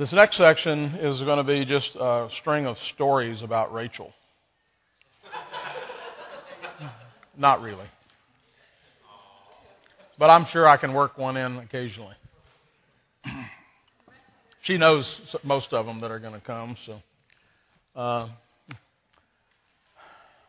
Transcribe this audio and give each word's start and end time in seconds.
This 0.00 0.14
next 0.14 0.38
section 0.38 0.94
is 1.02 1.20
going 1.20 1.36
to 1.36 1.44
be 1.44 1.66
just 1.66 1.90
a 1.94 2.28
string 2.40 2.64
of 2.64 2.76
stories 2.94 3.42
about 3.42 3.70
Rachel. 3.70 4.10
Not 7.36 7.60
really. 7.60 7.84
But 10.18 10.30
I'm 10.30 10.46
sure 10.54 10.66
I 10.66 10.78
can 10.78 10.94
work 10.94 11.18
one 11.18 11.36
in 11.36 11.58
occasionally. 11.58 12.14
she 14.62 14.78
knows 14.78 15.04
most 15.44 15.66
of 15.72 15.84
them 15.84 16.00
that 16.00 16.10
are 16.10 16.18
going 16.18 16.32
to 16.32 16.40
come, 16.40 16.78
so. 16.86 17.02
Uh, 17.94 18.28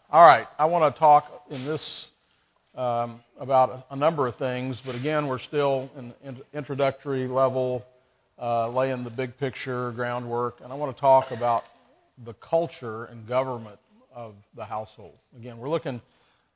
all 0.09 0.25
right, 0.25 0.47
I 0.57 0.63
want 0.63 0.95
to 0.95 0.97
talk 0.97 1.25
in 1.49 1.65
this 1.65 1.81
um, 2.73 3.19
about 3.37 3.85
a, 3.89 3.97
number 3.97 4.27
of 4.27 4.37
things, 4.37 4.77
but 4.85 4.95
again, 4.95 5.27
we're 5.27 5.41
still 5.41 5.89
in, 5.97 6.13
in 6.23 6.37
introductory 6.53 7.27
level, 7.27 7.83
uh, 8.41 8.69
laying 8.69 9.03
the 9.03 9.09
big 9.09 9.37
picture 9.37 9.91
groundwork, 9.91 10.55
and 10.63 10.73
I 10.73 10.75
want 10.75 10.95
to 10.95 10.99
talk 10.99 11.31
about 11.31 11.63
the 12.25 12.33
culture 12.33 13.05
and 13.05 13.27
government 13.27 13.77
of 14.13 14.33
the 14.55 14.65
household. 14.65 15.13
Again, 15.37 15.57
we're 15.57 15.69
looking. 15.69 16.01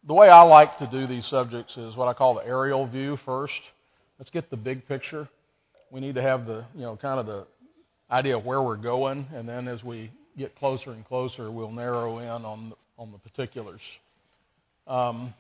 The 0.07 0.13
way 0.13 0.27
I 0.27 0.41
like 0.41 0.77
to 0.79 0.87
do 0.87 1.07
these 1.07 1.25
subjects 1.27 1.77
is 1.77 1.95
what 1.95 2.07
I 2.07 2.13
call 2.13 2.35
the 2.35 2.45
aerial 2.45 2.87
view 2.87 3.17
first. 3.25 3.53
Let's 4.19 4.31
get 4.31 4.49
the 4.49 4.57
big 4.57 4.87
picture. 4.87 5.29
We 5.91 5.99
need 5.99 6.15
to 6.15 6.21
have 6.21 6.45
the, 6.45 6.65
you 6.73 6.81
know, 6.81 6.97
kind 6.97 7.19
of 7.19 7.25
the 7.27 7.45
idea 8.09 8.37
of 8.37 8.45
where 8.45 8.61
we're 8.61 8.77
going, 8.77 9.27
and 9.33 9.47
then 9.47 9.67
as 9.67 9.83
we 9.83 10.11
get 10.37 10.55
closer 10.57 10.91
and 10.91 11.05
closer, 11.05 11.51
we'll 11.51 11.71
narrow 11.71 12.17
in 12.19 12.27
on 12.27 12.73
on 12.97 13.11
the 13.11 13.17
particulars. 13.17 13.81
Um, 14.87 15.33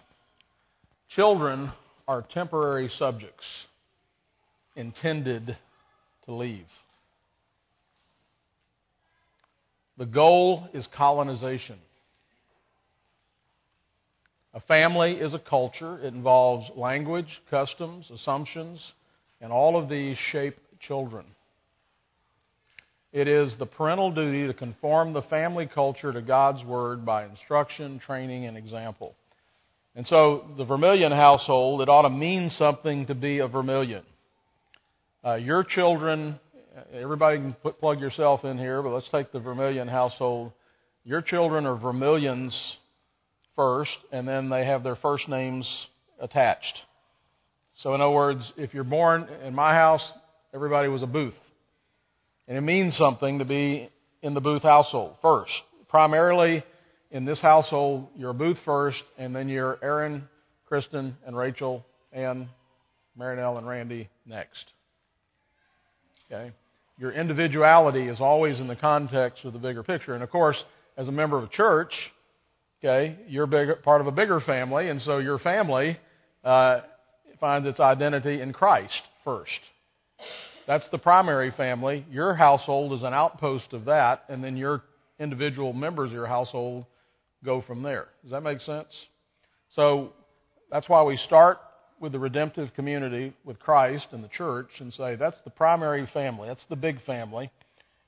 children 1.15 1.71
are 2.07 2.23
temporary 2.33 2.89
subjects 2.99 3.45
intended 4.75 5.57
to 6.25 6.33
leave. 6.33 6.65
The 9.97 10.05
goal 10.05 10.67
is 10.73 10.85
colonization. 10.95 11.77
A 14.53 14.61
family 14.61 15.13
is 15.13 15.33
a 15.33 15.39
culture. 15.39 15.99
It 15.99 16.13
involves 16.13 16.69
language, 16.75 17.27
customs, 17.49 18.09
assumptions, 18.09 18.79
and 19.41 19.51
all 19.51 19.81
of 19.81 19.89
these 19.89 20.17
shape 20.31 20.57
children. 20.79 21.25
It 23.11 23.29
is 23.29 23.53
the 23.59 23.65
parental 23.65 24.11
duty 24.11 24.47
to 24.47 24.53
conform 24.53 25.13
the 25.13 25.21
family 25.23 25.69
culture 25.73 26.11
to 26.11 26.21
God's 26.21 26.63
Word 26.65 27.05
by 27.05 27.25
instruction, 27.25 28.01
training, 28.05 28.45
and 28.45 28.57
example. 28.57 29.15
And 29.95 30.05
so, 30.07 30.43
the 30.57 30.65
Vermilion 30.65 31.13
household, 31.13 31.81
it 31.81 31.87
ought 31.87 32.01
to 32.01 32.09
mean 32.09 32.49
something 32.57 33.05
to 33.05 33.15
be 33.15 33.39
a 33.39 33.47
Vermilion. 33.47 34.03
Uh, 35.25 35.35
your 35.35 35.63
children, 35.63 36.39
everybody 36.93 37.37
can 37.37 37.53
put, 37.53 37.79
plug 37.79 37.99
yourself 37.99 38.45
in 38.45 38.59
here, 38.59 38.83
but 38.83 38.89
let's 38.89 39.09
take 39.11 39.31
the 39.31 39.39
Vermilion 39.39 39.87
household. 39.87 40.51
Your 41.03 41.23
children 41.23 41.65
are 41.65 41.75
Vermilions 41.75 42.55
first, 43.55 43.97
and 44.11 44.27
then 44.27 44.49
they 44.49 44.65
have 44.65 44.83
their 44.83 44.95
first 44.97 45.27
names 45.27 45.67
attached. 46.19 46.77
So, 47.81 47.95
in 47.95 48.01
other 48.01 48.13
words, 48.13 48.43
if 48.55 48.75
you're 48.75 48.83
born 48.83 49.27
in 49.43 49.55
my 49.55 49.73
house, 49.73 50.03
everybody 50.53 50.89
was 50.89 51.01
a 51.01 51.07
Booth. 51.07 51.33
And 52.47 52.55
it 52.55 52.61
means 52.61 52.95
something 52.95 53.39
to 53.39 53.45
be 53.45 53.89
in 54.21 54.35
the 54.35 54.41
Booth 54.41 54.61
household 54.61 55.15
first. 55.23 55.51
Primarily 55.89 56.63
in 57.09 57.25
this 57.25 57.41
household, 57.41 58.09
you're 58.15 58.29
a 58.29 58.35
Booth 58.35 58.57
first, 58.63 59.01
and 59.17 59.35
then 59.35 59.49
you're 59.49 59.79
Aaron, 59.81 60.29
Kristen, 60.67 61.17
and 61.25 61.35
Rachel, 61.35 61.83
and 62.13 62.47
Marinelle 63.17 63.57
and 63.57 63.67
Randy 63.67 64.07
next. 64.27 64.74
Okay? 66.31 66.51
Your 66.97 67.11
individuality 67.11 68.07
is 68.07 68.21
always 68.21 68.59
in 68.59 68.67
the 68.67 68.75
context 68.75 69.43
of 69.43 69.53
the 69.53 69.59
bigger 69.59 69.83
picture. 69.83 70.13
And 70.13 70.23
of 70.23 70.29
course, 70.29 70.57
as 70.97 71.07
a 71.07 71.11
member 71.11 71.37
of 71.37 71.43
a 71.43 71.49
church, 71.49 71.91
okay, 72.83 73.17
you're 73.27 73.47
part 73.83 74.01
of 74.01 74.07
a 74.07 74.11
bigger 74.11 74.39
family, 74.39 74.89
and 74.89 75.01
so 75.01 75.17
your 75.17 75.39
family 75.39 75.97
uh, 76.43 76.81
finds 77.39 77.67
its 77.67 77.79
identity 77.79 78.41
in 78.41 78.53
Christ 78.53 78.93
first. 79.23 79.51
That's 80.67 80.85
the 80.91 80.97
primary 80.97 81.51
family. 81.51 82.05
Your 82.09 82.33
household 82.33 82.93
is 82.93 83.03
an 83.03 83.13
outpost 83.13 83.73
of 83.73 83.85
that, 83.85 84.23
and 84.29 84.43
then 84.43 84.57
your 84.57 84.83
individual 85.19 85.73
members 85.73 86.07
of 86.07 86.13
your 86.13 86.25
household 86.27 86.85
go 87.43 87.61
from 87.61 87.83
there. 87.83 88.07
Does 88.23 88.31
that 88.31 88.41
make 88.41 88.61
sense? 88.61 88.87
So 89.71 90.13
that's 90.71 90.89
why 90.89 91.03
we 91.03 91.17
start 91.17 91.59
with 91.99 92.11
the 92.11 92.19
redemptive 92.19 92.73
community 92.73 93.33
with 93.43 93.59
Christ 93.59 94.07
and 94.11 94.23
the 94.23 94.29
church 94.29 94.69
and 94.79 94.93
say 94.93 95.15
that's 95.15 95.39
the 95.43 95.49
primary 95.49 96.07
family, 96.13 96.47
that's 96.47 96.65
the 96.69 96.75
big 96.75 97.03
family. 97.05 97.51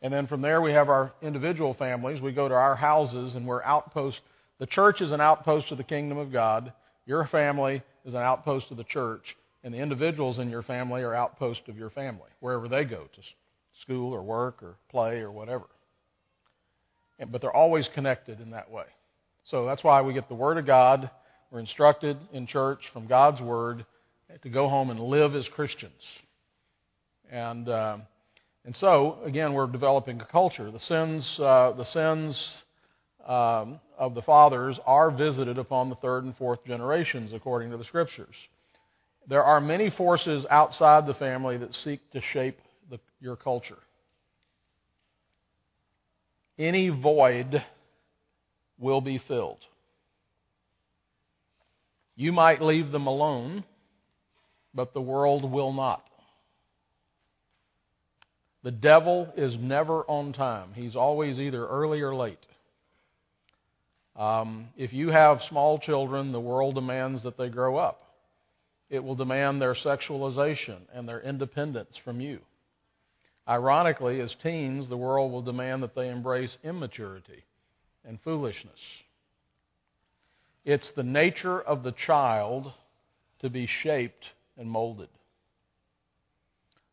And 0.02 0.14
then 0.14 0.28
from 0.28 0.42
there 0.42 0.62
we 0.62 0.72
have 0.72 0.90
our 0.90 1.14
individual 1.22 1.74
families. 1.74 2.22
We 2.22 2.32
go 2.32 2.48
to 2.48 2.54
our 2.54 2.76
houses 2.76 3.36
and 3.36 3.48
we're 3.48 3.64
outposts. 3.64 4.20
The 4.60 4.68
church 4.68 5.02
is 5.02 5.12
an 5.12 5.22
outpost 5.22 5.72
of 5.72 5.78
the 5.78 5.84
kingdom 5.84 6.18
of 6.18 6.32
God. 6.32 6.74
Your 7.06 7.28
family 7.28 7.82
is 8.06 8.14
an 8.14 8.22
outpost 8.22 8.68
of 8.70 8.78
the 8.78 8.84
church 8.84 9.24
and 9.64 9.74
the 9.74 9.80
individuals 9.80 10.40
in 10.40 10.50
your 10.50 10.64
family 10.64 11.02
are 11.02 11.14
outposts 11.14 11.68
of 11.68 11.78
your 11.78 11.90
family, 11.90 12.30
wherever 12.40 12.70
they 12.70 12.86
go 12.86 13.04
to 13.14 13.22
school 13.82 14.14
or 14.14 14.22
work 14.22 14.64
or 14.64 14.76
play 14.90 15.20
or 15.20 15.32
whatever. 15.32 15.66
But 17.30 17.42
they're 17.42 17.56
always 17.56 17.86
connected 17.94 18.40
in 18.40 18.52
that 18.52 18.72
way. 18.72 18.86
So 19.50 19.66
that's 19.66 19.84
why 19.84 20.02
we 20.02 20.14
get 20.14 20.30
the 20.30 20.36
Word 20.36 20.58
of 20.58 20.66
God. 20.66 21.10
We're 21.52 21.60
instructed 21.60 22.18
in 22.34 22.46
church 22.46 22.80
from 22.92 23.08
God's 23.08 23.42
Word 23.42 23.86
to 24.42 24.50
go 24.50 24.68
home 24.68 24.90
and 24.90 25.00
live 25.00 25.34
as 25.34 25.48
Christians. 25.56 25.94
And 27.32 27.70
uh, 27.70 27.98
and 28.66 28.76
so 28.82 29.20
again, 29.24 29.54
we're 29.54 29.68
developing 29.68 30.20
a 30.20 30.26
culture. 30.26 30.70
The 30.72 30.80
sins 30.80 31.40
uh, 31.40 31.72
the 31.72 31.86
sins 31.94 32.38
um, 33.26 33.80
of 33.98 34.14
the 34.14 34.22
fathers 34.22 34.78
are 34.86 35.10
visited 35.10 35.58
upon 35.58 35.90
the 35.90 35.96
third 35.96 36.26
and 36.26 36.36
fourth 36.36 36.66
generations, 36.66 37.32
according 37.34 37.72
to 37.72 37.78
the 37.78 37.86
Scriptures. 37.86 38.36
There 39.30 39.44
are 39.44 39.62
many 39.62 39.90
forces 39.90 40.46
outside 40.50 41.06
the 41.06 41.14
family 41.14 41.58
that 41.58 41.74
seek 41.84 42.00
to 42.12 42.22
shape 42.34 42.60
the, 42.90 43.00
your 43.20 43.36
culture. 43.36 43.80
Any 46.58 46.90
void 46.90 47.62
will 48.80 49.02
be 49.02 49.22
filled. 49.28 49.60
You 52.18 52.34
might 52.34 52.62
leave 52.62 52.92
them 52.92 53.06
alone, 53.06 53.64
but 54.74 54.94
the 54.94 55.02
world 55.02 55.50
will 55.50 55.72
not. 55.72 56.04
The 58.64 58.72
devil 58.72 59.32
is 59.38 59.56
never 59.60 60.02
on 60.10 60.34
time. 60.34 60.74
He's 60.74 60.96
always 60.96 61.40
either 61.40 61.66
early 61.66 62.02
or 62.02 62.16
late. 62.16 62.40
Um, 64.16 64.70
if 64.76 64.92
you 64.94 65.10
have 65.10 65.38
small 65.48 65.78
children, 65.78 66.32
the 66.32 66.40
world 66.40 66.74
demands 66.74 67.22
that 67.24 67.38
they 67.38 67.50
grow 67.50 67.78
up. 67.78 68.02
It 68.90 69.04
will 69.04 69.16
demand 69.16 69.62
their 69.62 69.76
sexualization 69.76 70.80
and 70.94 71.08
their 71.08 71.22
independence 71.22 71.92
from 72.04 72.20
you. 72.20 72.40
Ironically, 73.48 74.20
as 74.22 74.34
teens, 74.42 74.90
the 74.90 74.98
world 74.98 75.32
will 75.32 75.44
demand 75.44 75.84
that 75.84 75.94
they 75.94 76.10
embrace 76.10 76.58
immaturity 76.64 77.44
and 78.04 78.20
foolishness. 78.24 78.80
It's 80.68 80.92
the 80.98 81.04
nature 81.04 81.62
of 81.62 81.84
the 81.84 81.94
child 82.06 82.74
to 83.40 83.50
be 83.50 83.70
shaped 83.84 84.26
and 84.58 84.70
molded. 84.70 85.08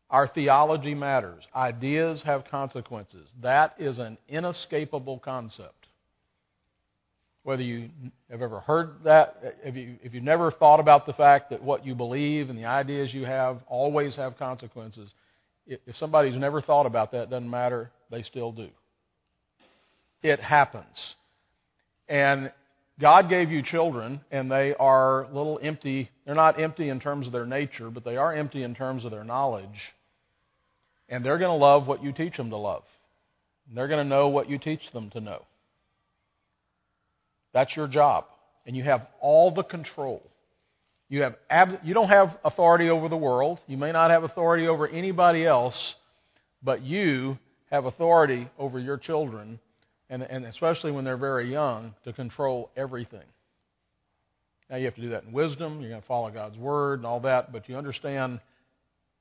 Our 0.09 0.29
theology 0.29 0.95
matters. 0.95 1.43
Ideas 1.53 2.21
have 2.23 2.45
consequences. 2.49 3.27
That 3.43 3.73
is 3.77 3.99
an 3.99 4.17
inescapable 4.29 5.19
concept. 5.19 5.87
Whether 7.43 7.63
you 7.63 7.89
have 8.31 8.41
ever 8.41 8.61
heard 8.61 8.91
that, 9.03 9.57
if, 9.65 9.75
you, 9.75 9.97
if 10.01 10.13
you've 10.13 10.23
never 10.23 10.51
thought 10.51 10.79
about 10.79 11.05
the 11.05 11.11
fact 11.11 11.49
that 11.49 11.61
what 11.61 11.85
you 11.85 11.95
believe 11.95 12.49
and 12.49 12.57
the 12.57 12.63
ideas 12.63 13.13
you 13.13 13.25
have 13.25 13.59
always 13.67 14.15
have 14.15 14.37
consequences, 14.37 15.09
if 15.67 15.97
somebody's 15.97 16.37
never 16.37 16.61
thought 16.61 16.85
about 16.85 17.11
that, 17.11 17.23
it 17.23 17.29
doesn't 17.29 17.49
matter, 17.49 17.91
they 18.09 18.23
still 18.23 18.53
do. 18.53 18.69
It 20.23 20.39
happens. 20.39 20.95
And 22.07 22.53
God 22.99 23.29
gave 23.29 23.51
you 23.51 23.61
children, 23.61 24.21
and 24.31 24.49
they 24.49 24.73
are 24.75 25.27
little 25.27 25.59
empty. 25.61 26.09
They're 26.25 26.35
not 26.35 26.61
empty 26.61 26.89
in 26.89 26.99
terms 26.99 27.27
of 27.27 27.33
their 27.33 27.45
nature, 27.45 27.89
but 27.89 28.05
they 28.05 28.15
are 28.15 28.33
empty 28.33 28.63
in 28.63 28.73
terms 28.73 29.03
of 29.03 29.11
their 29.11 29.25
knowledge. 29.25 29.65
And 31.09 31.23
they're 31.23 31.37
going 31.37 31.51
to 31.51 31.63
love 31.63 31.87
what 31.87 32.03
you 32.03 32.13
teach 32.13 32.37
them 32.37 32.49
to 32.51 32.57
love. 32.57 32.83
And 33.67 33.77
they're 33.77 33.89
going 33.89 34.03
to 34.03 34.09
know 34.09 34.29
what 34.29 34.49
you 34.49 34.57
teach 34.57 34.81
them 34.93 35.09
to 35.11 35.19
know. 35.19 35.43
That's 37.53 37.75
your 37.75 37.87
job. 37.87 38.25
And 38.65 38.75
you 38.75 38.83
have 38.83 39.07
all 39.19 39.51
the 39.51 39.63
control. 39.63 40.23
You, 41.09 41.23
have 41.23 41.35
ab- 41.49 41.79
you 41.83 41.93
don't 41.93 42.09
have 42.09 42.37
authority 42.43 42.89
over 42.89 43.09
the 43.09 43.17
world. 43.17 43.59
You 43.67 43.77
may 43.77 43.91
not 43.91 44.09
have 44.09 44.23
authority 44.23 44.67
over 44.67 44.87
anybody 44.87 45.45
else, 45.45 45.75
but 46.63 46.81
you 46.81 47.37
have 47.69 47.85
authority 47.85 48.49
over 48.57 48.79
your 48.79 48.97
children, 48.97 49.59
and, 50.09 50.21
and 50.23 50.45
especially 50.45 50.91
when 50.91 51.03
they're 51.05 51.17
very 51.17 51.51
young, 51.51 51.93
to 52.03 52.13
control 52.13 52.71
everything. 52.75 53.25
Now, 54.69 54.77
you 54.77 54.85
have 54.85 54.95
to 54.95 55.01
do 55.01 55.09
that 55.09 55.23
in 55.23 55.31
wisdom. 55.31 55.79
You're 55.79 55.91
going 55.91 56.01
to 56.01 56.07
follow 56.07 56.29
God's 56.31 56.57
word 56.57 56.99
and 56.99 57.05
all 57.05 57.19
that, 57.21 57.51
but 57.51 57.69
you 57.69 57.77
understand 57.77 58.39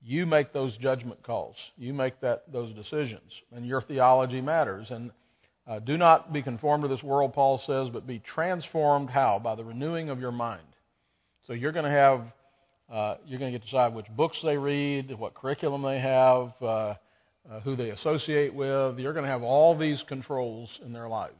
you 0.03 0.27
make 0.27 0.53
those 0.53 0.77
judgment 0.79 1.23
calls. 1.23 1.57
You 1.77 1.95
make 1.95 2.21
that 2.21 2.51
those 2.53 2.75
decisions, 2.75 3.31
and 3.55 3.67
your 3.67 3.83
theology 3.83 4.41
matters. 4.41 4.87
And 4.91 5.11
uh, 5.67 5.79
do 5.81 5.97
not 5.97 6.33
be 6.33 6.43
conformed 6.43 6.83
to 6.83 6.89
this 6.89 7.03
world, 7.03 7.33
Paul 7.33 7.61
says, 7.67 7.89
but 7.91 8.07
be 8.07 8.21
transformed. 8.35 9.11
How? 9.11 9.39
By 9.39 9.55
the 9.55 9.65
renewing 9.65 10.11
of 10.11 10.21
your 10.21 10.33
mind. 10.33 10.67
So 11.47 11.53
you're 11.53 11.73
going 11.73 11.87
to 11.87 11.91
have 11.91 12.23
uh, 12.93 13.17
you're 13.27 13.39
going 13.39 13.51
to 13.51 13.59
get 13.59 13.65
to 13.65 13.71
decide 13.71 13.95
which 13.95 14.07
books 14.15 14.37
they 14.45 14.59
read, 14.59 15.11
what 15.19 15.35
curriculum 15.35 15.83
they 15.83 15.99
have, 15.99 16.53
uh, 16.63 16.95
uh, 17.51 17.61
who 17.61 17.77
they 17.77 17.91
associate 17.91 18.55
with. 18.55 18.99
You're 18.99 19.13
going 19.13 19.25
to 19.25 19.31
have 19.31 19.43
all 19.43 19.77
these 19.77 20.03
controls 20.09 20.69
in 20.85 20.93
their 20.93 21.09
lives. 21.09 21.35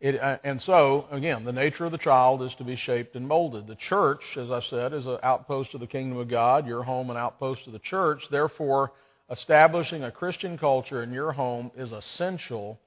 It, 0.00 0.20
uh, 0.20 0.36
and 0.44 0.60
so, 0.62 1.06
again, 1.10 1.44
the 1.44 1.52
nature 1.52 1.86
of 1.86 1.92
the 1.92 1.98
child 1.98 2.42
is 2.42 2.52
to 2.58 2.64
be 2.64 2.76
shaped 2.76 3.16
and 3.16 3.26
molded. 3.26 3.66
The 3.66 3.78
church, 3.88 4.20
as 4.36 4.50
I 4.50 4.60
said, 4.68 4.92
is 4.92 5.06
an 5.06 5.18
outpost 5.22 5.72
of 5.72 5.80
the 5.80 5.86
kingdom 5.86 6.18
of 6.18 6.28
God. 6.28 6.66
Your 6.66 6.82
home, 6.82 7.08
an 7.10 7.16
outpost 7.16 7.60
of 7.66 7.72
the 7.72 7.78
church. 7.78 8.20
Therefore, 8.30 8.92
establishing 9.30 10.04
a 10.04 10.10
Christian 10.10 10.58
culture 10.58 11.02
in 11.02 11.12
your 11.12 11.32
home 11.32 11.70
is 11.76 11.90
essential 11.92 12.78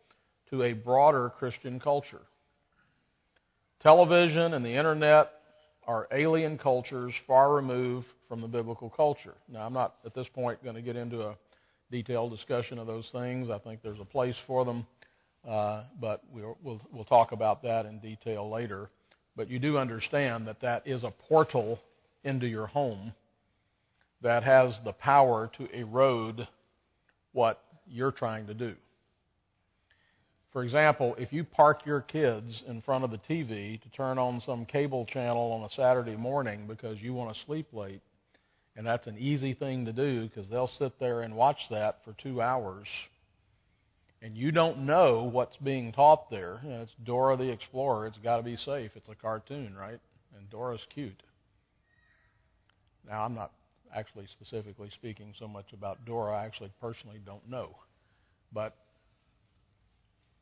to 0.52 0.64
a 0.64 0.74
broader 0.74 1.32
Christian 1.40 1.80
culture. 1.80 2.22
Television 3.82 4.54
and 4.54 4.64
the 4.64 4.76
internet 4.76 5.32
are 5.88 6.08
alien 6.12 6.58
cultures 6.58 7.14
far 7.26 7.54
removed 7.54 8.08
from 8.30 8.42
the 8.42 8.48
biblical 8.48 8.90
culture. 8.90 9.34
Now, 9.52 9.66
I'm 9.66 9.74
not 9.74 9.96
at 10.06 10.14
this 10.14 10.28
point 10.34 10.64
going 10.64 10.76
to 10.76 10.82
get 10.82 10.96
into 10.96 11.24
a 11.24 11.36
detailed 11.92 12.32
discussion 12.32 12.78
of 12.78 12.88
those 12.88 13.10
things. 13.12 13.50
I 13.50 13.58
think 13.58 13.82
there's 13.82 14.00
a 14.00 14.06
place 14.06 14.36
for 14.48 14.64
them. 14.64 14.86
Uh, 15.48 15.84
but 16.00 16.22
we'll, 16.32 16.58
we'll, 16.62 16.82
we'll 16.94 17.06
talk 17.06 17.32
about 17.32 17.64
that 17.64 17.86
in 17.86 18.00
detail 18.00 18.50
later. 18.50 18.90
But 19.36 19.50
you 19.50 19.58
do 19.58 19.78
understand 19.78 20.48
that 20.48 20.62
that 20.62 20.86
is 20.86 21.04
a 21.04 21.12
portal 21.12 21.80
into 22.24 22.46
your 22.46 22.68
home 22.68 23.14
that 24.22 24.44
has 24.44 24.74
the 24.84 24.92
power 24.94 25.50
to 25.58 25.66
erode 25.74 26.48
what 27.32 27.64
you're 27.88 28.12
trying 28.12 28.48
to 28.48 28.54
do. 28.54 28.76
For 30.52 30.64
example, 30.64 31.16
if 31.18 31.32
you 31.32 31.44
park 31.44 31.86
your 31.86 32.02
kids 32.02 32.64
in 32.68 32.82
front 32.82 33.04
of 33.04 33.12
the 33.12 33.20
TV 33.20 33.82
to 33.82 33.90
turn 33.90 34.18
on 34.18 34.42
some 34.46 34.66
cable 34.66 35.06
channel 35.06 35.52
on 35.54 35.64
a 35.64 35.70
Saturday 35.76 36.18
morning 36.18 36.66
because 36.68 37.00
you 37.00 37.14
want 37.14 37.34
to 37.34 37.42
sleep 37.46 37.68
late, 37.72 38.02
and 38.80 38.88
that's 38.88 39.08
an 39.08 39.18
easy 39.18 39.54
thing 39.54 39.84
to 39.84 39.92
do 39.92 40.30
because 40.30 40.50
they'll 40.50 40.72
sit 40.80 40.98
there 41.02 41.20
and 41.20 41.36
watch 41.36 41.58
that 41.70 41.98
for 42.06 42.16
two 42.24 42.42
hours 42.42 42.88
and 44.22 44.38
you 44.38 44.54
don't 44.54 44.86
know 44.86 45.30
what's 45.30 45.58
being 45.58 45.92
taught 45.92 46.30
there. 46.32 46.62
You 46.64 46.70
know, 46.70 46.82
it's 46.84 46.92
Dora 47.04 47.36
the 47.36 47.52
Explorer. 47.52 48.08
It's 48.08 48.18
got 48.20 48.38
to 48.38 48.44
be 48.44 48.56
safe. 48.56 48.92
It's 48.96 49.10
a 49.10 49.16
cartoon, 49.16 49.76
right? 49.76 50.00
And 50.34 50.50
Dora's 50.50 50.80
cute. 50.94 51.22
Now, 53.06 53.26
I'm 53.26 53.36
not 53.36 53.52
actually 53.94 54.28
specifically 54.28 54.90
speaking 54.94 55.34
so 55.38 55.46
much 55.46 55.74
about 55.74 56.06
Dora. 56.06 56.38
I 56.38 56.46
actually 56.46 56.72
personally 56.80 57.20
don't 57.26 57.50
know. 57.50 57.76
But 58.54 58.78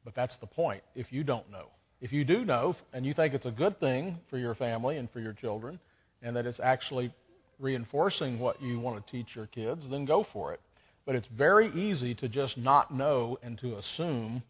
but 0.06 0.14
that's 0.14 0.36
the 0.42 0.48
point. 0.48 0.84
If 0.94 1.12
you 1.12 1.24
don't 1.24 1.50
know. 1.52 1.70
If 2.02 2.12
you 2.12 2.24
do 2.24 2.46
know 2.46 2.76
and 2.94 3.04
you 3.04 3.16
think 3.16 3.34
it's 3.34 3.48
a 3.48 3.52
good 3.52 3.80
thing 3.80 4.20
for 4.30 4.38
your 4.38 4.54
family 4.54 4.98
and 4.98 5.10
for 5.10 5.22
your 5.22 5.34
children 5.34 5.80
and 6.22 6.36
that 6.36 6.46
it's 6.46 6.60
actually 6.62 7.12
reinforcing 7.60 8.40
what 8.40 8.62
you 8.62 8.80
want 8.80 9.04
to 9.04 9.12
teach 9.12 9.28
your 9.36 9.48
kids, 9.48 9.82
then 9.90 10.06
go 10.06 10.26
for 10.32 10.54
it. 10.54 10.62
But 11.06 11.16
it's 11.16 11.28
very 11.36 11.70
easy 11.74 12.14
to 12.16 12.28
just 12.28 12.58
not 12.58 12.94
know 12.94 13.38
and 13.42 13.58
to 13.60 13.78
assume 13.78 14.44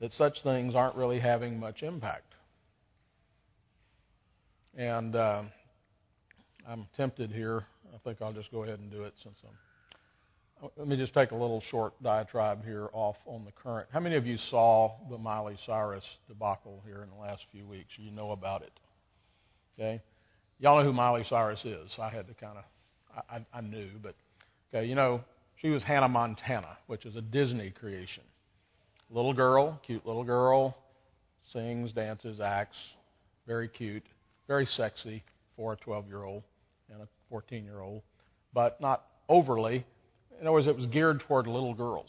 that 0.00 0.12
such 0.12 0.42
things 0.42 0.74
aren't 0.74 0.96
really 0.96 1.18
having 1.18 1.58
much 1.58 1.82
impact. 1.82 2.34
And 4.76 5.14
uh, 5.14 5.42
I'm 6.68 6.86
tempted 6.96 7.30
here. 7.30 7.64
I 7.94 7.98
think 8.04 8.18
I'll 8.20 8.32
just 8.32 8.50
go 8.50 8.64
ahead 8.64 8.78
and 8.78 8.90
do 8.90 9.02
it 9.04 9.14
since 9.22 9.36
I'm. 9.44 10.70
Let 10.76 10.88
me 10.88 10.96
just 10.96 11.12
take 11.12 11.32
a 11.32 11.36
little 11.36 11.62
short 11.70 12.00
diatribe 12.02 12.64
here 12.64 12.88
off 12.92 13.16
on 13.26 13.44
the 13.44 13.52
current. 13.52 13.88
How 13.92 14.00
many 14.00 14.16
of 14.16 14.26
you 14.26 14.38
saw 14.50 14.92
the 15.10 15.18
Miley 15.18 15.58
Cyrus 15.66 16.04
debacle 16.26 16.80
here 16.86 17.02
in 17.02 17.10
the 17.10 17.16
last 17.16 17.42
few 17.52 17.66
weeks? 17.66 17.90
You 17.98 18.10
know 18.10 18.30
about 18.30 18.62
it. 18.62 18.72
Okay? 19.78 20.00
Y'all 20.64 20.78
know 20.78 20.84
who 20.84 20.94
Miley 20.94 21.26
Cyrus 21.28 21.62
is. 21.62 21.90
I 21.98 22.08
had 22.08 22.26
to 22.26 22.32
kind 22.32 22.56
of, 22.56 23.22
I, 23.28 23.44
I 23.52 23.60
knew, 23.60 23.90
but 24.02 24.14
okay, 24.72 24.86
you 24.86 24.94
know, 24.94 25.20
she 25.60 25.68
was 25.68 25.82
Hannah 25.82 26.08
Montana, 26.08 26.78
which 26.86 27.04
is 27.04 27.16
a 27.16 27.20
Disney 27.20 27.68
creation. 27.68 28.22
Little 29.10 29.34
girl, 29.34 29.78
cute 29.86 30.06
little 30.06 30.24
girl, 30.24 30.74
sings, 31.52 31.92
dances, 31.92 32.40
acts, 32.40 32.78
very 33.46 33.68
cute, 33.68 34.04
very 34.48 34.64
sexy 34.64 35.22
for 35.54 35.74
a 35.74 35.76
12 35.76 36.06
year 36.06 36.24
old 36.24 36.42
and 36.90 37.02
a 37.02 37.08
14 37.28 37.62
year 37.62 37.80
old, 37.80 38.00
but 38.54 38.80
not 38.80 39.04
overly. 39.28 39.84
In 40.40 40.46
other 40.46 40.52
words, 40.52 40.66
it 40.66 40.74
was 40.74 40.86
geared 40.86 41.20
toward 41.28 41.46
little 41.46 41.74
girls. 41.74 42.08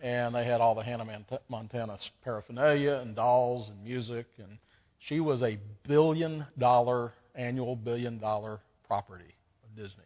And 0.00 0.36
they 0.36 0.44
had 0.44 0.60
all 0.60 0.76
the 0.76 0.84
Hannah 0.84 1.24
Montana 1.48 1.98
paraphernalia 2.22 2.92
and 3.02 3.16
dolls 3.16 3.68
and 3.68 3.82
music. 3.82 4.26
And 4.38 4.58
she 5.06 5.20
was 5.20 5.42
a 5.42 5.58
billion 5.86 6.46
dollar, 6.58 7.12
annual 7.34 7.76
billion 7.76 8.18
dollar 8.18 8.60
property 8.86 9.34
of 9.64 9.76
Disney. 9.76 10.04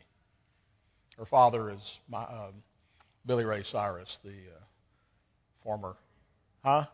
Her 1.16 1.26
father 1.26 1.70
is 1.70 1.80
my, 2.08 2.22
uh, 2.22 2.50
Billy 3.26 3.44
Ray 3.44 3.64
Cyrus, 3.70 4.08
the 4.24 4.30
uh, 4.30 4.60
former, 5.62 5.96
huh? 6.64 6.84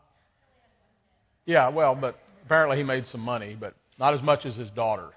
Yeah, 1.46 1.68
well, 1.70 1.94
but 1.94 2.18
apparently 2.44 2.76
he 2.76 2.82
made 2.82 3.04
some 3.10 3.22
money, 3.22 3.56
but 3.58 3.74
not 3.98 4.14
as 4.14 4.22
much 4.22 4.44
as 4.44 4.54
his 4.54 4.68
daughter. 4.70 5.08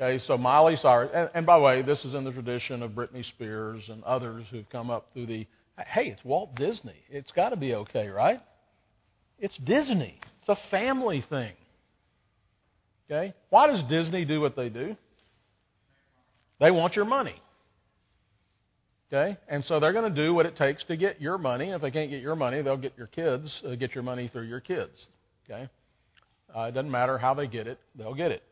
Okay, 0.00 0.22
so 0.26 0.36
Miley 0.36 0.76
Cyrus, 0.82 1.10
and, 1.14 1.30
and 1.34 1.46
by 1.46 1.56
the 1.56 1.62
way, 1.62 1.82
this 1.82 2.04
is 2.04 2.14
in 2.14 2.24
the 2.24 2.32
tradition 2.32 2.82
of 2.82 2.90
Britney 2.92 3.24
Spears 3.30 3.82
and 3.88 4.02
others 4.04 4.44
who've 4.50 4.68
come 4.70 4.90
up 4.90 5.06
through 5.12 5.26
the. 5.26 5.46
Hey, 5.78 6.06
it's 6.06 6.24
Walt 6.24 6.54
Disney. 6.56 6.96
It's 7.08 7.30
got 7.32 7.50
to 7.50 7.56
be 7.56 7.74
okay, 7.74 8.08
right? 8.08 8.40
It's 9.38 9.56
Disney. 9.64 10.18
It's 10.40 10.48
a 10.48 10.70
family 10.70 11.24
thing. 11.30 11.52
Okay? 13.10 13.34
Why 13.50 13.66
does 13.66 13.82
Disney 13.88 14.24
do 14.24 14.40
what 14.40 14.56
they 14.56 14.68
do? 14.68 14.96
They 16.60 16.70
want 16.70 16.96
your 16.96 17.04
money. 17.04 17.40
Okay? 19.12 19.36
And 19.48 19.64
so 19.66 19.80
they're 19.80 19.92
going 19.92 20.12
to 20.12 20.22
do 20.22 20.34
what 20.34 20.46
it 20.46 20.56
takes 20.56 20.82
to 20.84 20.96
get 20.96 21.20
your 21.20 21.38
money. 21.38 21.70
If 21.70 21.82
they 21.82 21.90
can't 21.90 22.10
get 22.10 22.22
your 22.22 22.36
money, 22.36 22.62
they'll 22.62 22.76
get 22.76 22.94
your 22.96 23.06
kids, 23.06 23.50
uh, 23.66 23.74
get 23.74 23.94
your 23.94 24.02
money 24.02 24.28
through 24.28 24.46
your 24.46 24.60
kids. 24.60 24.92
Okay? 25.48 25.68
Uh, 26.54 26.62
it 26.62 26.72
doesn't 26.72 26.90
matter 26.90 27.18
how 27.18 27.34
they 27.34 27.46
get 27.46 27.66
it, 27.66 27.78
they'll 27.96 28.14
get 28.14 28.30
it. 28.30 28.42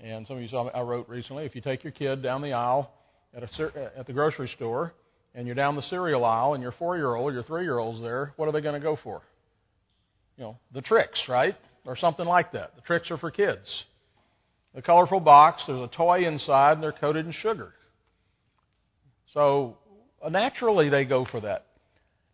And 0.00 0.26
some 0.26 0.36
of 0.36 0.42
you 0.42 0.48
saw 0.48 0.68
I 0.68 0.80
wrote 0.82 1.08
recently 1.08 1.44
if 1.44 1.54
you 1.54 1.60
take 1.60 1.82
your 1.82 1.92
kid 1.92 2.22
down 2.22 2.42
the 2.42 2.52
aisle 2.52 2.92
at, 3.34 3.42
a, 3.42 3.98
at 3.98 4.06
the 4.06 4.12
grocery 4.12 4.50
store 4.54 4.92
and 5.34 5.46
you're 5.46 5.56
down 5.56 5.76
the 5.76 5.82
cereal 5.82 6.24
aisle 6.24 6.54
and 6.54 6.62
your 6.62 6.72
four 6.72 6.96
year 6.96 7.14
old, 7.14 7.34
your 7.34 7.42
three 7.42 7.64
year 7.64 7.78
old's 7.78 8.00
there, 8.00 8.32
what 8.36 8.48
are 8.48 8.52
they 8.52 8.60
going 8.60 8.74
to 8.74 8.80
go 8.80 8.96
for? 9.02 9.22
You 10.36 10.44
know, 10.44 10.58
the 10.72 10.82
Trix, 10.82 11.18
right? 11.28 11.56
Or 11.88 11.96
something 11.96 12.26
like 12.26 12.52
that. 12.52 12.76
The 12.76 12.82
Trix 12.82 13.10
are 13.10 13.16
for 13.16 13.30
kids. 13.30 13.66
The 14.74 14.82
colorful 14.82 15.20
box, 15.20 15.62
there's 15.66 15.80
a 15.80 15.88
toy 15.88 16.28
inside 16.28 16.72
and 16.72 16.82
they're 16.82 16.92
coated 16.92 17.24
in 17.24 17.32
sugar. 17.32 17.72
So 19.32 19.78
uh, 20.22 20.28
naturally 20.28 20.90
they 20.90 21.06
go 21.06 21.24
for 21.24 21.40
that. 21.40 21.64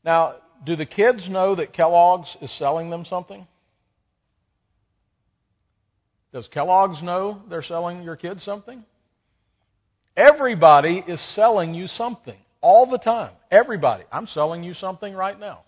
Now, 0.05 0.35
do 0.67 0.75
the 0.75 0.85
kids 0.85 1.23
know 1.29 1.55
that 1.55 1.73
Kellogg's 1.73 2.29
is 2.43 2.51
selling 2.59 2.91
them 2.91 3.05
something? 3.09 3.47
Does 6.33 6.49
Kellogg's 6.53 7.01
know 7.01 7.41
they're 7.49 7.63
selling 7.63 8.03
your 8.03 8.17
kids 8.17 8.43
something? 8.43 8.85
Everybody 10.17 11.05
is 11.07 11.21
selling 11.37 11.75
you 11.75 11.87
something 11.87 12.39
all 12.61 12.91
the 12.91 12.99
time. 12.99 13.35
Everybody. 13.53 14.03
I'm 14.11 14.27
selling 14.27 14.65
you 14.65 14.75
something 14.75 15.15
right 15.15 15.39
now. 15.39 15.61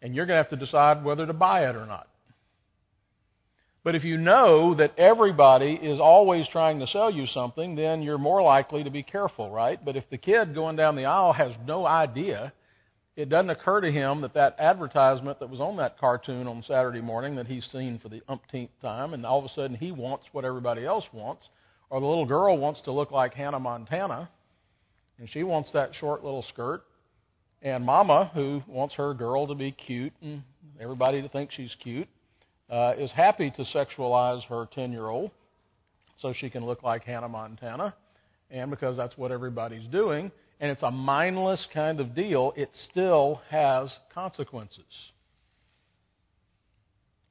And 0.00 0.14
you're 0.14 0.26
going 0.26 0.36
to 0.36 0.42
have 0.42 0.58
to 0.58 0.64
decide 0.64 1.04
whether 1.04 1.26
to 1.26 1.32
buy 1.32 1.68
it 1.68 1.76
or 1.76 1.86
not. 1.86 2.08
But 3.84 3.94
if 3.94 4.04
you 4.04 4.18
know 4.18 4.74
that 4.74 4.98
everybody 4.98 5.72
is 5.72 5.98
always 5.98 6.46
trying 6.48 6.80
to 6.80 6.86
sell 6.88 7.10
you 7.10 7.26
something, 7.26 7.74
then 7.74 8.02
you're 8.02 8.18
more 8.18 8.42
likely 8.42 8.84
to 8.84 8.90
be 8.90 9.02
careful, 9.02 9.50
right? 9.50 9.82
But 9.82 9.96
if 9.96 10.04
the 10.10 10.18
kid 10.18 10.54
going 10.54 10.76
down 10.76 10.94
the 10.94 11.06
aisle 11.06 11.32
has 11.32 11.52
no 11.66 11.86
idea, 11.86 12.52
it 13.16 13.28
doesn't 13.28 13.50
occur 13.50 13.80
to 13.80 13.90
him 13.90 14.20
that 14.20 14.34
that 14.34 14.56
advertisement 14.58 15.40
that 15.40 15.50
was 15.50 15.60
on 15.60 15.76
that 15.78 15.98
cartoon 15.98 16.46
on 16.46 16.62
Saturday 16.68 17.00
morning 17.00 17.34
that 17.36 17.46
he's 17.46 17.66
seen 17.72 17.98
for 17.98 18.08
the 18.08 18.22
umpteenth 18.28 18.70
time, 18.82 19.14
and 19.14 19.24
all 19.24 19.38
of 19.38 19.44
a 19.44 19.48
sudden 19.54 19.76
he 19.76 19.90
wants 19.90 20.26
what 20.32 20.44
everybody 20.44 20.84
else 20.84 21.04
wants, 21.12 21.48
or 21.90 21.98
the 22.00 22.06
little 22.06 22.26
girl 22.26 22.56
wants 22.58 22.80
to 22.84 22.92
look 22.92 23.10
like 23.10 23.34
Hannah 23.34 23.58
Montana, 23.58 24.28
and 25.18 25.28
she 25.30 25.42
wants 25.42 25.70
that 25.72 25.94
short 25.98 26.22
little 26.22 26.44
skirt, 26.52 26.84
and 27.62 27.84
Mama, 27.84 28.30
who 28.34 28.62
wants 28.66 28.94
her 28.94 29.14
girl 29.14 29.46
to 29.46 29.54
be 29.54 29.72
cute 29.72 30.12
and 30.22 30.42
everybody 30.80 31.22
to 31.22 31.28
think 31.28 31.50
she's 31.52 31.74
cute, 31.82 32.08
uh, 32.70 32.94
is 32.98 33.10
happy 33.10 33.50
to 33.50 33.64
sexualize 33.74 34.42
her 34.44 34.68
10 34.74 34.92
year 34.92 35.08
old 35.08 35.30
so 36.20 36.32
she 36.32 36.50
can 36.50 36.64
look 36.64 36.82
like 36.82 37.04
Hannah 37.04 37.28
Montana, 37.28 37.94
and 38.50 38.70
because 38.70 38.96
that's 38.96 39.16
what 39.16 39.30
everybody's 39.30 39.86
doing, 39.90 40.30
and 40.60 40.70
it's 40.70 40.82
a 40.82 40.90
mindless 40.90 41.64
kind 41.72 42.00
of 42.00 42.14
deal, 42.14 42.52
it 42.56 42.70
still 42.90 43.40
has 43.50 43.92
consequences. 44.12 44.84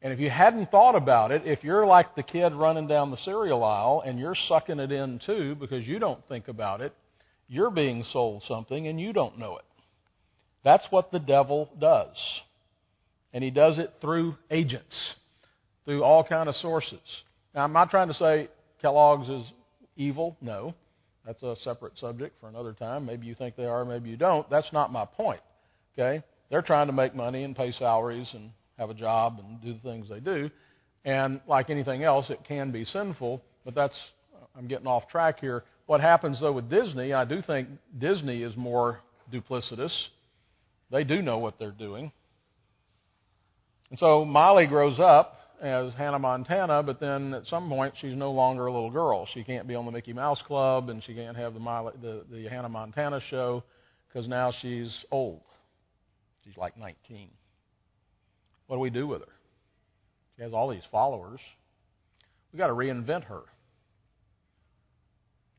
And 0.02 0.14
if 0.14 0.20
you 0.20 0.30
hadn't 0.30 0.70
thought 0.72 0.96
about 0.96 1.32
it, 1.32 1.42
if 1.46 1.64
you're 1.64 1.86
like 1.86 2.16
the 2.16 2.24
kid 2.24 2.54
running 2.54 2.88
down 2.88 3.12
the 3.12 3.18
cereal 3.18 3.64
aisle 3.64 4.04
and 4.06 4.20
you're 4.20 4.38
sucking 4.48 4.80
it 4.80 4.92
in 4.92 5.20
too 5.26 5.56
because 5.56 5.88
you 5.88 5.98
don't 6.00 6.26
think 6.28 6.48
about 6.48 6.82
it, 6.82 6.94
you're 7.48 7.72
being 7.72 8.06
sold 8.14 8.44
something 8.48 8.88
and 8.88 9.02
you 9.02 9.12
don't 9.12 9.40
know 9.40 9.58
it. 9.58 9.66
That's 10.68 10.86
what 10.90 11.14
the 11.14 11.20
devil 11.20 11.70
does. 11.80 12.14
And 13.32 13.42
he 13.42 13.52
does 13.52 13.78
it 13.78 13.94
through 14.02 14.36
agents, 14.52 14.94
through 15.86 16.04
all 16.04 16.26
kind 16.26 16.50
of 16.50 16.56
sources. 16.56 17.00
Now, 17.56 17.64
I'm 17.64 17.72
not 17.72 17.90
trying 17.90 18.10
to 18.10 18.14
say 18.16 18.50
Kellogg's 18.82 19.30
is 19.30 19.50
evil. 19.96 20.36
No. 20.42 20.74
That's 21.26 21.42
a 21.42 21.56
separate 21.64 21.98
subject 21.98 22.36
for 22.42 22.50
another 22.50 22.74
time. 22.74 23.06
Maybe 23.06 23.28
you 23.28 23.34
think 23.34 23.56
they 23.56 23.64
are, 23.64 23.86
maybe 23.86 24.10
you 24.10 24.18
don't. 24.18 24.50
That's 24.50 24.68
not 24.74 24.92
my 24.92 25.06
point. 25.06 25.40
Okay? 25.98 26.22
They're 26.50 26.62
trying 26.62 26.88
to 26.88 26.94
make 26.94 27.16
money 27.16 27.44
and 27.44 27.56
pay 27.56 27.72
salaries 27.72 28.28
and 28.34 28.52
have 28.78 28.90
a 28.90 28.94
job 28.94 29.40
and 29.42 29.62
do 29.62 29.72
the 29.74 29.90
things 29.90 30.10
they 30.10 30.20
do. 30.20 30.50
And 31.06 31.40
like 31.48 31.70
anything 31.70 32.04
else, 32.04 32.26
it 32.30 32.40
can 32.46 32.72
be 32.72 32.84
sinful, 32.84 33.42
but 33.64 33.74
that's, 33.74 33.96
I'm 34.54 34.68
getting 34.68 34.88
off 34.88 35.08
track 35.08 35.40
here. 35.40 35.64
What 35.86 36.02
happens 36.02 36.42
though 36.42 36.52
with 36.52 36.70
Disney, 36.70 37.14
I 37.14 37.24
do 37.24 37.42
think 37.42 37.70
Disney 37.98 38.44
is 38.44 38.58
more 38.58 39.00
duplicitous. 39.32 39.94
They 40.92 41.04
do 41.04 41.22
know 41.22 41.38
what 41.38 41.60
they're 41.60 41.72
doing. 41.72 42.12
And 43.90 44.00
so 44.00 44.26
Molly 44.26 44.66
grows 44.66 45.00
up 45.00 45.38
as 45.62 45.94
Hannah 45.98 46.20
Montana, 46.20 46.84
but 46.84 47.00
then 47.00 47.34
at 47.34 47.46
some 47.48 47.70
point 47.70 47.94
she's 48.00 48.16
no 48.16 48.32
longer 48.32 48.68
a 48.68 48.72
little 48.72 48.92
girl. 48.92 49.28
She 49.34 49.44
can't 49.44 49.68
be 49.68 49.76
on 49.76 49.86
the 49.86 49.92
Mickey 49.92 50.14
Mouse 50.14 50.42
Club, 50.46 50.90
and 50.90 51.04
she 51.04 51.14
can't 51.14 51.38
have 51.38 51.54
the 51.54 51.92
the, 52.02 52.26
the 52.32 52.48
Hannah 52.48 52.70
Montana 52.70 53.20
show 53.30 53.64
because 54.08 54.28
now 54.28 54.54
she's 54.62 54.92
old. 55.12 55.42
She's 56.46 56.58
like 56.58 56.78
19. 56.78 57.30
What 58.68 58.78
do 58.78 58.80
we 58.80 58.90
do 58.90 59.08
with 59.08 59.22
her? 59.22 59.34
She 60.36 60.44
has 60.44 60.54
all 60.54 60.70
these 60.70 60.84
followers. 60.92 61.40
We've 62.52 62.60
got 62.60 62.68
to 62.68 62.74
reinvent 62.74 63.26
her. 63.26 63.42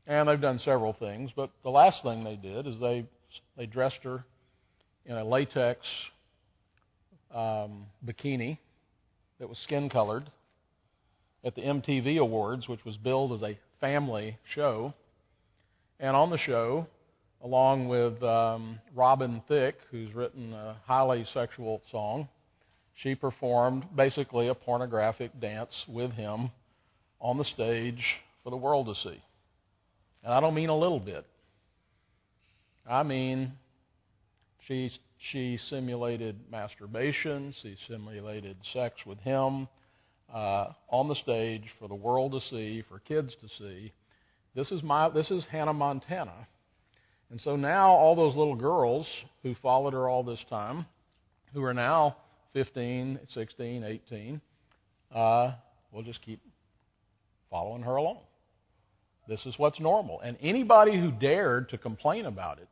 And 0.06 0.28
they've 0.28 0.40
done 0.40 0.60
several 0.64 0.94
things, 0.94 1.30
but 1.36 1.50
the 1.62 1.70
last 1.70 2.02
thing 2.02 2.24
they 2.24 2.36
did 2.36 2.66
is 2.66 2.78
they 2.80 3.06
they 3.58 3.66
dressed 3.66 3.98
her 4.04 4.24
in 5.08 5.16
a 5.16 5.24
latex 5.24 5.80
um, 7.34 7.86
bikini 8.06 8.58
that 9.40 9.48
was 9.48 9.58
skin 9.64 9.88
colored 9.88 10.30
at 11.44 11.54
the 11.54 11.62
MTV 11.62 12.18
Awards, 12.18 12.68
which 12.68 12.84
was 12.84 12.96
billed 12.96 13.32
as 13.32 13.42
a 13.42 13.58
family 13.80 14.36
show. 14.54 14.92
And 15.98 16.14
on 16.14 16.30
the 16.30 16.38
show, 16.38 16.86
along 17.42 17.88
with 17.88 18.22
um, 18.22 18.78
Robin 18.94 19.42
Thicke, 19.48 19.78
who's 19.90 20.14
written 20.14 20.52
a 20.52 20.76
highly 20.86 21.26
sexual 21.32 21.80
song, 21.90 22.28
she 23.02 23.14
performed 23.14 23.84
basically 23.96 24.48
a 24.48 24.54
pornographic 24.54 25.40
dance 25.40 25.72
with 25.88 26.10
him 26.12 26.50
on 27.20 27.38
the 27.38 27.44
stage 27.44 28.02
for 28.44 28.50
the 28.50 28.56
world 28.56 28.86
to 28.86 29.08
see. 29.08 29.22
And 30.22 30.34
I 30.34 30.40
don't 30.40 30.54
mean 30.54 30.68
a 30.68 30.76
little 30.76 31.00
bit. 31.00 31.24
I 32.88 33.02
mean, 33.02 33.52
she 34.68 34.92
she 35.32 35.58
simulated 35.68 36.38
masturbation. 36.50 37.54
She 37.62 37.76
simulated 37.88 38.56
sex 38.72 38.94
with 39.06 39.18
him 39.20 39.66
uh, 40.32 40.68
on 40.90 41.08
the 41.08 41.16
stage 41.16 41.64
for 41.78 41.88
the 41.88 41.94
world 41.94 42.32
to 42.32 42.40
see, 42.50 42.84
for 42.88 43.00
kids 43.00 43.34
to 43.40 43.48
see. 43.58 43.92
This 44.54 44.70
is 44.70 44.82
my 44.82 45.08
this 45.08 45.30
is 45.30 45.44
Hannah 45.50 45.72
Montana, 45.72 46.46
and 47.30 47.40
so 47.40 47.56
now 47.56 47.90
all 47.90 48.14
those 48.14 48.36
little 48.36 48.54
girls 48.54 49.06
who 49.42 49.56
followed 49.62 49.94
her 49.94 50.08
all 50.08 50.22
this 50.22 50.40
time, 50.50 50.86
who 51.54 51.64
are 51.64 51.74
now 51.74 52.16
15, 52.52 53.18
16, 53.32 53.84
18, 53.84 54.40
uh, 55.14 55.52
will 55.92 56.02
just 56.02 56.20
keep 56.22 56.40
following 57.50 57.82
her 57.82 57.96
along. 57.96 58.18
This 59.28 59.44
is 59.46 59.54
what's 59.58 59.80
normal, 59.80 60.20
and 60.20 60.36
anybody 60.40 60.98
who 60.98 61.10
dared 61.10 61.70
to 61.70 61.78
complain 61.78 62.26
about 62.26 62.58
it 62.58 62.68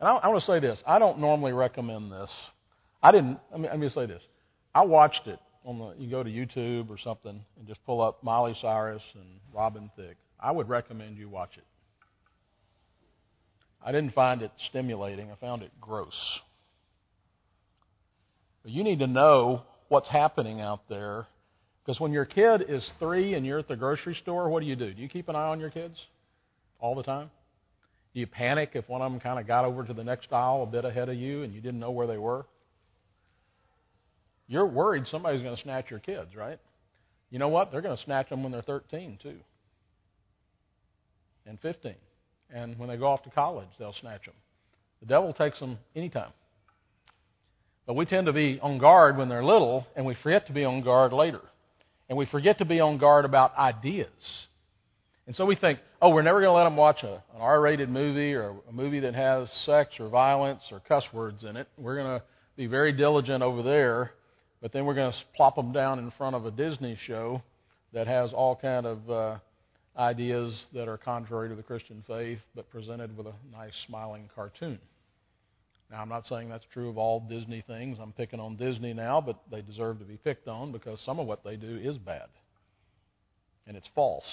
and 0.00 0.08
I, 0.08 0.12
I 0.16 0.28
want 0.28 0.40
to 0.40 0.46
say 0.46 0.60
this. 0.60 0.78
I 0.86 0.98
don't 0.98 1.18
normally 1.18 1.52
recommend 1.52 2.12
this. 2.12 2.30
I 3.02 3.12
didn't. 3.12 3.38
Let 3.50 3.60
me, 3.60 3.68
let 3.68 3.78
me 3.78 3.88
say 3.88 4.06
this. 4.06 4.22
I 4.74 4.82
watched 4.82 5.26
it 5.26 5.38
on 5.64 5.78
the. 5.78 5.94
You 5.98 6.10
go 6.10 6.22
to 6.22 6.30
YouTube 6.30 6.90
or 6.90 6.98
something 7.02 7.40
and 7.58 7.66
just 7.66 7.84
pull 7.86 8.00
up 8.00 8.22
Molly 8.22 8.56
Cyrus 8.60 9.02
and 9.14 9.26
Robin 9.54 9.90
Thicke. 9.96 10.16
I 10.38 10.50
would 10.52 10.68
recommend 10.68 11.16
you 11.16 11.28
watch 11.28 11.56
it. 11.56 11.64
I 13.84 13.92
didn't 13.92 14.14
find 14.14 14.42
it 14.42 14.50
stimulating. 14.68 15.30
I 15.30 15.36
found 15.36 15.62
it 15.62 15.70
gross. 15.80 16.14
But 18.62 18.72
you 18.72 18.82
need 18.82 18.98
to 18.98 19.06
know 19.06 19.62
what's 19.88 20.08
happening 20.08 20.60
out 20.60 20.88
there. 20.88 21.26
Because 21.84 22.00
when 22.00 22.12
your 22.12 22.24
kid 22.24 22.64
is 22.68 22.84
three 22.98 23.34
and 23.34 23.46
you're 23.46 23.60
at 23.60 23.68
the 23.68 23.76
grocery 23.76 24.16
store, 24.20 24.48
what 24.48 24.58
do 24.60 24.66
you 24.66 24.74
do? 24.74 24.92
Do 24.92 25.00
you 25.00 25.08
keep 25.08 25.28
an 25.28 25.36
eye 25.36 25.46
on 25.46 25.60
your 25.60 25.70
kids 25.70 25.96
all 26.80 26.96
the 26.96 27.04
time? 27.04 27.30
Do 28.16 28.20
you 28.20 28.26
panic 28.26 28.70
if 28.72 28.88
one 28.88 29.02
of 29.02 29.12
them 29.12 29.20
kind 29.20 29.38
of 29.38 29.46
got 29.46 29.66
over 29.66 29.84
to 29.84 29.92
the 29.92 30.02
next 30.02 30.32
aisle 30.32 30.62
a 30.62 30.66
bit 30.66 30.86
ahead 30.86 31.10
of 31.10 31.16
you 31.16 31.42
and 31.42 31.52
you 31.52 31.60
didn't 31.60 31.78
know 31.78 31.90
where 31.90 32.06
they 32.06 32.16
were? 32.16 32.46
You're 34.48 34.64
worried 34.64 35.04
somebody's 35.10 35.42
going 35.42 35.54
to 35.54 35.62
snatch 35.62 35.90
your 35.90 35.98
kids, 35.98 36.34
right? 36.34 36.58
You 37.28 37.38
know 37.38 37.48
what? 37.48 37.70
They're 37.70 37.82
going 37.82 37.94
to 37.94 38.02
snatch 38.04 38.30
them 38.30 38.42
when 38.42 38.52
they're 38.52 38.62
13, 38.62 39.18
too. 39.22 39.36
And 41.44 41.60
15. 41.60 41.92
And 42.54 42.78
when 42.78 42.88
they 42.88 42.96
go 42.96 43.04
off 43.06 43.22
to 43.24 43.28
college, 43.28 43.68
they'll 43.78 43.94
snatch 44.00 44.24
them. 44.24 44.34
The 45.00 45.06
devil 45.08 45.34
takes 45.34 45.60
them 45.60 45.76
anytime. 45.94 46.32
But 47.86 47.96
we 47.96 48.06
tend 48.06 48.28
to 48.28 48.32
be 48.32 48.58
on 48.62 48.78
guard 48.78 49.18
when 49.18 49.28
they're 49.28 49.44
little, 49.44 49.86
and 49.94 50.06
we 50.06 50.16
forget 50.22 50.46
to 50.46 50.54
be 50.54 50.64
on 50.64 50.80
guard 50.80 51.12
later. 51.12 51.42
And 52.08 52.16
we 52.16 52.24
forget 52.24 52.56
to 52.60 52.64
be 52.64 52.80
on 52.80 52.96
guard 52.96 53.26
about 53.26 53.54
ideas. 53.58 54.08
And 55.26 55.34
so 55.34 55.44
we 55.44 55.56
think, 55.56 55.80
oh, 56.00 56.10
we're 56.10 56.22
never 56.22 56.40
going 56.40 56.50
to 56.50 56.56
let 56.56 56.64
them 56.64 56.76
watch 56.76 57.02
a, 57.02 57.14
an 57.14 57.40
R 57.40 57.60
rated 57.60 57.88
movie 57.88 58.34
or 58.34 58.54
a 58.68 58.72
movie 58.72 59.00
that 59.00 59.14
has 59.14 59.48
sex 59.64 59.94
or 59.98 60.08
violence 60.08 60.62
or 60.70 60.80
cuss 60.80 61.04
words 61.12 61.42
in 61.42 61.56
it. 61.56 61.68
We're 61.76 61.96
going 61.96 62.20
to 62.20 62.24
be 62.56 62.66
very 62.66 62.92
diligent 62.92 63.42
over 63.42 63.62
there, 63.62 64.12
but 64.62 64.72
then 64.72 64.86
we're 64.86 64.94
going 64.94 65.12
to 65.12 65.18
plop 65.34 65.56
them 65.56 65.72
down 65.72 65.98
in 65.98 66.12
front 66.12 66.36
of 66.36 66.46
a 66.46 66.50
Disney 66.50 66.96
show 67.06 67.42
that 67.92 68.06
has 68.06 68.32
all 68.32 68.54
kind 68.54 68.86
of 68.86 69.10
uh, 69.10 69.38
ideas 69.98 70.54
that 70.74 70.88
are 70.88 70.98
contrary 70.98 71.48
to 71.48 71.56
the 71.56 71.62
Christian 71.62 72.04
faith, 72.06 72.38
but 72.54 72.70
presented 72.70 73.16
with 73.16 73.26
a 73.26 73.34
nice 73.52 73.72
smiling 73.86 74.30
cartoon. 74.34 74.78
Now, 75.90 76.02
I'm 76.02 76.08
not 76.08 76.24
saying 76.26 76.48
that's 76.48 76.64
true 76.72 76.88
of 76.88 76.98
all 76.98 77.20
Disney 77.20 77.64
things. 77.66 77.98
I'm 78.00 78.12
picking 78.12 78.40
on 78.40 78.56
Disney 78.56 78.92
now, 78.92 79.20
but 79.20 79.40
they 79.50 79.62
deserve 79.62 79.98
to 80.00 80.04
be 80.04 80.16
picked 80.16 80.48
on 80.48 80.72
because 80.72 81.00
some 81.04 81.18
of 81.18 81.26
what 81.26 81.44
they 81.44 81.56
do 81.56 81.78
is 81.82 81.96
bad. 81.96 82.26
And 83.66 83.76
it's 83.76 83.88
false. 83.94 84.24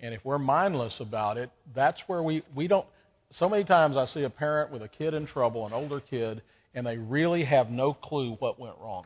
And 0.00 0.14
if 0.14 0.24
we're 0.24 0.38
mindless 0.38 0.94
about 0.98 1.36
it, 1.36 1.50
that's 1.74 2.00
where 2.06 2.22
we, 2.22 2.42
we 2.54 2.68
don't. 2.68 2.86
So 3.32 3.48
many 3.48 3.64
times 3.64 3.96
I 3.96 4.06
see 4.06 4.24
a 4.24 4.30
parent 4.30 4.72
with 4.72 4.82
a 4.82 4.88
kid 4.88 5.14
in 5.14 5.26
trouble, 5.26 5.66
an 5.66 5.72
older 5.72 6.00
kid, 6.00 6.42
and 6.74 6.86
they 6.86 6.96
really 6.96 7.44
have 7.44 7.70
no 7.70 7.92
clue 7.92 8.36
what 8.38 8.58
went 8.58 8.76
wrong. 8.80 9.04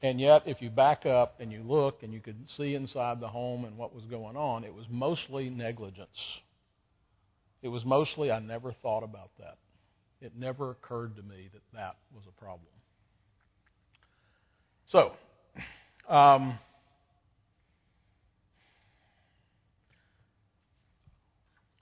And 0.00 0.20
yet, 0.20 0.44
if 0.46 0.62
you 0.62 0.70
back 0.70 1.06
up 1.06 1.40
and 1.40 1.50
you 1.50 1.62
look 1.62 2.02
and 2.02 2.12
you 2.12 2.20
could 2.20 2.36
see 2.56 2.74
inside 2.74 3.20
the 3.20 3.28
home 3.28 3.64
and 3.64 3.76
what 3.76 3.92
was 3.92 4.04
going 4.04 4.36
on, 4.36 4.62
it 4.62 4.72
was 4.72 4.84
mostly 4.88 5.50
negligence. 5.50 6.08
It 7.62 7.68
was 7.68 7.84
mostly, 7.84 8.30
I 8.30 8.38
never 8.38 8.72
thought 8.80 9.02
about 9.02 9.30
that. 9.40 9.56
It 10.20 10.32
never 10.38 10.70
occurred 10.70 11.16
to 11.16 11.22
me 11.22 11.48
that 11.52 11.62
that 11.74 11.96
was 12.14 12.22
a 12.28 12.40
problem. 12.40 12.66
So, 14.90 15.12
um, 16.12 16.58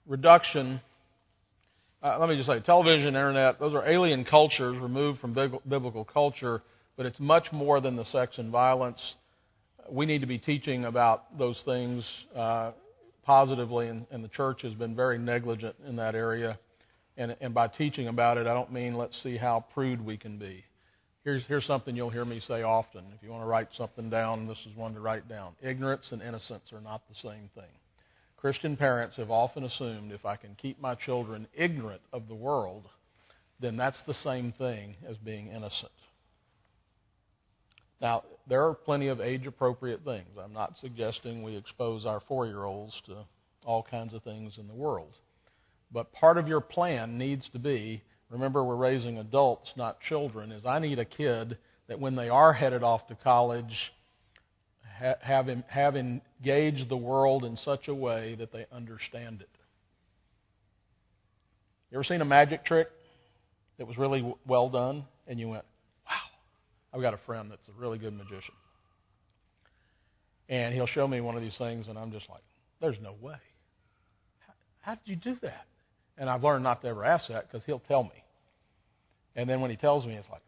reduction. 0.07 0.81
Uh, 2.03 2.19
let 2.19 2.29
me 2.29 2.37
just 2.37 2.49
say, 2.49 2.61
television, 2.61 3.09
internet, 3.09 3.59
those 3.59 3.75
are 3.75 3.89
alien 3.89 4.25
cultures 4.25 4.77
removed 4.81 5.21
from 5.21 5.33
biblical 5.35 6.05
culture, 6.05 6.63
but 6.97 7.07
it's 7.07 7.19
much 7.19 7.47
more 7.53 7.81
than 7.81 7.97
the 7.97 8.05
sex 8.07 8.39
and 8.39 8.51
violence. 8.51 9.01
We 9.91 10.07
need 10.07 10.21
to 10.21 10.27
be 10.27 10.39
teaching 10.39 10.85
about 10.85 11.39
those 11.39 11.61
things 11.65 12.05
uh, 12.35 12.73
positively, 13.25 13.89
and, 13.89 14.07
and, 14.11 14.23
the 14.23 14.29
church 14.29 14.63
has 14.63 14.73
been 14.75 14.95
very 14.95 15.19
negligent 15.19 15.75
in 15.87 15.97
that 15.97 16.15
area. 16.15 16.59
And, 17.17 17.37
and 17.41 17.55
by 17.55 17.69
teaching 17.69 18.09
about 18.09 18.37
it, 18.37 18.47
I 18.47 18.55
don't 18.55 18.73
mean 18.73 18.95
let's 18.95 19.17
see 19.23 19.37
how 19.37 19.65
prude 19.75 20.05
we 20.05 20.17
can 20.17 20.39
be. 20.39 20.65
Here's, 21.25 21.43
here's 21.49 21.65
something 21.67 21.97
you'll 21.97 22.11
hear 22.11 22.25
me 22.25 22.41
say 22.47 22.63
often. 22.63 23.05
If 23.17 23.23
you 23.23 23.31
want 23.31 23.43
to 23.43 23.49
write 23.49 23.69
something 23.77 24.11
down, 24.11 24.47
this 24.47 24.59
is 24.71 24.77
one 24.77 24.95
to 24.95 25.01
write 25.01 25.29
down. 25.29 25.55
Ignorance 25.61 26.07
and 26.13 26.23
innocence 26.23 26.73
are 26.73 26.81
not 26.81 27.03
the 27.09 27.29
same 27.29 27.51
thing. 27.55 27.65
Christian 28.47 28.76
parents 28.76 29.17
have 29.17 29.33
often 29.33 29.65
assumed 29.65 30.12
if 30.12 30.25
I 30.25 30.37
can 30.37 30.55
keep 30.55 30.81
my 30.81 30.95
children 30.95 31.49
ignorant 31.53 32.00
of 32.12 32.29
the 32.29 32.35
world, 32.37 32.85
then 33.59 33.76
that's 33.76 33.99
the 34.07 34.15
same 34.23 34.55
thing 34.57 34.95
as 35.05 35.17
being 35.17 35.49
innocent. 35.49 35.91
Now, 38.00 38.23
there 38.49 38.65
are 38.65 38.75
plenty 38.75 39.09
of 39.09 39.21
age 39.21 39.49
appropriate 39.49 40.05
things. 40.05 40.29
I'm 40.41 40.53
not 40.53 40.75
suggesting 40.81 41.43
we 41.43 41.57
expose 41.57 42.07
our 42.07 42.21
four 42.29 42.47
year 42.47 42.62
olds 42.62 42.93
to 43.07 43.25
all 43.65 43.83
kinds 43.83 44.15
of 44.15 44.23
things 44.23 44.53
in 44.59 44.69
the 44.69 44.75
world. 44.75 45.15
But 45.91 46.12
part 46.12 46.38
of 46.38 46.47
your 46.47 46.61
plan 46.61 47.19
needs 47.19 47.49
to 47.53 47.59
be 47.59 48.00
remember 48.31 48.62
we're 48.62 48.76
raising 48.76 49.19
adults, 49.19 49.73
not 49.75 49.99
children, 50.09 50.53
is 50.53 50.65
I 50.65 50.79
need 50.79 51.00
a 51.00 51.05
kid 51.05 51.59
that 51.88 51.99
when 51.99 52.15
they 52.15 52.29
are 52.29 52.53
headed 52.53 52.85
off 52.85 53.09
to 53.09 53.17
college, 53.17 53.75
have, 54.99 55.49
have 55.69 55.97
engaged 55.97 56.88
the 56.88 56.97
world 56.97 57.45
in 57.45 57.57
such 57.59 57.88
a 57.88 57.95
way 57.95 58.35
that 58.38 58.53
they 58.53 58.67
understand 58.73 59.41
it. 59.41 59.49
You 61.91 61.99
ever 61.99 62.05
seen 62.05 62.21
a 62.21 62.26
magic 62.26 62.65
trick 62.65 62.88
that 63.79 63.87
was 63.87 63.97
really 63.97 64.35
well 64.47 64.69
done 64.69 65.05
and 65.26 65.38
you 65.38 65.49
went, 65.49 65.65
wow, 66.07 66.95
I've 66.95 67.00
got 67.00 67.15
a 67.15 67.21
friend 67.26 67.50
that's 67.50 67.69
a 67.69 67.81
really 67.81 67.99
good 67.99 68.15
magician. 68.15 68.55
And 70.49 70.75
he'll 70.75 70.87
show 70.87 71.07
me 71.07 71.21
one 71.21 71.37
of 71.37 71.43
these 71.43 71.57
things 71.59 71.88
and 71.88 71.99
I'm 71.99 72.12
just 72.12 72.29
like, 72.29 72.43
there's 72.81 72.97
no 73.03 73.15
way. 73.21 73.37
How, 74.47 74.53
how 74.81 74.95
did 74.95 75.03
you 75.05 75.17
do 75.17 75.37
that? 75.43 75.67
And 76.19 76.31
I've 76.31 76.43
learned 76.43 76.65
not 76.65 76.83
to 76.83 76.88
ever 76.88 77.05
ask 77.05 77.29
that 77.29 77.50
because 77.50 77.65
he'll 77.67 77.83
tell 77.87 78.03
me. 78.03 78.25
And 79.35 79.49
then 79.49 79.61
when 79.61 79.71
he 79.71 79.76
tells 79.76 80.07
me, 80.07 80.15
it's 80.15 80.29
like, 80.31 80.43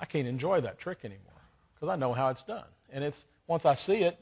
I 0.00 0.06
can't 0.06 0.26
enjoy 0.26 0.62
that 0.62 0.80
trick 0.80 0.98
anymore 1.04 1.26
because 1.74 1.92
I 1.92 1.96
know 1.96 2.12
how 2.12 2.28
it's 2.30 2.42
done. 2.46 2.66
And 2.92 3.04
it's 3.04 3.16
once 3.46 3.64
I 3.64 3.74
see 3.86 4.02
it, 4.04 4.18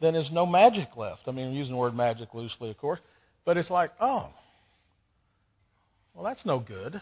then 0.00 0.14
there's 0.14 0.30
no 0.32 0.44
magic 0.44 0.96
left. 0.96 1.22
I 1.26 1.30
mean, 1.30 1.48
I'm 1.48 1.54
using 1.54 1.72
the 1.72 1.78
word 1.78 1.94
magic 1.94 2.34
loosely, 2.34 2.70
of 2.70 2.78
course, 2.78 3.00
but 3.44 3.56
it's 3.56 3.70
like, 3.70 3.92
oh, 4.00 4.30
well, 6.14 6.24
that's 6.24 6.44
no 6.44 6.58
good. 6.58 7.00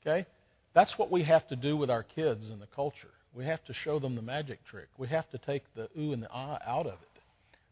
Okay? 0.00 0.26
That's 0.74 0.92
what 0.96 1.10
we 1.10 1.24
have 1.24 1.46
to 1.48 1.56
do 1.56 1.76
with 1.76 1.90
our 1.90 2.02
kids 2.02 2.50
in 2.50 2.60
the 2.60 2.68
culture. 2.74 3.08
We 3.34 3.44
have 3.46 3.64
to 3.64 3.74
show 3.84 3.98
them 3.98 4.14
the 4.14 4.22
magic 4.22 4.60
trick. 4.70 4.88
We 4.96 5.08
have 5.08 5.28
to 5.30 5.38
take 5.38 5.62
the 5.74 5.88
ooh 5.98 6.12
and 6.12 6.22
the 6.22 6.30
ah 6.30 6.58
out 6.66 6.86
of 6.86 6.94
it. 6.94 7.20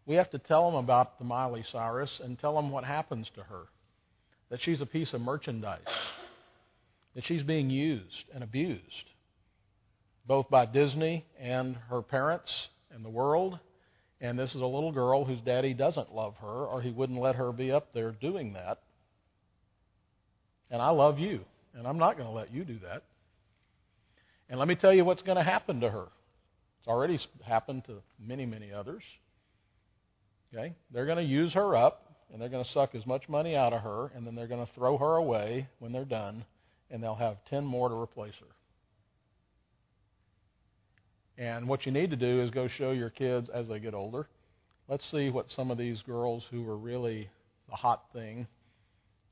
We 0.07 0.17
have 0.17 0.31
to 0.31 0.38
tell 0.38 0.69
them 0.69 0.83
about 0.83 1.19
the 1.19 1.25
Miley 1.25 1.64
Cyrus 1.71 2.11
and 2.25 2.38
tell 2.38 2.57
them 2.57 2.71
what 2.71 2.85
happens 2.85 3.29
to 3.37 3.43
her. 3.43 3.62
That 4.50 4.61
she's 4.62 4.81
a 4.81 4.87
piece 4.87 5.12
of 5.12 5.21
merchandise. 5.21 5.81
That 7.14 7.25
she's 7.26 7.43
being 7.43 7.71
used 7.71 8.25
and 8.35 8.43
abused, 8.43 8.83
both 10.26 10.49
by 10.50 10.67
Disney 10.67 11.25
and 11.41 11.76
her 11.88 12.02
parents 12.02 12.50
and 12.95 13.05
the 13.05 13.11
world. 13.11 13.59
And 14.21 14.38
this 14.38 14.50
is 14.50 14.61
a 14.61 14.67
little 14.67 14.93
girl 14.93 15.25
whose 15.25 15.41
daddy 15.41 15.75
doesn't 15.75 16.14
love 16.14 16.35
her, 16.41 16.67
or 16.67 16.81
he 16.81 16.91
wouldn't 16.91 17.21
let 17.21 17.35
her 17.35 17.52
be 17.52 17.73
up 17.73 17.93
there 17.93 18.12
doing 18.12 18.52
that. 18.52 18.81
And 20.71 20.81
I 20.81 20.91
love 20.91 21.19
you, 21.19 21.41
and 21.75 21.87
I'm 21.87 21.99
not 21.99 22.17
going 22.17 22.29
to 22.29 22.35
let 22.35 22.52
you 22.52 22.64
do 22.64 22.79
that. 22.85 23.02
And 24.49 24.59
let 24.59 24.69
me 24.69 24.75
tell 24.75 24.93
you 24.93 25.05
what's 25.05 25.23
going 25.23 25.38
to 25.38 25.43
happen 25.43 25.81
to 25.81 25.91
her. 25.91 26.07
It's 26.79 26.88
already 26.88 27.19
happened 27.45 27.85
to 27.87 28.02
many, 28.21 28.47
many 28.47 28.73
others. 28.73 29.02
Okay? 30.55 30.75
They're 30.93 31.07
going 31.07 31.19
to 31.19 31.25
use 31.25 31.52
her 31.55 31.76
up, 31.76 32.14
and 32.33 32.41
they're 32.41 32.49
going 32.49 32.64
to 32.64 32.71
suck 32.73 32.95
as 32.95 33.07
much 33.07 33.29
money 33.29 33.57
out 33.57 33.73
of 33.73 33.83
her, 33.83 34.12
and 34.14 34.26
then 34.26 34.35
they're 34.35 34.47
going 34.47 34.64
to 34.64 34.73
throw 34.75 34.97
her 34.99 35.17
away 35.17 35.69
when 35.79 35.93
they're 35.93 36.05
done, 36.05 36.45
and 36.91 37.02
they'll 37.02 37.14
have 37.14 37.38
10 37.50 37.64
more 37.64 37.88
to 37.88 37.95
replace 37.95 38.35
her. 38.41 38.47
And 41.38 41.66
what 41.66 41.86
you 41.86 41.92
need 41.92 42.10
to 42.10 42.16
do 42.16 42.42
is 42.42 42.50
go 42.50 42.68
show 42.68 42.90
your 42.90 43.10
kids 43.10 43.48
as 43.52 43.68
they 43.68 43.80
get 43.80 43.94
older. 43.94 44.28
Let's 44.88 45.04
see 45.10 45.30
what 45.30 45.46
some 45.50 45.70
of 45.70 45.78
these 45.78 46.02
girls 46.02 46.44
who 46.50 46.62
were 46.62 46.76
really 46.76 47.30
the 47.70 47.76
hot 47.76 48.04
thing 48.12 48.46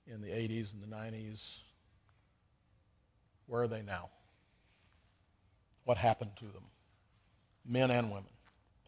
in 0.07 0.23
the 0.23 0.29
80s 0.29 0.69
and 0.73 0.83
the 0.83 0.95
90s, 0.95 1.39
where 3.47 3.63
are 3.63 3.69
they 3.69 3.83
now? 3.83 4.09
What 5.85 5.99
happened 5.99 6.31
to 6.39 6.47
them? 6.47 6.65
Men 7.67 7.91
and 7.91 8.11
women. 8.11 8.31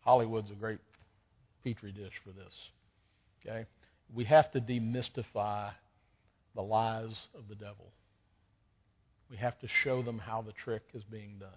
Hollywood's 0.04 0.50
a 0.50 0.54
great 0.54 0.78
petri 1.62 1.92
dish 1.92 2.12
for 2.25 2.31
this. 2.31 2.52
Okay? 3.45 3.66
We 4.14 4.25
have 4.25 4.50
to 4.52 4.61
demystify 4.61 5.71
the 6.54 6.62
lies 6.62 7.16
of 7.35 7.49
the 7.49 7.54
devil. 7.54 7.92
We 9.31 9.37
have 9.37 9.59
to 9.61 9.69
show 9.85 10.02
them 10.02 10.19
how 10.19 10.42
the 10.42 10.52
trick 10.52 10.83
is 10.95 11.02
being 11.04 11.37
done 11.38 11.50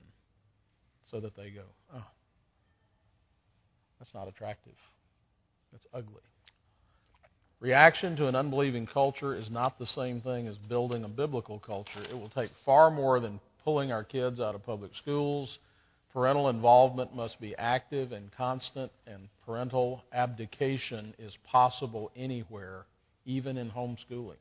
so 1.09 1.19
that 1.19 1.35
they 1.35 1.49
go, 1.49 1.63
oh, 1.93 2.05
that's 3.99 4.13
not 4.13 4.27
attractive. 4.27 4.75
That's 5.71 5.85
ugly. 5.93 6.21
Reaction 7.59 8.15
to 8.17 8.27
an 8.27 8.35
unbelieving 8.35 8.87
culture 8.87 9.35
is 9.35 9.49
not 9.49 9.79
the 9.79 9.85
same 9.87 10.21
thing 10.21 10.47
as 10.47 10.55
building 10.69 11.03
a 11.03 11.07
biblical 11.07 11.59
culture. 11.59 12.03
It 12.09 12.15
will 12.15 12.29
take 12.29 12.51
far 12.65 12.91
more 12.91 13.19
than 13.19 13.39
pulling 13.63 13.91
our 13.91 14.03
kids 14.03 14.39
out 14.39 14.55
of 14.55 14.65
public 14.65 14.91
schools 15.01 15.57
Parental 16.15 16.47
involvement 16.47 17.13
must 17.13 17.41
be 17.41 17.53
active 17.57 18.13
and 18.13 18.31
constant, 18.31 18.89
and 19.05 19.27
parental 19.45 20.01
abdication 20.13 21.13
is 21.19 21.33
possible 21.43 22.09
anywhere, 22.15 22.85
even 23.25 23.57
in 23.57 23.69
homeschooling. 23.69 24.37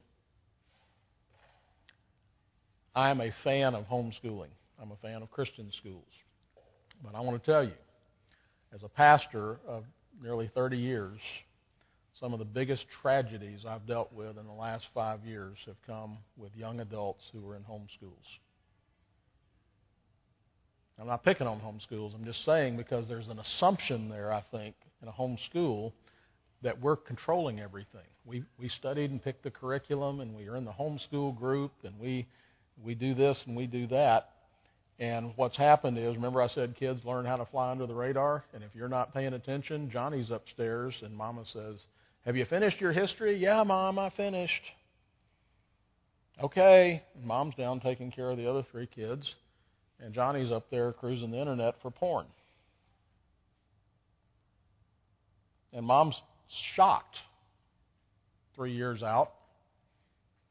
I 2.94 3.11
am 3.11 3.20
a 3.20 3.33
fan 3.42 3.74
of 3.74 3.87
homeschooling. 3.87 4.50
I'm 4.81 4.92
a 4.92 4.96
fan 5.03 5.20
of 5.22 5.33
Christian 5.33 5.72
schools. 5.81 6.07
But 7.02 7.14
I 7.14 7.20
want 7.20 7.42
to 7.42 7.50
tell 7.50 7.64
you, 7.64 7.72
as 8.74 8.83
a 8.83 8.88
pastor 8.88 9.59
of 9.66 9.85
nearly 10.22 10.50
30 10.54 10.76
years, 10.76 11.18
some 12.20 12.33
of 12.33 12.38
the 12.38 12.44
biggest 12.44 12.85
tragedies 13.02 13.61
I've 13.68 13.87
dealt 13.87 14.12
with 14.12 14.38
in 14.38 14.46
the 14.46 14.52
last 14.52 14.87
five 14.94 15.24
years 15.24 15.57
have 15.66 15.76
come 15.87 16.18
with 16.37 16.54
young 16.57 16.80
adults 16.80 17.22
who 17.33 17.48
are 17.48 17.57
in 17.57 17.62
homeschools. 17.62 18.38
I'm 21.00 21.09
not 21.09 21.24
picking 21.24 21.46
on 21.46 21.61
homeschools. 21.61 22.14
I'm 22.14 22.24
just 22.24 22.44
saying 22.44 22.76
because 22.76 23.09
there's 23.09 23.28
an 23.28 23.40
assumption 23.40 24.09
there, 24.09 24.33
I 24.33 24.44
think, 24.52 24.76
in 25.02 25.09
a 25.09 25.12
homeschool 25.12 25.92
that 26.62 26.80
we're 26.80 26.96
controlling 26.96 27.61
everything. 27.61 28.07
We 28.24 28.44
we 28.61 28.68
studied 28.68 29.11
and 29.11 29.22
picked 29.22 29.42
the 29.42 29.50
curriculum, 29.50 30.20
and 30.20 30.35
we 30.35 30.48
are 30.48 30.57
in 30.57 30.64
the 30.64 30.72
homeschool 30.72 31.37
group, 31.37 31.72
and 31.83 31.98
we 31.98 32.26
we 32.83 32.94
do 32.94 33.14
this 33.14 33.38
and 33.46 33.57
we 33.57 33.66
do 33.66 33.87
that. 33.88 34.30
And 34.98 35.33
what's 35.37 35.57
happened 35.57 35.98
is, 35.98 36.14
remember 36.14 36.40
I 36.40 36.48
said 36.48 36.76
kids 36.76 37.00
learn 37.04 37.24
how 37.24 37.37
to 37.37 37.46
fly 37.46 37.70
under 37.70 37.87
the 37.87 37.94
radar, 37.94 38.44
and 38.54 38.62
if 38.62 38.70
you're 38.74 38.88
not 38.88 39.12
paying 39.12 39.35
attention, 39.35 39.90
Johnny's 39.90 40.30
upstairs, 40.30 40.94
and 41.02 41.14
Mama 41.14 41.44
says, 41.52 41.76
"Have 42.24 42.37
you 42.37 42.44
finished 42.44 42.80
your 42.80 42.92
history?" 42.92 43.37
"Yeah, 43.37 43.62
Mom, 43.64 43.98
I 43.98 44.11
finished." 44.11 44.62
Okay, 46.42 47.02
Mom's 47.22 47.54
down 47.57 47.80
taking 47.80 48.11
care 48.11 48.30
of 48.30 48.37
the 48.37 48.48
other 48.48 48.62
three 48.62 48.87
kids 48.87 49.35
and 50.00 50.12
Johnny's 50.12 50.52
up 50.52 50.68
there 50.70 50.92
cruising 50.92 51.30
the 51.30 51.40
internet 51.40 51.74
for 51.80 51.90
porn. 51.90 52.26
And 55.72 55.85
mom's 55.85 56.14
shocked 56.76 57.16
three 58.54 58.72
years 58.72 59.02
out 59.02 59.33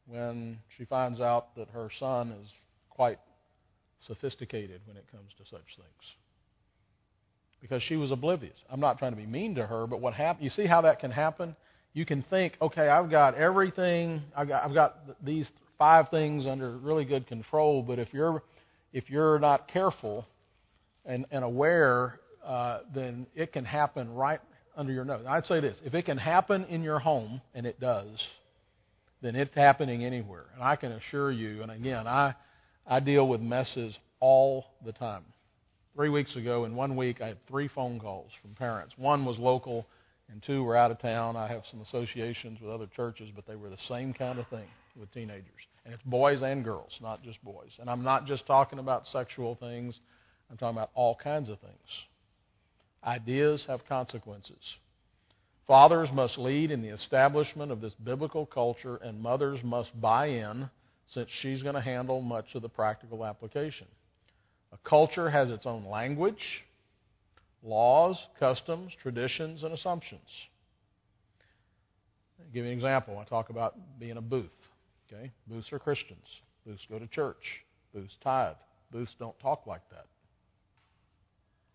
when 0.07 0.57
she 0.77 0.85
finds 0.85 1.21
out 1.21 1.55
that 1.55 1.69
her 1.69 1.89
son 1.99 2.31
is 2.31 2.47
quite 2.89 3.19
sophisticated 4.07 4.81
when 4.85 4.97
it 4.97 5.05
comes 5.11 5.31
to 5.37 5.43
such 5.49 5.65
things. 5.75 6.03
Because 7.61 7.81
she 7.83 7.95
was 7.95 8.11
oblivious. 8.11 8.57
I'm 8.69 8.79
not 8.79 8.99
trying 8.99 9.11
to 9.11 9.17
be 9.17 9.25
mean 9.25 9.55
to 9.55 9.65
her, 9.65 9.87
but 9.87 10.01
what 10.01 10.13
happened, 10.13 10.43
you 10.43 10.49
see 10.49 10.65
how 10.67 10.81
that 10.81 10.99
can 10.99 11.11
happen? 11.11 11.55
You 11.93 12.05
can 12.05 12.23
think, 12.29 12.57
okay, 12.61 12.89
I've 12.89 13.09
got 13.09 13.35
everything, 13.35 14.21
I've 14.35 14.47
got, 14.47 14.65
I've 14.65 14.73
got 14.73 14.97
these 15.23 15.47
five 15.77 16.09
things 16.09 16.45
under 16.45 16.77
really 16.77 17.05
good 17.05 17.27
control, 17.27 17.81
but 17.81 17.99
if 17.99 18.09
you're 18.13 18.43
if 18.93 19.09
you're 19.09 19.39
not 19.39 19.67
careful 19.67 20.25
and, 21.03 21.25
and 21.31 21.43
aware, 21.43 22.19
uh, 22.45 22.79
then 22.93 23.25
it 23.35 23.51
can 23.51 23.65
happen 23.65 24.13
right 24.13 24.39
under 24.77 24.93
your 24.93 25.03
nose. 25.03 25.25
I'd 25.27 25.45
say 25.45 25.59
this 25.59 25.77
if 25.83 25.93
it 25.93 26.05
can 26.05 26.17
happen 26.17 26.65
in 26.65 26.83
your 26.83 26.99
home, 26.99 27.41
and 27.53 27.65
it 27.65 27.79
does, 27.79 28.21
then 29.21 29.35
it's 29.35 29.53
happening 29.55 30.03
anywhere. 30.03 30.45
And 30.53 30.63
I 30.63 30.75
can 30.75 30.91
assure 30.91 31.31
you, 31.31 31.63
and 31.63 31.71
again, 31.71 32.07
I, 32.07 32.35
I 32.85 32.99
deal 32.99 33.27
with 33.27 33.41
messes 33.41 33.97
all 34.19 34.65
the 34.85 34.91
time. 34.91 35.23
Three 35.95 36.09
weeks 36.09 36.35
ago, 36.35 36.65
in 36.65 36.75
one 36.75 36.95
week, 36.95 37.21
I 37.21 37.27
had 37.27 37.47
three 37.47 37.67
phone 37.67 37.99
calls 37.99 38.31
from 38.41 38.55
parents. 38.55 38.93
One 38.97 39.25
was 39.25 39.37
local, 39.37 39.85
and 40.29 40.41
two 40.41 40.63
were 40.63 40.75
out 40.75 40.91
of 40.91 40.99
town. 40.99 41.35
I 41.35 41.47
have 41.47 41.63
some 41.69 41.81
associations 41.81 42.59
with 42.59 42.71
other 42.71 42.87
churches, 42.95 43.29
but 43.35 43.45
they 43.45 43.55
were 43.55 43.69
the 43.69 43.77
same 43.87 44.13
kind 44.13 44.39
of 44.39 44.47
thing 44.47 44.67
with 44.99 45.11
teenagers. 45.13 45.45
And 45.85 45.93
it's 45.93 46.03
boys 46.03 46.41
and 46.41 46.63
girls, 46.63 46.91
not 47.01 47.23
just 47.23 47.43
boys. 47.43 47.69
And 47.79 47.89
I'm 47.89 48.03
not 48.03 48.25
just 48.25 48.45
talking 48.47 48.79
about 48.79 49.05
sexual 49.07 49.55
things, 49.55 49.99
I'm 50.49 50.57
talking 50.57 50.77
about 50.77 50.91
all 50.95 51.15
kinds 51.15 51.49
of 51.49 51.59
things. 51.59 51.73
Ideas 53.03 53.63
have 53.67 53.85
consequences. 53.87 54.57
Fathers 55.67 56.09
must 56.13 56.37
lead 56.37 56.71
in 56.71 56.81
the 56.81 56.89
establishment 56.89 57.71
of 57.71 57.81
this 57.81 57.93
biblical 58.03 58.45
culture, 58.45 58.97
and 58.97 59.21
mothers 59.21 59.59
must 59.63 59.89
buy 59.99 60.27
in 60.27 60.69
since 61.11 61.29
she's 61.41 61.61
going 61.61 61.75
to 61.75 61.81
handle 61.81 62.21
much 62.21 62.45
of 62.55 62.61
the 62.61 62.69
practical 62.69 63.25
application. 63.25 63.87
A 64.71 64.89
culture 64.89 65.29
has 65.29 65.51
its 65.51 65.65
own 65.65 65.85
language, 65.85 66.63
laws, 67.63 68.17
customs, 68.39 68.91
traditions, 69.01 69.63
and 69.63 69.73
assumptions. 69.73 70.21
I'll 72.39 72.45
give 72.53 72.65
you 72.65 72.71
an 72.71 72.77
example. 72.77 73.19
I 73.19 73.23
talk 73.25 73.49
about 73.49 73.75
being 73.99 74.17
a 74.17 74.21
booth. 74.21 74.49
Okay? 75.11 75.31
Booths 75.47 75.71
are 75.71 75.79
Christians. 75.79 76.25
Booths 76.65 76.81
go 76.89 76.97
to 76.99 77.07
church. 77.07 77.43
Booths 77.93 78.13
tithe. 78.23 78.55
Booths 78.91 79.11
don't 79.19 79.37
talk 79.39 79.67
like 79.67 79.87
that. 79.91 80.05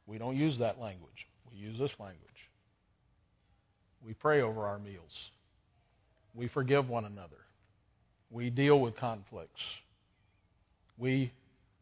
We 0.07 0.19
don't 0.19 0.37
use 0.37 0.59
that 0.59 0.81
language. 0.81 1.27
We 1.51 1.59
use 1.59 1.79
this 1.79 1.91
language. 1.99 2.23
We 4.05 4.14
pray 4.14 4.41
over 4.43 4.67
our 4.67 4.79
meals. 4.79 5.12
We 6.35 6.49
forgive 6.49 6.88
one 6.88 7.05
another. 7.05 7.37
We 8.31 8.51
deal 8.51 8.81
with 8.81 8.97
conflicts. 8.97 9.61
We 10.99 11.33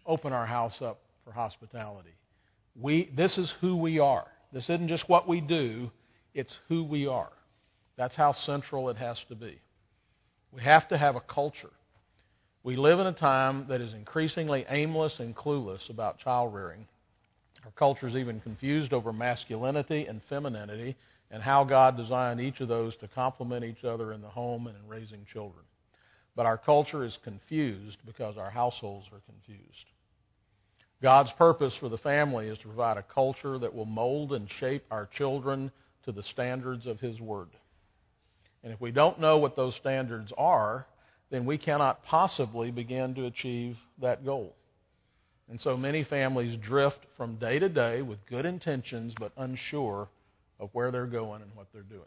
open 0.07 0.33
our 0.33 0.47
house 0.47 0.75
up 0.81 1.01
for 1.25 1.33
hospitality. 1.33 2.15
We, 2.81 3.11
this 3.17 3.37
is 3.37 3.51
who 3.61 3.77
we 3.77 3.99
are. 3.99 4.27
This 4.53 4.65
isn't 4.65 4.89
just 4.89 5.09
what 5.09 5.27
we 5.27 5.41
do, 5.41 5.91
it's 6.35 6.53
who 6.69 6.85
we 6.85 7.07
are. 7.07 7.33
That's 7.97 8.15
how 8.15 8.35
central 8.45 8.91
it 8.91 8.97
has 8.97 9.17
to 9.29 9.35
be. 9.35 9.59
We 10.53 10.63
have 10.63 10.89
to 10.91 10.99
have 10.99 11.17
a 11.17 11.21
culture. 11.21 11.71
We 12.63 12.77
live 12.77 13.01
in 13.01 13.07
a 13.07 13.13
time 13.13 13.67
that 13.69 13.81
is 13.81 13.95
increasingly 13.95 14.67
aimless 14.69 15.15
and 15.19 15.35
clueless 15.35 15.89
about 15.89 16.19
child 16.19 16.55
rearing. 16.55 16.87
Our 17.65 17.71
culture 17.73 18.07
is 18.07 18.15
even 18.15 18.41
confused 18.41 18.93
over 18.93 19.13
masculinity 19.13 20.07
and 20.07 20.21
femininity 20.29 20.97
and 21.31 21.43
how 21.43 21.65
God 21.65 21.97
designed 21.97 22.41
each 22.41 22.61
of 22.61 22.69
those 22.69 22.95
to 22.97 23.09
complement 23.09 23.65
each 23.65 23.85
other 23.85 24.13
in 24.13 24.21
the 24.21 24.29
home 24.29 24.67
and 24.67 24.77
in 24.77 24.89
raising 24.89 25.27
children. 25.33 25.65
But 26.37 26.47
our 26.47 26.59
culture 26.59 27.05
is 27.05 27.17
confused 27.25 27.97
because 28.05 28.37
our 28.37 28.51
households 28.51 29.07
are 29.07 29.21
confused. 29.27 29.87
God's 31.03 31.31
purpose 31.39 31.73
for 31.81 31.89
the 31.89 31.99
family 31.99 32.49
is 32.49 32.59
to 32.59 32.65
provide 32.65 32.99
a 32.99 33.03
culture 33.03 33.59
that 33.59 33.75
will 33.75 33.87
mold 33.87 34.33
and 34.33 34.49
shape 34.61 34.85
our 34.91 35.09
children 35.17 35.71
to 36.05 36.13
the 36.13 36.23
standards 36.23 36.87
of 36.87 37.01
His 37.01 37.21
Word. 37.21 37.49
And 38.63 38.73
if 38.73 38.81
we 38.81 38.91
don't 38.91 39.21
know 39.21 39.39
what 39.39 39.57
those 39.57 39.75
standards 39.77 40.33
are, 40.37 40.87
then 41.31 41.45
we 41.45 41.59
cannot 41.59 42.05
possibly 42.05 42.71
begin 42.71 43.15
to 43.15 43.27
achieve 43.27 43.77
that 44.01 44.25
goal. 44.25 44.55
And 45.49 45.61
so 45.61 45.77
many 45.77 46.05
families 46.05 46.59
drift 46.63 46.99
from 47.17 47.37
day 47.37 47.59
to 47.59 47.69
day 47.69 48.03
with 48.03 48.19
good 48.29 48.45
intentions 48.45 49.15
but 49.19 49.33
unsure 49.37 50.09
of 50.59 50.71
where 50.73 50.91
they're 50.91 51.07
going 51.07 51.43
and 51.43 51.51
what 51.55 51.69
they're 51.73 51.83
doing. 51.83 52.03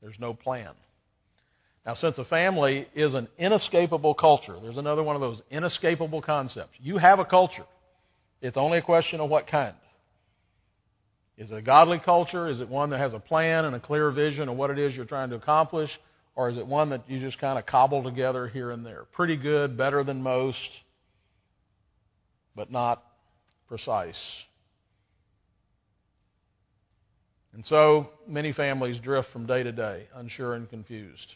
There's 0.00 0.18
no 0.18 0.32
plan. 0.32 0.72
Now, 1.86 1.94
since 1.94 2.18
a 2.18 2.24
family 2.24 2.86
is 2.94 3.14
an 3.14 3.28
inescapable 3.38 4.14
culture, 4.14 4.56
there's 4.60 4.76
another 4.76 5.02
one 5.02 5.16
of 5.16 5.22
those 5.22 5.40
inescapable 5.50 6.20
concepts. 6.20 6.74
You 6.78 6.98
have 6.98 7.18
a 7.18 7.24
culture. 7.24 7.64
It's 8.42 8.56
only 8.56 8.78
a 8.78 8.82
question 8.82 9.20
of 9.20 9.30
what 9.30 9.46
kind. 9.46 9.74
Is 11.38 11.50
it 11.50 11.56
a 11.56 11.62
godly 11.62 11.98
culture? 11.98 12.48
Is 12.48 12.60
it 12.60 12.68
one 12.68 12.90
that 12.90 13.00
has 13.00 13.14
a 13.14 13.18
plan 13.18 13.64
and 13.64 13.74
a 13.74 13.80
clear 13.80 14.10
vision 14.10 14.50
of 14.50 14.56
what 14.56 14.70
it 14.70 14.78
is 14.78 14.94
you're 14.94 15.06
trying 15.06 15.30
to 15.30 15.36
accomplish? 15.36 15.90
Or 16.36 16.50
is 16.50 16.58
it 16.58 16.66
one 16.66 16.90
that 16.90 17.08
you 17.08 17.18
just 17.18 17.38
kind 17.38 17.58
of 17.58 17.64
cobble 17.64 18.02
together 18.02 18.46
here 18.46 18.70
and 18.70 18.84
there? 18.84 19.04
Pretty 19.12 19.36
good, 19.36 19.76
better 19.76 20.04
than 20.04 20.22
most, 20.22 20.58
but 22.54 22.70
not 22.70 23.02
precise. 23.68 24.20
And 27.54 27.64
so 27.66 28.10
many 28.28 28.52
families 28.52 29.00
drift 29.02 29.28
from 29.32 29.46
day 29.46 29.62
to 29.62 29.72
day, 29.72 30.08
unsure 30.14 30.54
and 30.54 30.68
confused. 30.68 31.26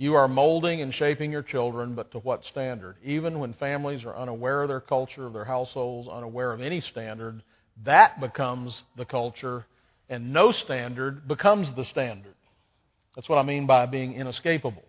You 0.00 0.14
are 0.14 0.28
molding 0.28 0.80
and 0.80 0.94
shaping 0.94 1.32
your 1.32 1.42
children, 1.42 1.96
but 1.96 2.12
to 2.12 2.18
what 2.18 2.44
standard? 2.44 2.96
Even 3.04 3.40
when 3.40 3.52
families 3.54 4.04
are 4.04 4.16
unaware 4.16 4.62
of 4.62 4.68
their 4.68 4.80
culture, 4.80 5.26
of 5.26 5.32
their 5.32 5.44
households, 5.44 6.08
unaware 6.08 6.52
of 6.52 6.60
any 6.60 6.80
standard, 6.80 7.42
that 7.84 8.20
becomes 8.20 8.80
the 8.96 9.04
culture, 9.04 9.66
and 10.08 10.32
no 10.32 10.52
standard 10.52 11.26
becomes 11.26 11.68
the 11.74 11.84
standard. 11.86 12.34
That's 13.16 13.28
what 13.28 13.38
I 13.38 13.42
mean 13.42 13.66
by 13.66 13.86
being 13.86 14.14
inescapable. 14.14 14.84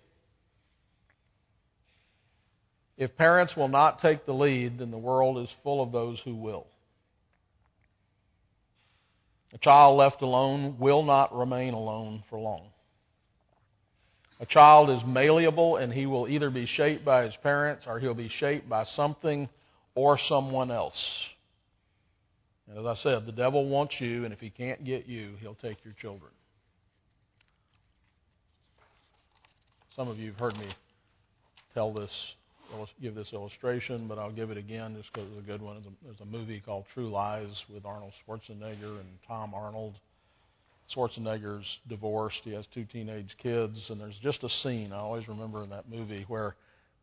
If 2.96 3.18
parents 3.18 3.56
will 3.56 3.68
not 3.68 4.02
take 4.02 4.28
the 4.28 4.34
lead, 4.34 4.78
then 4.78 4.92
the 4.92 4.98
world 4.98 5.40
is 5.40 5.50
full 5.64 5.82
of 5.82 5.92
those 5.92 6.20
who 6.24 6.36
will. 6.36 6.68
A 9.54 9.58
child 9.58 9.98
left 9.98 10.22
alone 10.22 10.78
will 10.78 11.02
not 11.02 11.36
remain 11.36 11.74
alone 11.74 12.24
for 12.30 12.38
long. 12.38 12.68
A 14.40 14.46
child 14.46 14.90
is 14.90 15.02
malleable 15.06 15.78
and 15.78 15.92
he 15.92 16.06
will 16.06 16.28
either 16.28 16.50
be 16.50 16.66
shaped 16.66 17.04
by 17.04 17.26
his 17.26 17.36
parents 17.44 17.86
or 17.86 18.00
he'll 18.00 18.14
be 18.14 18.30
shaped 18.40 18.70
by 18.70 18.86
something 18.96 19.50
or 19.96 20.18
someone 20.30 20.72
else. 20.72 20.94
And 22.70 22.78
as 22.80 22.86
I 22.86 23.02
said, 23.02 23.26
the 23.26 23.32
devil 23.32 23.68
wants 23.68 23.96
you, 24.00 24.26
and 24.26 24.34
if 24.34 24.40
he 24.40 24.50
can't 24.50 24.86
get 24.86 25.08
you, 25.08 25.34
he'll 25.42 25.56
take 25.56 25.84
your 25.84 25.96
children. 26.00 26.32
Some 29.96 30.08
of 30.08 30.20
you 30.20 30.32
have 30.32 30.40
heard 30.40 30.58
me 30.58 30.68
tell 31.74 31.92
this, 31.92 32.12
give 33.02 33.16
this 33.16 33.34
illustration, 33.34 34.08
but 34.08 34.20
I'll 34.20 34.32
give 34.32 34.52
it 34.52 34.58
again 34.58 34.96
just 34.96 35.12
because 35.12 35.28
it's 35.32 35.40
a 35.40 35.52
good 35.52 35.62
one. 35.62 35.84
There's 36.04 36.22
a 36.22 36.26
movie 36.26 36.62
called 36.64 36.86
True 36.94 37.10
Lies 37.10 37.52
with 37.74 37.86
Arnold 37.86 38.14
Schwarzenegger 38.26 39.00
and 39.00 39.10
Tom 39.28 39.54
Arnold. 39.54 39.96
Schwarzenegger's 40.94 41.66
divorced. 41.88 42.40
He 42.44 42.54
has 42.54 42.66
two 42.74 42.86
teenage 42.86 43.36
kids, 43.42 43.80
and 43.90 44.00
there's 44.00 44.18
just 44.22 44.44
a 44.44 44.50
scene 44.64 44.92
I 44.92 44.98
always 44.98 45.28
remember 45.28 45.64
in 45.64 45.70
that 45.70 45.90
movie 45.90 46.26
where 46.28 46.56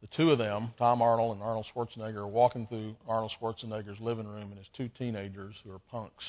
the 0.02 0.08
two 0.16 0.30
of 0.30 0.38
them, 0.38 0.72
Tom 0.78 1.00
Arnold 1.00 1.34
and 1.34 1.42
Arnold 1.42 1.66
Schwarzenegger, 1.74 2.18
are 2.18 2.26
walking 2.26 2.66
through 2.66 2.94
Arnold 3.08 3.32
Schwarzenegger's 3.40 4.00
living 4.00 4.26
room, 4.26 4.50
and 4.50 4.58
his 4.58 4.68
two 4.76 4.88
teenagers, 4.98 5.54
who 5.64 5.72
are 5.72 5.78
punks, 5.90 6.24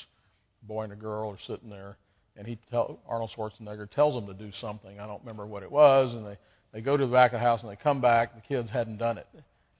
a 0.62 0.66
boy 0.66 0.84
and 0.84 0.92
a 0.92 0.96
girl, 0.96 1.30
are 1.30 1.38
sitting 1.46 1.68
there, 1.70 1.96
and 2.36 2.46
he 2.46 2.58
tell, 2.70 2.98
Arnold 3.08 3.30
Schwarzenegger 3.36 3.90
tells 3.90 4.14
them 4.14 4.26
to 4.26 4.34
do 4.34 4.50
something. 4.60 4.98
I 4.98 5.06
don't 5.06 5.20
remember 5.20 5.46
what 5.46 5.62
it 5.62 5.70
was, 5.70 6.14
and 6.14 6.26
they 6.26 6.38
they 6.72 6.80
go 6.80 6.96
to 6.96 7.06
the 7.06 7.12
back 7.12 7.32
of 7.32 7.40
the 7.40 7.46
house 7.46 7.62
and 7.62 7.70
they 7.70 7.76
come 7.76 8.00
back. 8.00 8.34
The 8.34 8.42
kids 8.42 8.68
hadn't 8.70 8.98
done 8.98 9.18
it, 9.18 9.26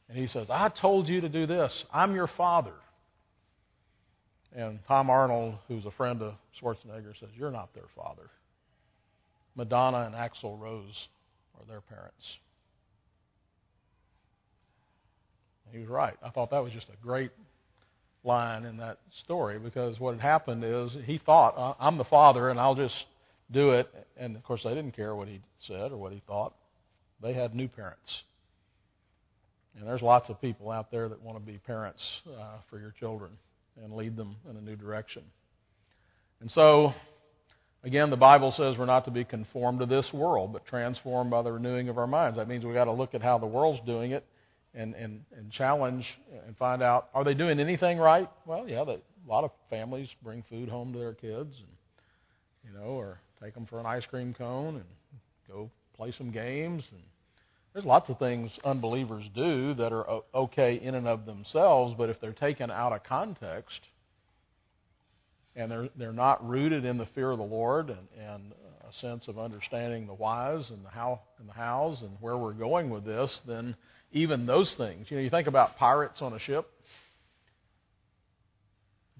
and 0.08 0.16
he 0.16 0.26
says, 0.26 0.48
"I 0.50 0.68
told 0.68 1.06
you 1.06 1.20
to 1.20 1.28
do 1.28 1.46
this. 1.46 1.72
I'm 1.92 2.14
your 2.14 2.28
father." 2.36 2.72
And 4.54 4.78
Tom 4.88 5.10
Arnold, 5.10 5.56
who's 5.68 5.84
a 5.84 5.90
friend 5.90 6.22
of 6.22 6.34
Schwarzenegger, 6.60 7.18
says, 7.18 7.28
You're 7.36 7.50
not 7.50 7.74
their 7.74 7.88
father. 7.94 8.30
Madonna 9.54 10.06
and 10.06 10.14
Axl 10.14 10.58
Rose 10.58 11.08
are 11.58 11.66
their 11.66 11.80
parents. 11.80 12.24
And 15.66 15.74
he 15.74 15.80
was 15.80 15.88
right. 15.88 16.16
I 16.22 16.30
thought 16.30 16.50
that 16.50 16.62
was 16.62 16.72
just 16.72 16.86
a 16.88 17.02
great 17.02 17.32
line 18.24 18.64
in 18.64 18.78
that 18.78 18.98
story 19.24 19.58
because 19.58 19.98
what 20.00 20.12
had 20.12 20.20
happened 20.20 20.64
is 20.64 20.96
he 21.04 21.18
thought, 21.18 21.76
I'm 21.78 21.98
the 21.98 22.04
father 22.04 22.50
and 22.50 22.58
I'll 22.58 22.74
just 22.74 22.94
do 23.50 23.70
it. 23.72 23.88
And 24.16 24.36
of 24.36 24.44
course, 24.44 24.62
they 24.64 24.74
didn't 24.74 24.92
care 24.92 25.14
what 25.14 25.28
he 25.28 25.40
said 25.66 25.92
or 25.92 25.96
what 25.96 26.12
he 26.12 26.22
thought. 26.26 26.54
They 27.22 27.34
had 27.34 27.54
new 27.54 27.68
parents. 27.68 28.22
And 29.78 29.86
there's 29.86 30.02
lots 30.02 30.28
of 30.30 30.40
people 30.40 30.70
out 30.70 30.90
there 30.90 31.08
that 31.08 31.20
want 31.20 31.38
to 31.38 31.44
be 31.44 31.58
parents 31.58 32.02
uh, 32.26 32.58
for 32.70 32.78
your 32.78 32.94
children 32.98 33.32
and 33.82 33.92
lead 33.94 34.16
them 34.16 34.36
in 34.48 34.56
a 34.56 34.60
new 34.60 34.76
direction. 34.76 35.22
And 36.40 36.50
so, 36.50 36.92
again, 37.82 38.10
the 38.10 38.16
Bible 38.16 38.52
says 38.56 38.76
we're 38.78 38.86
not 38.86 39.04
to 39.06 39.10
be 39.10 39.24
conformed 39.24 39.80
to 39.80 39.86
this 39.86 40.06
world, 40.12 40.52
but 40.52 40.66
transformed 40.66 41.30
by 41.30 41.42
the 41.42 41.52
renewing 41.52 41.88
of 41.88 41.98
our 41.98 42.06
minds. 42.06 42.36
That 42.36 42.48
means 42.48 42.64
we've 42.64 42.74
got 42.74 42.84
to 42.84 42.92
look 42.92 43.14
at 43.14 43.22
how 43.22 43.38
the 43.38 43.46
world's 43.46 43.84
doing 43.86 44.12
it 44.12 44.24
and, 44.74 44.94
and, 44.94 45.24
and 45.36 45.50
challenge 45.50 46.04
and 46.46 46.56
find 46.56 46.82
out 46.82 47.08
are 47.14 47.24
they 47.24 47.34
doing 47.34 47.58
anything 47.60 47.98
right? 47.98 48.28
Well, 48.46 48.68
yeah, 48.68 48.82
a 48.82 48.98
lot 49.28 49.44
of 49.44 49.50
families 49.70 50.08
bring 50.22 50.44
food 50.48 50.68
home 50.68 50.92
to 50.92 50.98
their 50.98 51.14
kids, 51.14 51.56
and 51.58 51.68
you 52.64 52.78
know, 52.78 52.90
or 52.90 53.20
take 53.42 53.54
them 53.54 53.66
for 53.66 53.80
an 53.80 53.86
ice 53.86 54.04
cream 54.06 54.34
cone 54.34 54.76
and 54.76 54.84
go 55.48 55.70
play 55.96 56.12
some 56.16 56.30
games 56.30 56.84
and 56.92 57.02
there's 57.72 57.84
lots 57.84 58.08
of 58.08 58.18
things 58.18 58.50
unbelievers 58.64 59.24
do 59.34 59.74
that 59.74 59.92
are 59.92 60.22
okay 60.34 60.80
in 60.82 60.94
and 60.94 61.06
of 61.06 61.26
themselves, 61.26 61.94
but 61.96 62.08
if 62.08 62.20
they're 62.20 62.32
taken 62.32 62.70
out 62.70 62.92
of 62.92 63.04
context 63.04 63.80
and 65.54 65.70
they're 65.70 65.88
they're 65.96 66.12
not 66.12 66.46
rooted 66.48 66.84
in 66.84 66.98
the 66.98 67.06
fear 67.14 67.30
of 67.30 67.38
the 67.38 67.44
Lord 67.44 67.90
and, 67.90 68.08
and 68.18 68.52
a 68.88 68.92
sense 69.00 69.28
of 69.28 69.38
understanding 69.38 70.06
the 70.06 70.14
whys 70.14 70.64
and 70.70 70.84
the 70.84 70.88
how 70.88 71.20
and 71.38 71.48
the 71.48 71.52
hows 71.52 71.98
and 72.00 72.10
where 72.20 72.38
we're 72.38 72.52
going 72.52 72.90
with 72.90 73.04
this, 73.04 73.30
then 73.46 73.76
even 74.12 74.46
those 74.46 74.72
things. 74.78 75.06
You 75.10 75.18
know, 75.18 75.22
you 75.22 75.30
think 75.30 75.48
about 75.48 75.76
pirates 75.76 76.22
on 76.22 76.32
a 76.32 76.38
ship. 76.38 76.70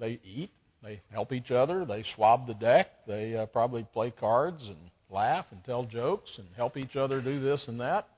They 0.00 0.20
eat, 0.24 0.50
they 0.82 1.00
help 1.10 1.32
each 1.32 1.50
other, 1.50 1.84
they 1.84 2.04
swab 2.14 2.46
the 2.46 2.54
deck, 2.54 2.88
they 3.06 3.36
uh, 3.36 3.46
probably 3.46 3.84
play 3.92 4.12
cards 4.12 4.62
and 4.62 4.76
laugh 5.10 5.46
and 5.50 5.62
tell 5.64 5.84
jokes 5.84 6.30
and 6.38 6.46
help 6.56 6.76
each 6.76 6.94
other 6.96 7.20
do 7.20 7.40
this 7.40 7.62
and 7.66 7.80
that. 7.80 8.08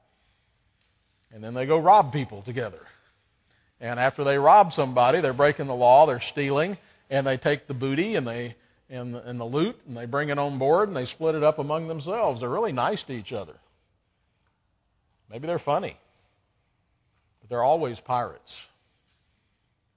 And 1.33 1.43
then 1.43 1.55
they 1.55 1.67
go 1.67 1.79
rob 1.79 2.13
people 2.13 2.43
together. 2.43 2.81
And 3.81 3.99
after 3.99 4.25
they 4.25 4.37
rob 4.37 4.73
somebody, 4.75 5.21
they're 5.21 5.33
breaking 5.33 5.67
the 5.67 5.75
law, 5.75 6.07
they're 6.07 6.23
stealing, 6.33 6.77
and 7.09 7.27
they 7.27 7.37
take 7.37 7.67
the 7.67 7.75
booty 7.75 8.17
and 8.17 8.27
they 8.27 8.57
and 8.91 9.15
the, 9.15 9.29
and 9.29 9.39
the 9.39 9.45
loot 9.45 9.77
and 9.87 9.97
they 9.97 10.05
bring 10.05 10.31
it 10.31 10.39
on 10.39 10.59
board 10.59 10.89
and 10.89 10.97
they 10.97 11.07
split 11.07 11.35
it 11.35 11.43
up 11.43 11.59
among 11.59 11.89
themselves. 11.89 12.41
They're 12.41 12.49
really 12.49 12.73
nice 12.73 13.03
to 13.07 13.13
each 13.13 13.33
other. 13.33 13.55
Maybe 15.31 15.47
they're 15.47 15.61
funny, 15.61 15.97
but 17.41 17.49
they're 17.49 17.63
always 17.63 17.97
pirates. 18.05 18.51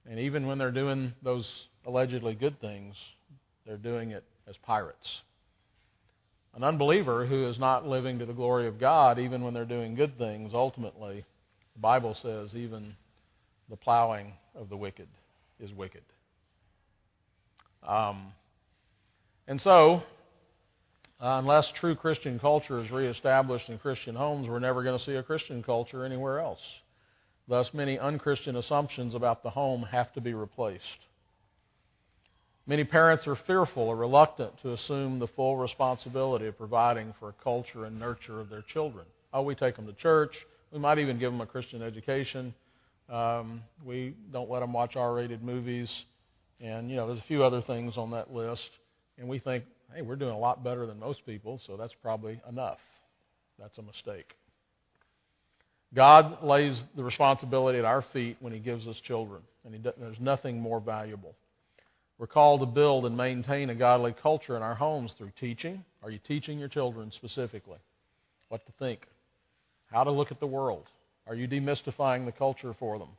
And 0.08 0.20
even 0.20 0.46
when 0.46 0.60
they're 0.60 0.72
doing 0.72 1.14
those 1.24 1.50
allegedly 1.86 2.36
good 2.36 2.62
things, 2.62 2.96
they're 3.66 3.78
doing 3.78 4.12
it 4.12 4.24
as 4.48 4.56
pirates. 4.58 5.08
An 6.56 6.64
unbeliever 6.64 7.26
who 7.26 7.50
is 7.50 7.58
not 7.58 7.88
living 7.88 8.20
to 8.20 8.26
the 8.26 8.34
glory 8.34 8.68
of 8.68 8.80
God, 8.80 9.20
even 9.20 9.44
when 9.44 9.54
they're 9.54 9.66
doing 9.66 9.96
good 9.96 10.18
things, 10.18 10.52
ultimately, 10.54 11.26
the 11.74 11.82
Bible 11.82 12.16
says 12.22 12.56
even 12.56 12.96
the 13.70 13.76
plowing 13.76 14.34
of 14.56 14.70
the 14.70 14.78
wicked 14.78 15.08
is 15.60 15.72
wicked. 15.74 16.04
Um, 17.88 18.34
and 19.48 19.60
so, 19.62 20.04
Uh, 21.22 21.40
unless 21.40 21.72
true 21.80 21.96
Christian 21.96 22.38
culture 22.38 22.82
is 22.84 22.92
reestablished 22.92 23.70
in 23.70 23.78
Christian 23.78 24.14
homes, 24.14 24.50
we're 24.50 24.60
never 24.60 24.84
going 24.84 25.00
to 25.00 25.06
see 25.06 25.16
a 25.16 25.24
Christian 25.24 25.64
culture 25.64 26.04
anywhere 26.04 26.40
else. 26.40 26.60
Thus, 27.48 27.70
many 27.74 27.98
unchristian 27.98 28.58
assumptions 28.58 29.16
about 29.16 29.42
the 29.42 29.50
home 29.50 29.84
have 29.84 30.12
to 30.14 30.22
be 30.22 30.34
replaced. 30.34 31.08
Many 32.66 32.86
parents 32.86 33.28
are 33.28 33.38
fearful 33.46 33.84
or 33.84 33.98
reluctant 33.98 34.54
to 34.62 34.72
assume 34.72 35.20
the 35.20 35.28
full 35.28 35.58
responsibility 35.58 36.48
of 36.48 36.58
providing 36.58 37.14
for 37.20 37.30
a 37.30 37.34
culture 37.44 37.86
and 37.86 38.00
nurture 38.00 38.40
of 38.40 38.50
their 38.50 38.64
children. 38.74 39.06
Oh, 39.34 39.42
we 39.42 39.54
take 39.54 39.76
them 39.76 39.86
to 39.86 39.94
church. 39.94 40.34
We 40.72 40.80
might 40.80 40.98
even 40.98 41.20
give 41.20 41.32
them 41.32 41.42
a 41.42 41.46
Christian 41.46 41.82
education. 41.82 42.54
Um, 43.10 43.64
we 43.86 44.16
don't 44.32 44.50
let 44.50 44.62
them 44.62 44.72
watch 44.72 44.96
R-rated 44.96 45.44
movies, 45.44 45.90
and 46.62 46.90
you 46.90 46.96
know, 46.96 47.08
there's 47.08 47.20
a 47.20 47.28
few 47.28 47.44
other 47.44 47.62
things 47.62 47.98
on 47.98 48.12
that 48.12 48.34
list. 48.34 48.70
And 49.18 49.28
we 49.28 49.40
think, 49.40 49.66
hey, 49.94 50.02
we're 50.02 50.16
doing 50.16 50.32
a 50.32 50.40
lot 50.40 50.64
better 50.64 50.86
than 50.86 51.00
most 51.00 51.26
people, 51.26 51.60
so 51.68 51.76
that's 51.76 51.94
probably 52.02 52.42
enough. 52.50 52.80
That's 53.60 53.78
a 53.78 53.82
mistake. 53.82 54.34
God 55.94 56.44
lays 56.44 56.82
the 56.96 57.04
responsibility 57.04 57.78
at 57.78 57.86
our 57.86 58.04
feet 58.14 58.38
when 58.40 58.54
He 58.54 58.60
gives 58.60 58.88
us 58.88 58.96
children, 59.06 59.42
and 59.66 59.76
he, 59.76 59.82
there's 60.00 60.20
nothing 60.20 60.60
more 60.60 60.80
valuable. 60.80 61.36
We're 62.18 62.28
called 62.28 62.62
to 62.62 62.66
build 62.66 63.06
and 63.06 63.18
maintain 63.18 63.70
a 63.70 63.76
godly 63.76 64.16
culture 64.22 64.56
in 64.56 64.62
our 64.62 64.76
homes 64.76 65.12
through 65.18 65.32
teaching. 65.40 65.84
Are 66.04 66.12
you 66.12 66.20
teaching 66.28 66.60
your 66.60 66.70
children 66.70 67.12
specifically 67.16 67.80
what 68.50 68.66
to 68.66 68.72
think, 68.80 69.08
how 69.92 70.04
to 70.04 70.12
look 70.12 70.32
at 70.32 70.40
the 70.40 70.48
world? 70.48 70.86
Are 71.28 71.36
you 71.36 71.48
demystifying 71.48 72.26
the 72.26 72.32
culture 72.32 72.74
for 72.78 73.00
them? 73.00 73.10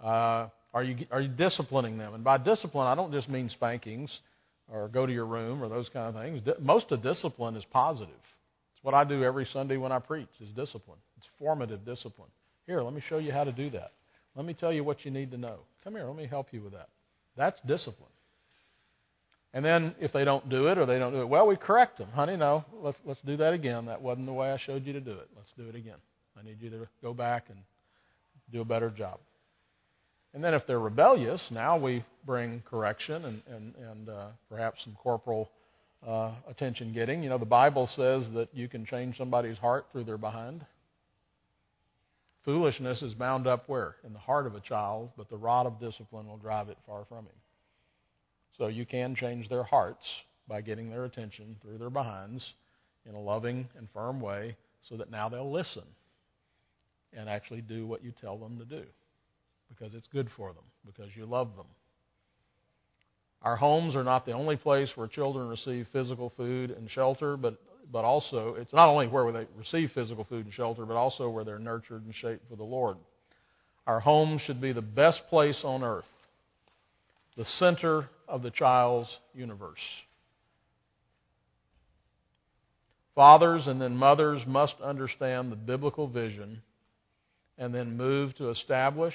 Uh, 0.00 0.48
are 0.72 0.82
you 0.82 1.06
are 1.10 1.20
you 1.20 1.28
disciplining 1.28 1.98
them? 1.98 2.14
And 2.14 2.24
by 2.24 2.38
discipline, 2.38 2.86
I 2.86 2.94
don't 2.94 3.12
just 3.12 3.28
mean 3.28 3.48
spankings 3.50 4.10
or 4.68 4.88
go 4.88 5.06
to 5.06 5.12
your 5.12 5.26
room 5.26 5.62
or 5.62 5.68
those 5.68 5.88
kind 5.92 6.14
of 6.14 6.22
things. 6.22 6.42
Most 6.60 6.90
of 6.90 7.02
discipline 7.02 7.56
is 7.56 7.64
positive. 7.70 8.14
It's 8.74 8.82
what 8.82 8.94
I 8.94 9.04
do 9.04 9.22
every 9.22 9.46
Sunday 9.52 9.76
when 9.76 9.92
I 9.92 9.98
preach 9.98 10.28
is 10.40 10.48
discipline. 10.48 10.98
It's 11.18 11.26
formative 11.38 11.84
discipline. 11.84 12.30
Here, 12.66 12.80
let 12.80 12.94
me 12.94 13.02
show 13.08 13.18
you 13.18 13.30
how 13.30 13.44
to 13.44 13.52
do 13.52 13.70
that. 13.70 13.92
Let 14.34 14.46
me 14.46 14.54
tell 14.54 14.72
you 14.72 14.82
what 14.82 15.04
you 15.04 15.10
need 15.10 15.30
to 15.30 15.36
know. 15.36 15.58
Come 15.84 15.94
here, 15.94 16.06
let 16.06 16.16
me 16.16 16.26
help 16.26 16.48
you 16.50 16.62
with 16.62 16.72
that. 16.72 16.88
That's 17.36 17.58
discipline. 17.66 18.10
And 19.52 19.64
then 19.64 19.94
if 20.00 20.12
they 20.12 20.24
don't 20.24 20.48
do 20.48 20.66
it 20.66 20.78
or 20.78 20.86
they 20.86 20.98
don't 20.98 21.12
do 21.12 21.20
it 21.20 21.28
well, 21.28 21.46
we 21.46 21.56
correct 21.56 21.98
them. 21.98 22.08
Honey, 22.08 22.36
no, 22.36 22.64
let's 22.82 22.98
let's 23.04 23.20
do 23.24 23.36
that 23.36 23.52
again. 23.52 23.86
That 23.86 24.02
wasn't 24.02 24.26
the 24.26 24.32
way 24.32 24.50
I 24.50 24.58
showed 24.58 24.84
you 24.84 24.92
to 24.92 25.00
do 25.00 25.12
it. 25.12 25.28
Let's 25.36 25.50
do 25.56 25.68
it 25.68 25.76
again. 25.76 25.98
I 26.38 26.42
need 26.42 26.60
you 26.60 26.70
to 26.70 26.88
go 27.02 27.14
back 27.14 27.44
and 27.48 27.58
do 28.52 28.60
a 28.60 28.64
better 28.64 28.90
job. 28.90 29.20
And 30.34 30.42
then 30.42 30.54
if 30.54 30.66
they're 30.66 30.80
rebellious, 30.80 31.40
now 31.52 31.78
we 31.78 32.04
bring 32.26 32.62
correction 32.68 33.24
and 33.24 33.42
and, 33.46 33.74
and 33.76 34.08
uh, 34.08 34.26
perhaps 34.50 34.82
some 34.82 34.96
corporal 35.00 35.48
uh, 36.06 36.32
attention 36.48 36.92
getting. 36.92 37.22
You 37.22 37.30
know, 37.30 37.38
the 37.38 37.46
Bible 37.46 37.88
says 37.94 38.24
that 38.34 38.48
you 38.52 38.68
can 38.68 38.84
change 38.84 39.16
somebody's 39.16 39.58
heart 39.58 39.86
through 39.92 40.04
their 40.04 40.18
behind. 40.18 40.66
Foolishness 42.44 43.00
is 43.02 43.14
bound 43.14 43.46
up 43.46 43.68
where? 43.68 43.96
In 44.04 44.12
the 44.12 44.18
heart 44.18 44.46
of 44.46 44.54
a 44.54 44.60
child, 44.60 45.10
but 45.16 45.30
the 45.30 45.36
rod 45.36 45.66
of 45.66 45.80
discipline 45.80 46.26
will 46.28 46.36
drive 46.36 46.68
it 46.68 46.78
far 46.86 47.04
from 47.08 47.24
him. 47.24 47.34
So 48.58 48.68
you 48.68 48.84
can 48.84 49.14
change 49.14 49.48
their 49.48 49.64
hearts 49.64 50.04
by 50.46 50.60
getting 50.60 50.90
their 50.90 51.04
attention 51.04 51.56
through 51.62 51.78
their 51.78 51.90
behinds 51.90 52.44
in 53.08 53.14
a 53.14 53.20
loving 53.20 53.68
and 53.76 53.88
firm 53.92 54.20
way 54.20 54.56
so 54.88 54.96
that 54.96 55.10
now 55.10 55.28
they'll 55.28 55.50
listen 55.50 55.84
and 57.12 57.28
actually 57.28 57.62
do 57.62 57.86
what 57.86 58.04
you 58.04 58.12
tell 58.20 58.36
them 58.36 58.58
to 58.58 58.64
do 58.64 58.84
because 59.68 59.94
it's 59.94 60.08
good 60.08 60.28
for 60.36 60.52
them, 60.52 60.64
because 60.86 61.10
you 61.16 61.26
love 61.26 61.56
them. 61.56 61.66
Our 63.42 63.56
homes 63.56 63.94
are 63.94 64.04
not 64.04 64.24
the 64.24 64.32
only 64.32 64.56
place 64.56 64.90
where 64.94 65.06
children 65.06 65.48
receive 65.48 65.86
physical 65.92 66.32
food 66.36 66.70
and 66.70 66.90
shelter, 66.90 67.36
but, 67.36 67.60
but 67.90 68.04
also, 68.04 68.56
it's 68.58 68.72
not 68.72 68.88
only 68.88 69.06
where 69.06 69.30
they 69.32 69.46
receive 69.56 69.90
physical 69.92 70.24
food 70.24 70.44
and 70.44 70.54
shelter, 70.54 70.84
but 70.84 70.96
also 70.96 71.28
where 71.28 71.44
they're 71.44 71.58
nurtured 71.58 72.04
and 72.04 72.14
shaped 72.14 72.48
for 72.48 72.56
the 72.56 72.64
Lord. 72.64 72.96
Our 73.86 74.00
homes 74.00 74.40
should 74.42 74.60
be 74.60 74.72
the 74.72 74.82
best 74.82 75.20
place 75.28 75.60
on 75.64 75.82
earth 75.82 76.04
the 77.36 77.44
center 77.58 78.08
of 78.28 78.42
the 78.42 78.50
child's 78.50 79.08
universe. 79.34 79.80
Fathers 83.14 83.66
and 83.66 83.80
then 83.80 83.96
mothers 83.96 84.40
must 84.46 84.74
understand 84.82 85.50
the 85.50 85.56
biblical 85.56 86.06
vision 86.06 86.62
and 87.58 87.74
then 87.74 87.96
move 87.96 88.34
to 88.36 88.50
establish, 88.50 89.14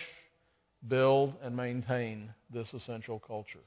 build, 0.88 1.34
and 1.42 1.56
maintain 1.56 2.34
this 2.54 2.68
essential 2.74 3.20
culture. 3.20 3.60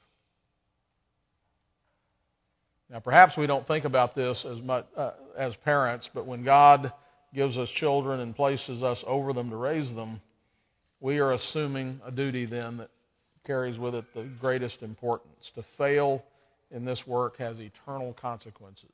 Now, 2.93 2.99
perhaps 2.99 3.35
we 3.35 3.47
don't 3.47 3.65
think 3.67 3.85
about 3.85 4.13
this 4.13 4.45
as 4.45 4.61
much 4.61 4.85
uh, 4.95 5.13
as 5.35 5.55
parents, 5.65 6.07
but 6.13 6.27
when 6.27 6.43
God 6.43 6.93
gives 7.33 7.57
us 7.57 7.67
children 7.79 8.19
and 8.19 8.35
places 8.35 8.83
us 8.83 8.99
over 9.07 9.33
them 9.33 9.49
to 9.49 9.55
raise 9.55 9.89
them, 9.95 10.21
we 10.99 11.17
are 11.17 11.33
assuming 11.33 11.99
a 12.05 12.11
duty 12.11 12.45
then 12.45 12.77
that 12.77 12.91
carries 13.47 13.79
with 13.79 13.95
it 13.95 14.05
the 14.13 14.29
greatest 14.39 14.83
importance. 14.83 15.33
To 15.55 15.65
fail 15.75 16.23
in 16.69 16.85
this 16.85 17.01
work 17.07 17.39
has 17.39 17.57
eternal 17.59 18.13
consequences. 18.13 18.85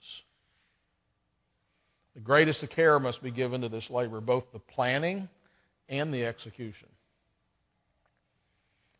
The 2.16 2.22
greatest 2.22 2.66
care 2.74 3.02
must 3.02 3.22
be 3.22 3.32
given 3.32 3.60
to 3.62 3.70
this 3.70 3.90
labor, 3.90 4.22
both 4.22 4.46
the 4.54 4.60
planning 4.60 5.28
and 5.90 6.14
the 6.14 6.24
execution. 6.24 6.88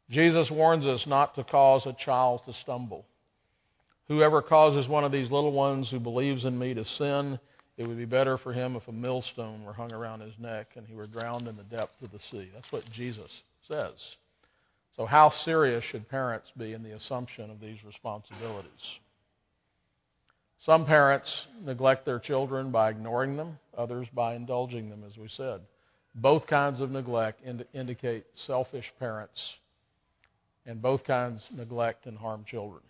Jesus 0.10 0.52
warns 0.52 0.86
us 0.86 1.06
not 1.08 1.36
to 1.36 1.46
cause 1.46 1.86
a 1.86 1.96
child 2.04 2.42
to 2.48 2.54
stumble. 2.64 3.06
Whoever 4.10 4.42
causes 4.42 4.88
one 4.88 5.04
of 5.04 5.12
these 5.12 5.30
little 5.32 5.52
ones 5.52 5.88
who 5.90 6.00
believes 6.00 6.44
in 6.44 6.58
me 6.58 6.74
to 6.74 6.84
sin, 6.84 7.40
it 7.78 7.88
would 7.88 7.98
be 7.98 8.06
better 8.06 8.40
for 8.40 8.52
him 8.52 8.76
if 8.76 8.88
a 8.88 8.92
millstone 8.92 9.64
were 9.64 9.72
hung 9.72 9.94
around 9.94 10.22
his 10.22 10.34
neck 10.40 10.72
and 10.76 10.86
he 10.88 10.96
were 10.96 11.06
drowned 11.06 11.48
in 11.48 11.56
the 11.56 11.64
depth 11.64 12.02
of 12.02 12.12
the 12.12 12.20
sea. 12.32 12.50
That's 12.54 12.72
what 12.72 12.90
Jesus 12.92 13.30
says. 13.68 13.94
So, 14.98 15.06
how 15.06 15.32
serious 15.46 15.84
should 15.92 16.10
parents 16.10 16.48
be 16.58 16.74
in 16.74 16.82
the 16.82 16.96
assumption 16.96 17.52
of 17.52 17.62
these 17.62 17.78
responsibilities? 17.86 18.72
Some 20.66 20.88
parents 20.88 21.30
neglect 21.64 22.04
their 22.06 22.20
children 22.20 22.72
by 22.72 22.90
ignoring 22.90 23.38
them, 23.38 23.60
others 23.78 24.08
by 24.14 24.34
indulging 24.34 24.90
them, 24.90 25.04
as 25.08 25.18
we 25.18 25.30
said. 25.38 25.62
Both 26.16 26.48
kinds 26.48 26.82
of 26.82 26.90
neglect 26.90 27.46
ind- 27.46 27.66
indicate 27.74 28.26
selfish 28.48 28.92
parents, 29.00 29.40
and 30.66 30.82
both 30.82 31.04
kinds 31.04 31.48
neglect 31.56 32.08
and 32.08 32.18
harm 32.18 32.44
children. 32.50 32.82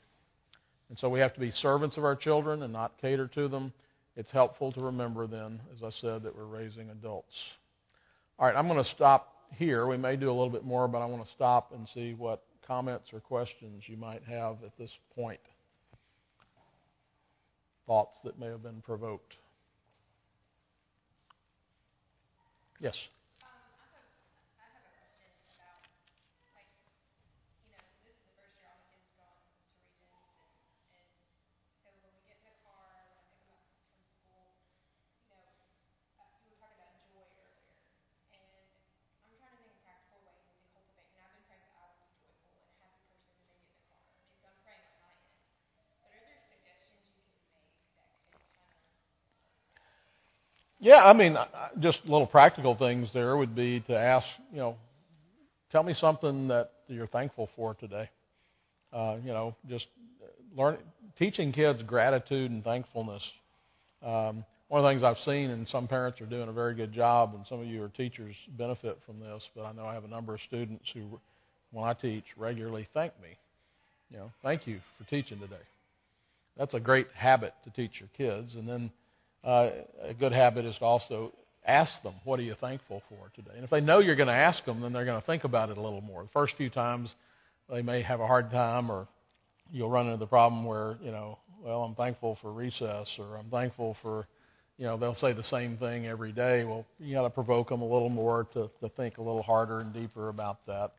And 0.89 0.97
so 0.97 1.09
we 1.09 1.19
have 1.19 1.33
to 1.35 1.39
be 1.39 1.51
servants 1.51 1.97
of 1.97 2.03
our 2.03 2.15
children 2.15 2.63
and 2.63 2.73
not 2.73 2.93
cater 2.99 3.27
to 3.35 3.47
them. 3.47 3.71
It's 4.15 4.31
helpful 4.31 4.71
to 4.73 4.81
remember 4.81 5.27
then, 5.27 5.61
as 5.75 5.83
I 5.83 5.91
said, 6.01 6.23
that 6.23 6.35
we're 6.35 6.45
raising 6.45 6.89
adults. 6.89 7.33
All 8.37 8.47
right, 8.47 8.55
I'm 8.55 8.67
going 8.67 8.83
to 8.83 8.89
stop 8.91 9.33
here. 9.55 9.87
We 9.87 9.97
may 9.97 10.15
do 10.15 10.27
a 10.27 10.33
little 10.33 10.49
bit 10.49 10.65
more, 10.65 10.87
but 10.87 10.99
I 10.99 11.05
want 11.05 11.23
to 11.23 11.31
stop 11.35 11.71
and 11.73 11.87
see 11.93 12.13
what 12.13 12.43
comments 12.65 13.09
or 13.13 13.19
questions 13.19 13.83
you 13.87 13.97
might 13.97 14.23
have 14.23 14.57
at 14.65 14.77
this 14.77 14.91
point. 15.15 15.39
Thoughts 17.87 18.17
that 18.23 18.39
may 18.39 18.47
have 18.47 18.63
been 18.63 18.81
provoked. 18.81 19.33
Yes. 22.79 22.95
Yeah, 50.79 51.03
I 51.03 51.13
mean, 51.13 51.35
just 51.79 51.99
little 52.05 52.27
practical 52.27 52.75
things 52.75 53.09
there 53.13 53.35
would 53.35 53.53
be 53.53 53.81
to 53.81 53.97
ask, 53.97 54.25
you 54.51 54.59
know, 54.59 54.77
tell 55.71 55.83
me 55.83 55.93
something 55.99 56.47
that 56.47 56.71
you're 56.87 57.07
thankful 57.07 57.49
for 57.55 57.73
today. 57.73 58.09
Uh, 58.93 59.17
you 59.21 59.31
know, 59.31 59.55
just 59.67 59.85
learn 60.55 60.77
teaching 61.17 61.51
kids 61.51 61.81
gratitude 61.83 62.49
and 62.49 62.63
thankfulness. 62.63 63.21
Um, 64.01 64.45
one 64.69 64.79
of 64.79 64.83
the 64.83 64.89
things 64.91 65.03
I've 65.03 65.23
seen, 65.25 65.49
and 65.49 65.67
some 65.67 65.87
parents 65.87 66.21
are 66.21 66.25
doing 66.25 66.47
a 66.47 66.53
very 66.53 66.75
good 66.75 66.93
job, 66.93 67.33
and 67.35 67.45
some 67.49 67.59
of 67.59 67.67
you 67.67 67.83
are 67.83 67.89
teachers 67.89 68.35
benefit 68.57 68.99
from 69.05 69.19
this. 69.19 69.43
But 69.55 69.65
I 69.65 69.73
know 69.73 69.85
I 69.85 69.93
have 69.95 70.05
a 70.05 70.09
number 70.09 70.33
of 70.33 70.39
students 70.47 70.85
who, 70.93 71.19
when 71.71 71.85
I 71.85 71.93
teach, 71.93 72.23
regularly 72.37 72.87
thank 72.93 73.13
me. 73.21 73.37
You 74.11 74.17
know, 74.17 74.31
thank 74.43 74.65
you 74.65 74.79
for 74.97 75.09
teaching 75.09 75.39
today. 75.39 75.55
That's 76.57 76.73
a 76.73 76.79
great 76.79 77.07
habit 77.13 77.53
to 77.65 77.71
teach 77.71 77.99
your 77.99 78.09
kids, 78.17 78.55
and 78.55 78.67
then 78.67 78.91
uh, 79.43 79.69
a 80.03 80.13
good 80.13 80.31
habit 80.31 80.65
is 80.65 80.75
to 80.77 80.85
also 80.85 81.33
ask 81.65 81.91
them, 82.03 82.15
What 82.23 82.39
are 82.39 82.43
you 82.43 82.55
thankful 82.59 83.01
for 83.09 83.31
today? 83.35 83.51
And 83.55 83.63
if 83.63 83.69
they 83.69 83.81
know 83.81 83.99
you're 83.99 84.15
going 84.15 84.27
to 84.27 84.33
ask 84.33 84.63
them, 84.65 84.81
then 84.81 84.93
they're 84.93 85.05
going 85.05 85.19
to 85.19 85.25
think 85.25 85.43
about 85.43 85.69
it 85.69 85.77
a 85.77 85.81
little 85.81 86.01
more. 86.01 86.23
The 86.23 86.29
first 86.29 86.53
few 86.57 86.69
times, 86.69 87.09
they 87.69 87.81
may 87.81 88.01
have 88.01 88.19
a 88.19 88.27
hard 88.27 88.51
time, 88.51 88.91
or 88.91 89.07
you'll 89.71 89.89
run 89.89 90.07
into 90.07 90.17
the 90.17 90.27
problem 90.27 90.65
where, 90.65 90.97
you 91.03 91.11
know, 91.11 91.37
well, 91.63 91.83
I'm 91.83 91.95
thankful 91.95 92.37
for 92.41 92.51
recess, 92.51 93.07
or 93.17 93.37
I'm 93.37 93.49
thankful 93.49 93.95
for, 94.01 94.27
you 94.77 94.85
know, 94.85 94.97
they'll 94.97 95.15
say 95.15 95.33
the 95.33 95.43
same 95.43 95.77
thing 95.77 96.07
every 96.07 96.31
day. 96.31 96.63
Well, 96.63 96.85
you 96.99 97.13
got 97.13 97.23
to 97.23 97.29
provoke 97.29 97.69
them 97.69 97.81
a 97.81 97.87
little 97.87 98.09
more 98.09 98.47
to 98.53 98.69
to 98.81 98.89
think 98.95 99.17
a 99.17 99.21
little 99.21 99.43
harder 99.43 99.81
and 99.81 99.93
deeper 99.93 100.29
about 100.29 100.65
that. 100.67 100.91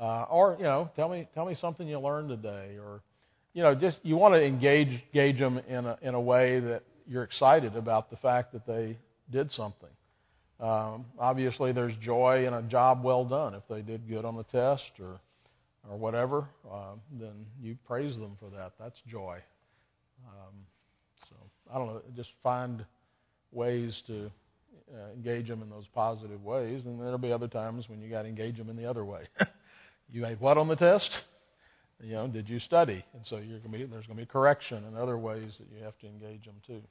Uh, 0.00 0.24
or 0.24 0.56
you 0.58 0.64
know, 0.64 0.90
tell 0.96 1.08
me 1.08 1.28
tell 1.34 1.46
me 1.46 1.56
something 1.60 1.86
you 1.86 2.00
learned 2.00 2.28
today, 2.28 2.76
or 2.78 3.00
you 3.52 3.62
know, 3.62 3.74
just 3.74 3.98
you 4.02 4.16
want 4.16 4.34
to 4.34 4.44
engage 4.44 5.00
engage 5.14 5.38
them 5.38 5.58
in 5.68 5.86
a 5.86 5.96
in 6.02 6.14
a 6.14 6.20
way 6.20 6.58
that 6.58 6.82
you're 7.06 7.24
excited 7.24 7.76
about 7.76 8.10
the 8.10 8.16
fact 8.16 8.52
that 8.52 8.66
they 8.66 8.98
did 9.30 9.50
something. 9.52 9.88
Um, 10.60 11.06
obviously, 11.18 11.72
there's 11.72 11.94
joy 12.02 12.46
in 12.46 12.54
a 12.54 12.62
job 12.62 13.02
well 13.02 13.24
done. 13.24 13.54
If 13.54 13.62
they 13.68 13.82
did 13.82 14.08
good 14.08 14.24
on 14.24 14.36
the 14.36 14.44
test 14.44 14.82
or 15.00 15.18
or 15.90 15.96
whatever, 15.98 16.46
uh, 16.70 16.94
then 17.20 17.46
you 17.60 17.76
praise 17.86 18.16
them 18.16 18.36
for 18.40 18.48
that. 18.56 18.72
That's 18.80 18.98
joy. 19.06 19.38
Um, 20.26 20.54
so 21.28 21.36
I 21.72 21.78
don't 21.78 21.88
know. 21.88 22.02
Just 22.16 22.30
find 22.42 22.84
ways 23.52 23.94
to 24.06 24.30
uh, 24.94 25.12
engage 25.14 25.48
them 25.48 25.62
in 25.62 25.70
those 25.70 25.86
positive 25.94 26.42
ways, 26.42 26.82
and 26.84 26.98
there'll 27.00 27.18
be 27.18 27.32
other 27.32 27.48
times 27.48 27.88
when 27.88 28.00
you 28.00 28.08
got 28.08 28.22
to 28.22 28.28
engage 28.28 28.56
them 28.56 28.70
in 28.70 28.76
the 28.76 28.88
other 28.88 29.04
way. 29.04 29.28
you 30.10 30.22
made 30.22 30.40
what 30.40 30.56
on 30.56 30.68
the 30.68 30.76
test? 30.76 31.10
You 32.02 32.12
know, 32.14 32.28
did 32.28 32.48
you 32.48 32.60
study? 32.60 33.04
And 33.14 33.22
so 33.28 33.36
you're 33.36 33.60
going 33.60 33.72
to 33.72 33.78
be, 33.78 33.84
there's 33.84 34.06
going 34.06 34.18
to 34.18 34.22
be 34.22 34.26
correction 34.26 34.84
and 34.84 34.96
other 34.96 35.18
ways 35.18 35.52
that 35.58 35.66
you 35.76 35.82
have 35.84 35.98
to 36.00 36.06
engage 36.06 36.44
them 36.44 36.56
too. 36.66 36.82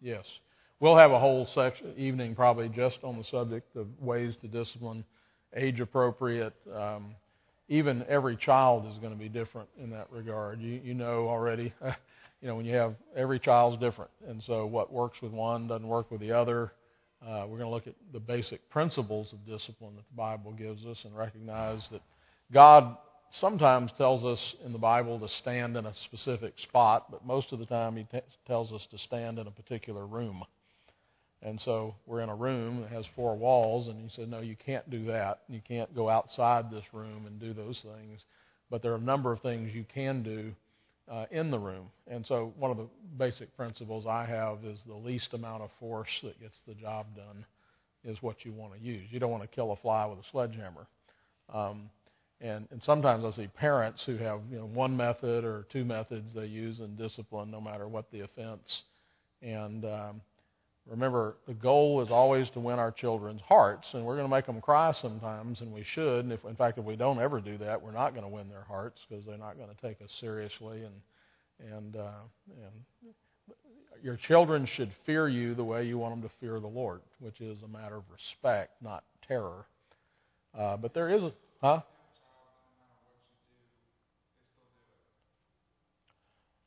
Yes. 0.00 0.24
We'll 0.80 0.96
have 0.96 1.12
a 1.12 1.18
whole 1.18 1.48
section, 1.54 1.94
evening 1.96 2.34
probably 2.34 2.68
just 2.68 2.98
on 3.04 3.16
the 3.16 3.24
subject 3.24 3.76
of 3.76 3.86
ways 4.00 4.34
to 4.42 4.48
discipline, 4.48 5.04
age 5.54 5.78
appropriate. 5.80 6.54
Um, 6.74 7.14
even 7.68 8.04
every 8.08 8.36
child 8.36 8.86
is 8.90 8.98
going 8.98 9.12
to 9.12 9.18
be 9.18 9.28
different 9.28 9.68
in 9.80 9.90
that 9.90 10.08
regard. 10.10 10.60
You, 10.60 10.80
you 10.82 10.94
know 10.94 11.28
already, 11.28 11.72
you 12.42 12.48
know, 12.48 12.56
when 12.56 12.66
you 12.66 12.74
have 12.74 12.96
every 13.16 13.38
child's 13.38 13.80
different. 13.80 14.10
And 14.26 14.42
so 14.46 14.66
what 14.66 14.92
works 14.92 15.22
with 15.22 15.32
one 15.32 15.68
doesn't 15.68 15.86
work 15.86 16.10
with 16.10 16.20
the 16.20 16.32
other. 16.32 16.72
Uh, 17.24 17.46
we're 17.46 17.58
going 17.58 17.60
to 17.60 17.68
look 17.68 17.86
at 17.86 17.94
the 18.12 18.18
basic 18.18 18.68
principles 18.68 19.28
of 19.32 19.46
discipline 19.46 19.94
that 19.94 20.04
the 20.10 20.16
Bible 20.16 20.52
gives 20.52 20.84
us 20.84 20.98
and 21.04 21.16
recognize 21.16 21.80
that 21.92 22.02
God 22.52 22.96
sometimes 23.40 23.92
tells 23.96 24.24
us 24.24 24.40
in 24.66 24.72
the 24.72 24.78
Bible 24.78 25.20
to 25.20 25.28
stand 25.40 25.76
in 25.76 25.86
a 25.86 25.94
specific 26.06 26.54
spot, 26.64 27.10
but 27.12 27.24
most 27.24 27.52
of 27.52 27.60
the 27.60 27.66
time 27.66 27.96
he 27.96 28.02
t- 28.10 28.18
tells 28.46 28.72
us 28.72 28.84
to 28.90 28.98
stand 28.98 29.38
in 29.38 29.46
a 29.46 29.50
particular 29.52 30.04
room. 30.04 30.42
And 31.42 31.60
so 31.64 31.94
we're 32.06 32.20
in 32.20 32.28
a 32.28 32.34
room 32.34 32.82
that 32.82 32.90
has 32.90 33.04
four 33.14 33.36
walls, 33.36 33.88
and 33.88 34.00
he 34.00 34.10
said, 34.14 34.28
No, 34.28 34.40
you 34.40 34.56
can't 34.66 34.88
do 34.90 35.06
that. 35.06 35.40
You 35.48 35.60
can't 35.66 35.94
go 35.94 36.08
outside 36.08 36.70
this 36.70 36.84
room 36.92 37.26
and 37.26 37.40
do 37.40 37.54
those 37.54 37.78
things. 37.82 38.20
But 38.68 38.82
there 38.82 38.92
are 38.92 38.96
a 38.96 39.00
number 39.00 39.32
of 39.32 39.40
things 39.42 39.72
you 39.72 39.84
can 39.92 40.22
do 40.22 40.52
uh, 41.12 41.26
in 41.30 41.50
the 41.50 41.58
room. 41.58 41.90
And 42.06 42.24
so 42.26 42.54
one 42.58 42.70
of 42.70 42.78
the 42.78 42.88
basic 43.18 43.54
principles 43.56 44.06
I 44.06 44.24
have 44.24 44.64
is 44.64 44.78
the 44.86 44.94
least 44.94 45.28
amount 45.34 45.62
of 45.62 45.70
force 45.78 46.08
that 46.22 46.40
gets 46.40 46.56
the 46.66 46.74
job 46.74 47.06
done 47.14 47.44
is 48.02 48.16
what 48.22 48.44
you 48.44 48.52
want 48.52 48.72
to 48.72 48.80
use. 48.80 49.06
You 49.10 49.20
don't 49.20 49.30
want 49.30 49.42
to 49.42 49.48
kill 49.48 49.72
a 49.72 49.76
fly 49.76 50.06
with 50.06 50.18
a 50.18 50.28
sledgehammer. 50.32 50.86
Um, 51.52 51.90
and, 52.40 52.66
and 52.70 52.82
sometimes 52.82 53.24
I 53.24 53.36
see 53.36 53.46
parents 53.46 54.02
who 54.06 54.16
have 54.16 54.40
you 54.50 54.58
know 54.58 54.66
one 54.66 54.96
method 54.96 55.44
or 55.44 55.66
two 55.70 55.84
methods 55.84 56.34
they 56.34 56.46
use 56.46 56.80
in 56.80 56.96
discipline, 56.96 57.50
no 57.50 57.60
matter 57.60 57.86
what 57.86 58.10
the 58.10 58.20
offense. 58.20 58.82
And 59.42 59.84
um, 59.84 60.20
remember, 60.90 61.36
the 61.46 61.54
goal 61.54 62.02
is 62.02 62.10
always 62.10 62.48
to 62.50 62.60
win 62.60 62.78
our 62.78 62.90
children's 62.90 63.40
hearts, 63.42 63.86
and 63.92 64.04
we're 64.04 64.16
going 64.16 64.28
to 64.28 64.34
make 64.34 64.46
them 64.46 64.60
cry 64.60 64.92
sometimes, 65.00 65.60
and 65.60 65.72
we 65.72 65.84
should. 65.94 66.24
And 66.24 66.32
if, 66.32 66.44
in 66.44 66.56
fact, 66.56 66.78
if 66.78 66.84
we 66.84 66.96
don't 66.96 67.20
ever 67.20 67.40
do 67.40 67.58
that, 67.58 67.80
we're 67.80 67.92
not 67.92 68.10
going 68.10 68.24
to 68.24 68.28
win 68.28 68.48
their 68.48 68.64
hearts 68.64 68.98
because 69.08 69.24
they're 69.24 69.38
not 69.38 69.56
going 69.56 69.68
to 69.68 69.80
take 69.80 70.02
us 70.02 70.10
seriously. 70.20 70.82
And 70.84 70.94
and 71.70 71.96
uh, 71.96 72.22
and 72.48 73.12
your 74.02 74.18
children 74.28 74.68
should 74.76 74.92
fear 75.06 75.28
you 75.28 75.54
the 75.54 75.64
way 75.64 75.86
you 75.86 75.98
want 75.98 76.20
them 76.20 76.28
to 76.28 76.34
fear 76.40 76.58
the 76.58 76.66
Lord, 76.66 77.00
which 77.20 77.40
is 77.40 77.58
a 77.62 77.68
matter 77.68 77.96
of 77.96 78.02
respect, 78.10 78.72
not 78.82 79.04
terror. 79.26 79.66
Uh, 80.58 80.76
but 80.76 80.92
there 80.92 81.08
is 81.08 81.22
a 81.22 81.32
huh. 81.60 81.80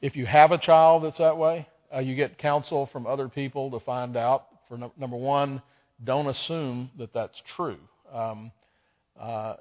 If 0.02 0.16
you 0.16 0.26
have 0.26 0.52
a 0.52 0.58
child 0.58 1.04
that's 1.04 1.18
that 1.18 1.38
way, 1.38 1.68
uh, 1.94 2.00
you 2.00 2.16
get 2.16 2.38
counsel 2.38 2.90
from 2.92 3.08
other 3.08 3.30
people 3.30 3.72
to 3.72 3.80
find 3.86 4.16
out. 4.18 4.46
For 4.68 4.78
no, 4.78 4.92
number 4.98 5.18
one, 5.18 5.62
don't 6.04 6.28
assume 6.28 6.90
that 6.98 7.14
that's 7.14 7.36
true. 7.56 7.78
Um, 8.14 8.52
uh, 9.20 9.56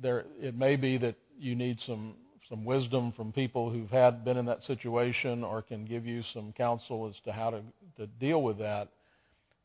there, 0.00 0.24
it 0.40 0.56
may 0.56 0.76
be 0.76 0.98
that 0.98 1.16
you 1.38 1.54
need 1.54 1.78
some 1.86 2.14
some 2.48 2.64
wisdom 2.66 3.12
from 3.16 3.32
people 3.32 3.70
who've 3.70 3.90
had 3.90 4.24
been 4.24 4.36
in 4.36 4.44
that 4.46 4.62
situation, 4.64 5.42
or 5.42 5.62
can 5.62 5.86
give 5.86 6.04
you 6.04 6.22
some 6.34 6.52
counsel 6.52 7.08
as 7.08 7.14
to 7.24 7.32
how 7.32 7.50
to 7.50 7.62
to 7.96 8.06
deal 8.06 8.42
with 8.42 8.58
that. 8.58 8.88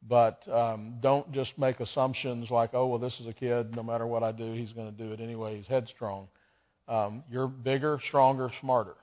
But 0.07 0.47
um, 0.47 0.95
don't 1.01 1.31
just 1.33 1.57
make 1.57 1.79
assumptions 1.79 2.49
like, 2.49 2.71
oh 2.73 2.87
well, 2.87 2.99
this 2.99 3.13
is 3.19 3.27
a 3.27 3.33
kid. 3.33 3.75
No 3.75 3.83
matter 3.83 4.05
what 4.05 4.23
I 4.23 4.31
do, 4.31 4.53
he's 4.53 4.71
going 4.71 4.95
to 4.95 4.97
do 4.97 5.11
it 5.11 5.19
anyway. 5.19 5.57
He's 5.57 5.67
headstrong. 5.67 6.27
Um, 6.87 7.23
you're 7.29 7.47
bigger, 7.47 7.99
stronger, 8.07 8.49
smarter. 8.61 8.95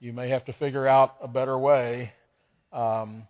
You 0.00 0.12
may 0.12 0.30
have 0.30 0.44
to 0.46 0.52
figure 0.54 0.86
out 0.88 1.16
a 1.22 1.28
better 1.28 1.58
way. 1.58 2.12
Um, 2.72 3.26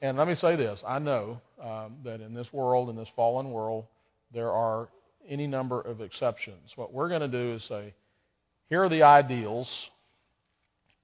and 0.00 0.18
let 0.18 0.28
me 0.28 0.34
say 0.34 0.56
this 0.56 0.80
I 0.86 0.98
know 0.98 1.40
um, 1.62 1.96
that 2.04 2.20
in 2.20 2.34
this 2.34 2.52
world, 2.52 2.90
in 2.90 2.96
this 2.96 3.08
fallen 3.16 3.50
world, 3.50 3.86
there 4.32 4.50
are 4.50 4.88
any 5.28 5.46
number 5.46 5.80
of 5.80 6.00
exceptions. 6.00 6.70
What 6.76 6.92
we're 6.92 7.08
going 7.08 7.22
to 7.22 7.28
do 7.28 7.54
is 7.54 7.64
say, 7.68 7.94
here 8.68 8.84
are 8.84 8.88
the 8.88 9.02
ideals. 9.02 9.68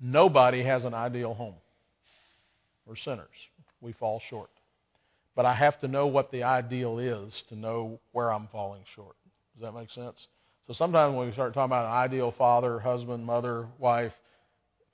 Nobody 0.00 0.62
has 0.64 0.84
an 0.84 0.94
ideal 0.94 1.34
home. 1.34 1.54
We're 2.86 2.96
sinners. 2.96 3.28
We 3.80 3.92
fall 3.92 4.20
short. 4.28 4.50
But 5.36 5.46
I 5.46 5.54
have 5.54 5.78
to 5.80 5.88
know 5.88 6.06
what 6.06 6.30
the 6.32 6.42
ideal 6.42 6.98
is 6.98 7.32
to 7.48 7.56
know 7.56 8.00
where 8.12 8.32
I'm 8.32 8.48
falling 8.50 8.82
short. 8.94 9.14
Does 9.54 9.62
that 9.62 9.78
make 9.78 9.90
sense? 9.92 10.16
So 10.66 10.74
sometimes 10.74 11.16
when 11.16 11.26
we 11.26 11.32
start 11.32 11.54
talking 11.54 11.70
about 11.70 11.86
an 11.86 11.92
ideal 11.92 12.34
father, 12.36 12.78
husband, 12.78 13.24
mother, 13.24 13.66
wife, 13.78 14.12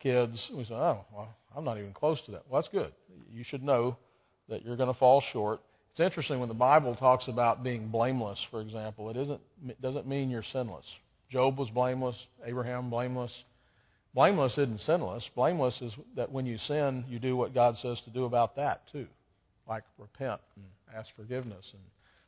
kids, 0.01 0.39
we 0.55 0.65
say, 0.65 0.75
oh, 0.75 1.05
well, 1.15 1.29
I'm 1.57 1.65
not 1.65 1.79
even 1.79 1.93
close 1.93 2.19
to 2.27 2.33
that. 2.33 2.45
Well, 2.49 2.61
that's 2.61 2.73
good. 2.73 2.93
You 3.33 3.45
should 3.45 3.63
know 3.63 3.97
that 4.49 4.65
you're 4.65 4.77
going 4.77 4.93
to 4.93 4.99
fall 4.99 5.23
short. 5.33 5.61
It's 5.91 6.01
interesting 6.01 6.41
when 6.41 6.49
the 6.49 6.55
Bible 6.55 6.95
talks 6.95 7.27
about 7.27 7.65
being 7.65 7.89
blameless, 7.89 8.39
for 8.51 8.61
example, 8.61 9.09
it 9.09 9.17
isn't 9.17 9.41
it 9.67 9.81
doesn't 9.81 10.07
mean 10.07 10.29
you're 10.29 10.45
sinless. 10.53 10.85
Job 11.31 11.59
was 11.59 11.71
blameless, 11.71 12.17
Abraham 12.45 12.91
blameless. 12.91 13.33
Blameless 14.15 14.53
isn't 14.53 14.81
sinless. 14.83 15.25
Blameless 15.35 15.75
is 15.81 15.93
that 16.15 16.31
when 16.31 16.47
you 16.47 16.59
sin, 16.69 17.05
you 17.09 17.19
do 17.19 17.37
what 17.37 17.55
God 17.55 17.77
says 17.81 17.99
to 18.05 18.11
do 18.11 18.25
about 18.25 18.57
that 18.57 18.83
too, 18.93 19.07
like 19.69 19.85
repent 19.99 20.41
and 20.57 20.65
ask 20.95 21.09
forgiveness. 21.17 21.65
And 21.73 21.83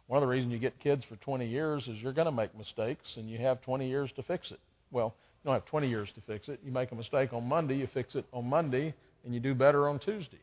one 0.07 0.17
of 0.17 0.23
the 0.23 0.31
reasons 0.31 0.53
you 0.53 0.59
get 0.59 0.81
kids 0.81 1.05
for 1.09 1.17
20 1.17 1.47
years 1.47 1.87
is 1.87 1.99
you're 1.99 2.15
going 2.15 2.27
to 2.27 2.33
make 2.33 2.57
mistakes, 2.57 3.07
and 3.17 3.29
you 3.29 3.39
have 3.39 3.61
20 3.63 3.87
years 3.87 4.11
to 4.17 4.23
fix 4.23 4.51
it. 4.51 4.61
Well, 4.91 5.15
don't 5.49 5.61
have 5.61 5.67
20 5.67 5.89
years 5.89 6.09
to 6.15 6.21
fix 6.27 6.49
it. 6.49 6.61
You 6.63 6.71
make 6.71 6.93
a 6.93 6.95
mistake 6.95 7.33
on 7.33 7.49
Monday, 7.49 7.77
you 7.77 7.89
fix 7.93 8.15
it 8.15 8.27
on 8.33 8.49
Monday, 8.49 8.95
and 9.25 9.33
you 9.33 9.41
do 9.41 9.55
better 9.55 9.89
on 9.89 9.99
Tuesday. 9.99 10.41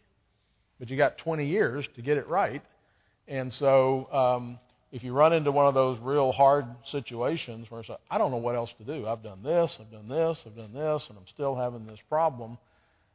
But 0.80 0.89
you 0.89 0.98
got 0.98 1.18
20 1.20 1.48
years 1.48 1.86
to 1.96 2.02
get 2.02 2.18
it 2.18 2.28
right. 2.28 2.63
And 3.28 3.54
so 3.54 4.12
um, 4.12 4.60
if 4.91 5.04
you 5.04 5.13
run 5.13 5.32
into 5.32 5.52
one 5.52 5.68
of 5.68 5.74
those 5.74 6.00
real 6.02 6.32
hard 6.32 6.65
situations 6.91 7.68
where 7.70 7.82
it's 7.82 7.89
like, 7.89 8.00
I 8.10 8.18
don't 8.18 8.32
know 8.32 8.38
what 8.38 8.56
else 8.56 8.72
to 8.80 8.84
do. 8.84 9.08
I've 9.08 9.22
done 9.22 9.44
this, 9.44 9.72
I've 9.80 9.91
done 9.91 10.08
this, 10.08 10.39
I've 10.46 10.56
done 10.56 10.74
this, 10.74 11.04
and 11.08 11.18
I'm 11.18 11.28
still 11.34 11.56
having 11.56 11.86
this 11.86 12.00
problem, 12.10 12.58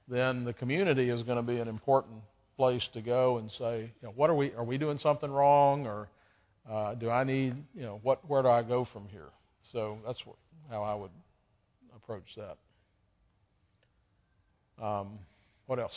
then 0.09 0.45
the 0.45 0.53
community 0.53 1.11
is 1.11 1.23
going 1.25 1.37
to 1.37 1.43
be 1.43 1.59
an 1.59 1.69
important 1.69 2.19
place 2.57 2.87
to 2.95 3.01
go 3.01 3.39
and 3.39 3.51
say, 3.59 3.91
you 4.01 4.09
know, 4.09 4.13
what 4.15 4.31
are 4.31 4.35
we 4.35 4.53
are 4.55 4.65
we 4.65 4.79
doing 4.79 4.99
something 5.03 5.31
wrong 5.31 5.87
or 5.87 6.09
uh, 6.71 6.95
do 6.95 7.11
I 7.11 7.25
need, 7.25 7.55
you 7.75 7.83
know, 7.83 8.01
what 8.03 8.29
where 8.29 8.43
do 8.43 8.49
I 8.49 8.63
go 8.63 8.87
from 8.93 9.09
here? 9.09 9.31
So 9.73 9.99
that's 10.05 10.19
how 10.69 10.83
I 10.83 10.95
would 10.95 11.11
approach 12.11 12.37
that. 14.79 14.85
Um, 14.85 15.19
what 15.67 15.79
else? 15.79 15.93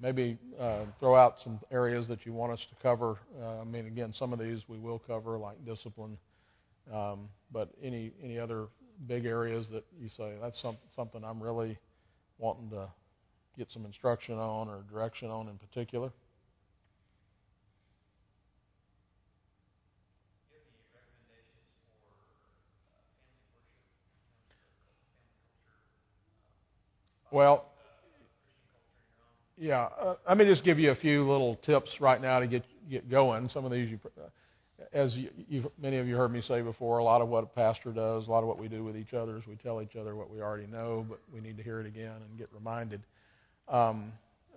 Maybe 0.00 0.38
uh, 0.58 0.84
throw 1.00 1.16
out 1.16 1.34
some 1.42 1.58
areas 1.72 2.06
that 2.08 2.24
you 2.24 2.32
want 2.32 2.52
us 2.52 2.60
to 2.70 2.82
cover. 2.82 3.18
Uh, 3.42 3.60
I 3.60 3.64
mean, 3.64 3.86
again, 3.86 4.14
some 4.16 4.32
of 4.32 4.38
these 4.38 4.60
we 4.68 4.78
will 4.78 5.00
cover, 5.00 5.38
like 5.38 5.64
discipline. 5.66 6.16
Um, 6.92 7.28
but 7.52 7.70
any 7.82 8.12
any 8.22 8.38
other 8.38 8.68
big 9.06 9.26
areas 9.26 9.66
that 9.72 9.84
you 10.00 10.08
say 10.16 10.34
that's 10.40 10.60
some, 10.62 10.76
something 10.94 11.22
I'm 11.24 11.42
really 11.42 11.76
wanting 12.38 12.70
to 12.70 12.88
get 13.58 13.68
some 13.72 13.84
instruction 13.84 14.36
on 14.36 14.68
or 14.68 14.84
direction 14.90 15.28
on 15.30 15.48
in 15.48 15.58
particular? 15.58 16.12
Well, 27.32 27.66
Yeah, 29.58 29.88
uh, 30.00 30.14
let 30.26 30.38
me 30.38 30.46
just 30.46 30.64
give 30.64 30.78
you 30.78 30.90
a 30.90 30.94
few 30.96 31.30
little 31.30 31.56
tips 31.66 31.90
right 32.00 32.20
now 32.20 32.40
to 32.40 32.46
get 32.46 32.64
get 32.90 33.10
going. 33.10 33.50
Some 33.52 33.64
of 33.66 33.70
these, 33.70 33.90
you, 33.90 34.00
as 34.92 35.14
you, 35.14 35.70
many 35.80 35.98
of 35.98 36.08
you 36.08 36.16
heard 36.16 36.32
me 36.32 36.42
say 36.48 36.62
before, 36.62 36.98
a 36.98 37.04
lot 37.04 37.20
of 37.20 37.28
what 37.28 37.44
a 37.44 37.46
pastor 37.46 37.92
does, 37.92 38.26
a 38.26 38.30
lot 38.30 38.40
of 38.40 38.48
what 38.48 38.58
we 38.58 38.68
do 38.68 38.82
with 38.82 38.96
each 38.96 39.12
other 39.12 39.36
is 39.36 39.46
we 39.46 39.56
tell 39.56 39.82
each 39.82 39.96
other 39.96 40.16
what 40.16 40.30
we 40.30 40.40
already 40.40 40.66
know, 40.66 41.04
but 41.08 41.20
we 41.32 41.40
need 41.40 41.58
to 41.58 41.62
hear 41.62 41.78
it 41.78 41.86
again 41.86 42.14
and 42.28 42.38
get 42.38 42.48
reminded. 42.54 43.02
Um, 43.68 44.12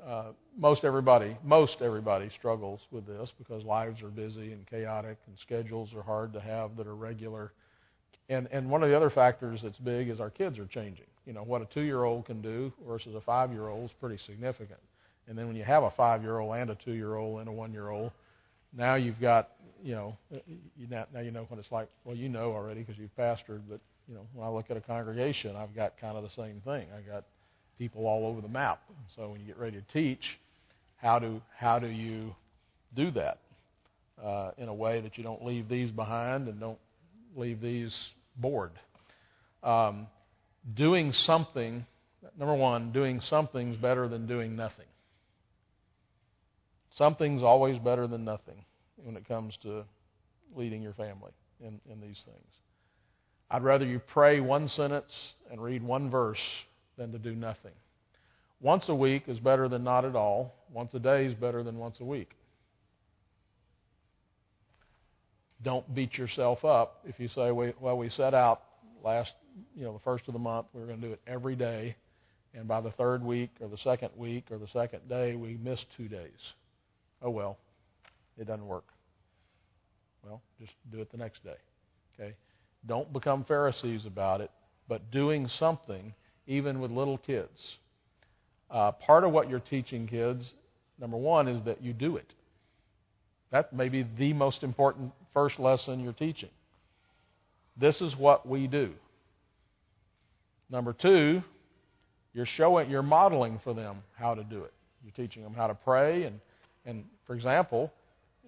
uh, 0.08 0.32
most 0.58 0.86
everybody, 0.86 1.38
most 1.44 1.78
everybody 1.82 2.30
struggles 2.40 2.80
with 2.92 3.06
this 3.06 3.30
because 3.38 3.64
lives 3.66 4.02
are 4.02 4.10
busy 4.10 4.54
and 4.54 4.66
chaotic, 4.68 5.18
and 5.28 5.36
schedules 5.42 5.90
are 5.96 6.04
hard 6.04 6.34
to 6.34 6.40
have 6.40 6.78
that 6.78 6.88
are 6.88 6.96
regular. 6.96 7.52
And 8.30 8.48
and 8.54 8.70
one 8.70 8.84
of 8.84 8.90
the 8.90 8.96
other 8.96 9.10
factors 9.10 9.60
that's 9.64 9.78
big 9.80 10.10
is 10.10 10.20
our 10.22 10.30
kids 10.30 10.58
are 10.60 10.68
changing. 10.68 11.06
You 11.26 11.34
know 11.34 11.44
what 11.44 11.62
a 11.62 11.66
two-year-old 11.74 12.26
can 12.26 12.42
do 12.42 12.72
versus 12.88 13.16
a 13.16 13.22
five-year-old 13.22 13.86
is 13.86 13.92
pretty 14.00 14.20
significant. 14.26 14.80
And 15.28 15.38
then 15.38 15.48
when 15.48 15.56
you 15.56 15.64
have 15.64 15.84
a 15.84 15.92
five-year-old 15.92 16.56
and 16.56 16.70
a 16.72 16.76
two-year-old 16.76 17.40
and 17.40 17.48
a 17.48 17.52
one-year-old, 17.52 18.12
now 18.76 18.96
you've 18.96 19.20
got 19.22 19.50
you 19.84 19.96
know 19.96 20.18
you 20.78 20.88
now, 20.90 21.06
now 21.14 21.22
you 21.22 21.32
know 21.32 21.46
what 21.50 21.60
it's 21.60 21.72
like. 21.72 21.90
Well, 22.04 22.16
you 22.16 22.30
know 22.30 22.52
already 22.52 22.82
because 22.82 22.98
you've 22.98 23.16
pastored, 23.18 23.62
but 23.70 23.80
you 24.08 24.16
know 24.16 24.26
when 24.34 24.48
I 24.48 24.52
look 24.52 24.70
at 24.70 24.78
a 24.78 24.82
congregation, 24.82 25.56
I've 25.56 25.76
got 25.76 25.98
kind 26.00 26.18
of 26.18 26.24
the 26.24 26.30
same 26.42 26.62
thing. 26.66 26.88
I've 26.96 27.08
got 27.08 27.24
people 27.78 28.06
all 28.06 28.26
over 28.26 28.42
the 28.42 28.48
map. 28.48 28.82
So 29.16 29.30
when 29.30 29.40
you 29.40 29.48
get 29.48 29.58
ready 29.58 29.78
to 29.78 29.94
teach, 29.94 30.24
how 30.98 31.20
do 31.20 31.42
how 31.58 31.80
do 31.80 31.88
you 31.88 32.36
do 32.96 33.12
that 33.12 33.40
uh, 34.24 34.52
in 34.58 34.68
a 34.68 34.74
way 34.74 35.02
that 35.02 35.18
you 35.18 35.24
don't 35.24 35.44
leave 35.44 35.70
these 35.70 35.92
behind 35.92 36.48
and 36.48 36.60
don't 36.60 36.80
leave 37.36 37.62
these 37.62 37.94
bored? 38.38 38.72
Um, 39.64 40.08
doing 40.76 41.14
something, 41.26 41.86
number 42.38 42.56
one, 42.56 42.92
doing 42.92 43.22
something's 43.30 43.78
better 43.78 44.08
than 44.08 44.28
doing 44.28 44.56
nothing. 44.56 44.86
Something's 46.98 47.42
always 47.42 47.80
better 47.80 48.08
than 48.08 48.24
nothing 48.24 48.64
when 48.98 49.18
it 49.18 49.28
comes 49.28 49.58
to 49.64 49.84
leading 50.56 50.82
your 50.82 50.94
family 50.94 51.32
in, 51.60 51.80
in 51.92 52.00
these 52.00 52.18
things. 52.26 52.48
I'd 53.50 53.64
rather 53.64 53.86
you 53.86 54.00
pray 54.00 54.40
one 54.40 54.68
sentence 54.70 55.12
and 55.52 55.62
read 55.62 55.84
one 55.84 56.10
verse 56.10 56.40
than 56.98 57.12
to 57.12 57.20
do 57.20 57.36
nothing. 57.36 57.74
Once 58.62 58.86
a 58.88 58.96
week 58.96 59.24
is 59.28 59.40
better 59.40 59.68
than 59.68 59.84
not 59.84 60.06
at 60.06 60.16
all. 60.16 60.56
Once 60.72 60.94
a 60.94 61.00
day 61.00 61.26
is 61.26 61.34
better 61.34 61.64
than 61.64 61.78
once 61.78 61.98
a 62.00 62.06
week. 62.06 62.30
Don't 65.64 65.94
beat 65.94 66.18
yourself 66.18 66.64
up 66.64 67.02
if 67.06 67.20
you 67.20 67.28
say, 67.30 67.52
well, 67.52 67.98
we 67.98 68.10
set 68.10 68.34
out 68.34 68.62
last, 69.04 69.32
you 69.76 69.84
know, 69.84 69.94
the 69.94 70.00
first 70.00 70.26
of 70.28 70.34
the 70.34 70.40
month, 70.40 70.68
we 70.74 70.82
were 70.82 70.88
going 70.88 71.02
to 71.02 71.08
do 71.08 71.14
it 71.14 71.22
every 71.28 71.56
day, 71.56 71.96
and 72.54 72.68
by 72.68 72.82
the 72.82 72.92
third 72.92 73.24
week 73.24 73.52
or 73.62 73.68
the 73.68 73.78
second 73.78 74.10
week 74.16 74.46
or 74.52 74.58
the 74.58 74.68
second 74.74 75.08
day, 75.10 75.36
we 75.36 75.58
missed 75.58 75.86
two 75.98 76.08
days. 76.08 76.32
Oh, 77.22 77.30
well, 77.30 77.58
it 78.38 78.48
doesn't 78.48 78.66
work. 78.66 78.86
Well, 80.24 80.42
just 80.60 80.74
do 80.92 81.00
it 81.02 81.12
the 81.12 81.18
next 81.18 81.44
day. 81.44 81.56
Okay? 82.20 82.36
Don't 82.88 83.12
become 83.12 83.44
Pharisees 83.46 84.06
about 84.06 84.42
it, 84.42 84.52
but 84.88 85.12
doing 85.12 85.50
something 85.60 86.14
even 86.48 86.80
with 86.80 86.92
little 86.92 87.18
kids. 87.18 87.78
Uh, 88.70 88.92
part 88.92 89.24
of 89.24 89.32
what 89.32 89.50
you're 89.50 89.60
teaching 89.60 90.08
kids, 90.08 90.54
number 91.00 91.18
one, 91.18 91.48
is 91.48 91.64
that 91.66 91.82
you 91.82 91.94
do 91.94 92.18
it. 92.18 92.34
That 93.52 93.72
may 93.74 93.90
be 93.90 94.06
the 94.18 94.34
most 94.34 94.64
important 94.64 95.12
first 95.34 95.60
lesson 95.60 96.00
you're 96.00 96.14
teaching. 96.14 96.50
This 97.80 98.02
is 98.02 98.16
what 98.18 98.48
we 98.48 98.68
do. 98.68 98.94
Number 100.74 100.92
two, 100.92 101.44
you're 102.34 102.48
showing, 102.58 102.90
you're 102.90 103.04
modeling 103.04 103.62
for 103.64 103.76
them 103.76 103.98
how 104.18 104.34
to 104.34 104.44
do 104.44 104.64
it. 104.64 104.74
You're 105.04 105.14
teaching 105.28 105.44
them 105.44 105.54
how 105.54 105.68
to 105.68 105.76
pray, 105.76 106.24
and, 106.24 106.40
and 106.84 107.06
for 107.28 107.36
example, 107.36 107.94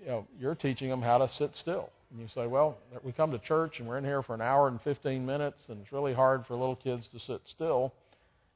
you 0.01 0.07
know, 0.07 0.27
you're 0.39 0.55
teaching 0.55 0.89
them 0.89 1.03
how 1.03 1.19
to 1.19 1.29
sit 1.37 1.51
still. 1.61 1.91
And 2.09 2.19
you 2.19 2.27
say, 2.33 2.47
well, 2.47 2.79
we 3.03 3.11
come 3.11 3.31
to 3.31 3.37
church 3.37 3.75
and 3.77 3.87
we're 3.87 3.99
in 3.99 4.03
here 4.03 4.23
for 4.23 4.33
an 4.33 4.41
hour 4.41 4.67
and 4.69 4.81
15 4.81 5.23
minutes, 5.23 5.61
and 5.67 5.79
it's 5.81 5.91
really 5.91 6.15
hard 6.15 6.47
for 6.47 6.55
little 6.55 6.75
kids 6.75 7.05
to 7.13 7.19
sit 7.19 7.41
still. 7.53 7.93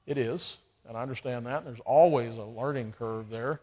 It 0.07 0.17
is, 0.17 0.43
and 0.87 0.97
I 0.97 1.03
understand 1.03 1.45
that. 1.45 1.63
There's 1.63 1.79
always 1.85 2.35
a 2.37 2.43
learning 2.43 2.95
curve 2.97 3.27
there. 3.29 3.61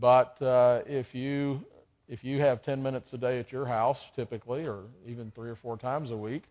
But 0.00 0.40
uh, 0.40 0.80
if 0.86 1.14
you 1.14 1.60
if 2.08 2.24
you 2.24 2.40
have 2.40 2.62
10 2.64 2.82
minutes 2.82 3.12
a 3.12 3.18
day 3.18 3.40
at 3.40 3.52
your 3.52 3.66
house, 3.66 3.98
typically, 4.16 4.64
or 4.64 4.84
even 5.06 5.32
three 5.34 5.50
or 5.50 5.56
four 5.56 5.76
times 5.76 6.10
a 6.10 6.16
week, 6.16 6.44